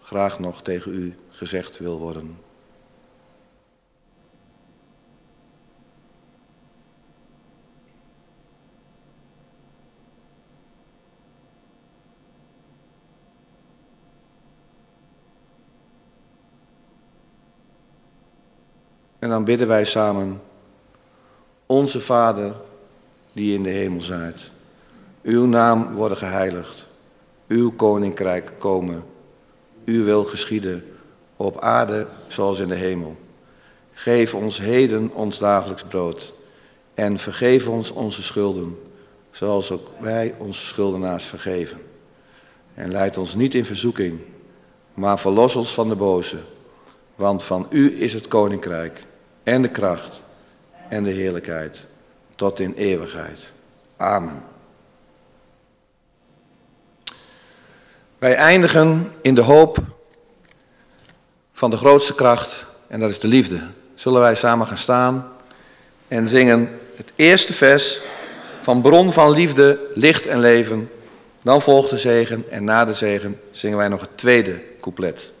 graag 0.00 0.38
nog 0.38 0.62
tegen 0.62 0.94
u 0.94 1.16
gezegd 1.28 1.78
wil 1.78 1.98
worden. 1.98 2.38
Dan 19.34 19.44
bidden 19.44 19.68
wij 19.68 19.84
samen, 19.84 20.40
onze 21.66 22.00
Vader 22.00 22.54
die 23.32 23.54
in 23.54 23.62
de 23.62 23.68
hemel 23.68 24.00
zijt, 24.00 24.50
uw 25.22 25.46
naam 25.46 25.92
worden 25.92 26.18
geheiligd, 26.18 26.86
uw 27.48 27.72
koninkrijk 27.72 28.52
komen, 28.58 29.04
uw 29.84 30.04
wil 30.04 30.24
geschieden, 30.24 30.84
op 31.36 31.60
aarde 31.60 32.06
zoals 32.26 32.58
in 32.58 32.68
de 32.68 32.74
hemel. 32.74 33.16
Geef 33.92 34.34
ons 34.34 34.58
heden 34.58 35.10
ons 35.14 35.38
dagelijks 35.38 35.84
brood 35.84 36.34
en 36.94 37.18
vergeef 37.18 37.68
ons 37.68 37.90
onze 37.90 38.22
schulden, 38.22 38.78
zoals 39.30 39.70
ook 39.70 39.90
wij 40.00 40.34
onze 40.38 40.64
schuldenaars 40.64 41.24
vergeven. 41.24 41.78
En 42.74 42.90
leid 42.90 43.16
ons 43.16 43.34
niet 43.34 43.54
in 43.54 43.64
verzoeking, 43.64 44.20
maar 44.94 45.18
verlos 45.18 45.56
ons 45.56 45.74
van 45.74 45.88
de 45.88 45.96
boze, 45.96 46.38
want 47.14 47.44
van 47.44 47.66
u 47.70 48.02
is 48.02 48.12
het 48.12 48.28
koninkrijk 48.28 49.00
en 49.44 49.62
de 49.62 49.68
kracht 49.68 50.22
en 50.88 51.04
de 51.04 51.10
heerlijkheid 51.10 51.86
tot 52.36 52.60
in 52.60 52.74
eeuwigheid. 52.76 53.52
Amen. 53.96 54.42
Wij 58.18 58.34
eindigen 58.34 59.12
in 59.22 59.34
de 59.34 59.40
hoop 59.40 59.78
van 61.52 61.70
de 61.70 61.76
grootste 61.76 62.14
kracht 62.14 62.66
en 62.88 63.00
dat 63.00 63.10
is 63.10 63.18
de 63.18 63.28
liefde. 63.28 63.60
Zullen 63.94 64.20
wij 64.20 64.34
samen 64.34 64.66
gaan 64.66 64.78
staan 64.78 65.32
en 66.08 66.28
zingen 66.28 66.78
het 66.96 67.12
eerste 67.16 67.52
vers 67.52 68.00
van 68.62 68.80
Bron 68.80 69.12
van 69.12 69.30
Liefde, 69.30 69.78
Licht 69.94 70.26
en 70.26 70.40
Leven. 70.40 70.90
Dan 71.42 71.62
volgt 71.62 71.90
de 71.90 71.96
zegen 71.96 72.44
en 72.50 72.64
na 72.64 72.84
de 72.84 72.94
zegen 72.94 73.40
zingen 73.50 73.76
wij 73.76 73.88
nog 73.88 74.00
het 74.00 74.18
tweede 74.18 74.62
couplet. 74.80 75.32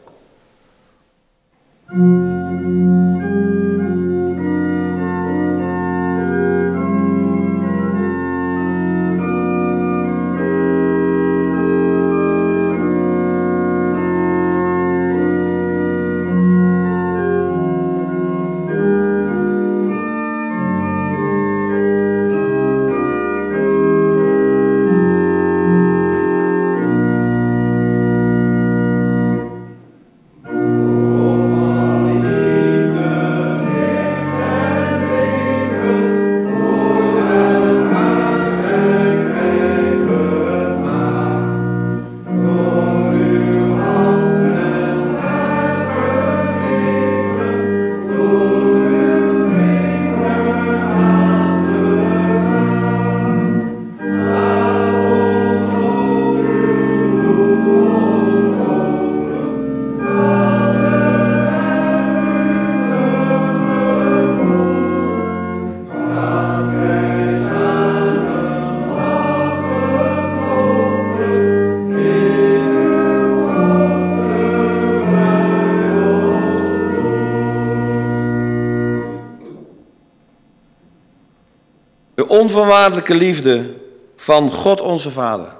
Onvoorwaardelijke 82.54 83.14
liefde 83.14 83.74
van 84.16 84.50
God 84.50 84.80
onze 84.80 85.10
Vader. 85.10 85.52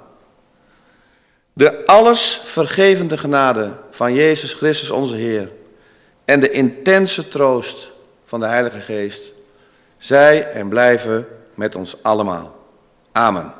De 1.53 1.85
alles 1.85 2.41
vergevende 2.43 3.17
genade 3.17 3.71
van 3.89 4.13
Jezus 4.13 4.53
Christus 4.53 4.91
onze 4.91 5.15
Heer. 5.15 5.51
En 6.25 6.39
de 6.39 6.51
intense 6.51 7.29
troost 7.29 7.91
van 8.25 8.39
de 8.39 8.45
Heilige 8.45 8.79
Geest. 8.79 9.31
Zij 9.97 10.51
en 10.51 10.69
blijven 10.69 11.27
met 11.53 11.75
ons 11.75 12.03
allemaal. 12.03 12.55
Amen. 13.11 13.53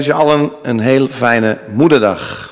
Wens 0.00 0.12
je 0.12 0.18
allen 0.22 0.50
een 0.62 0.80
heel 0.80 1.06
fijne 1.06 1.58
moederdag. 1.72 2.49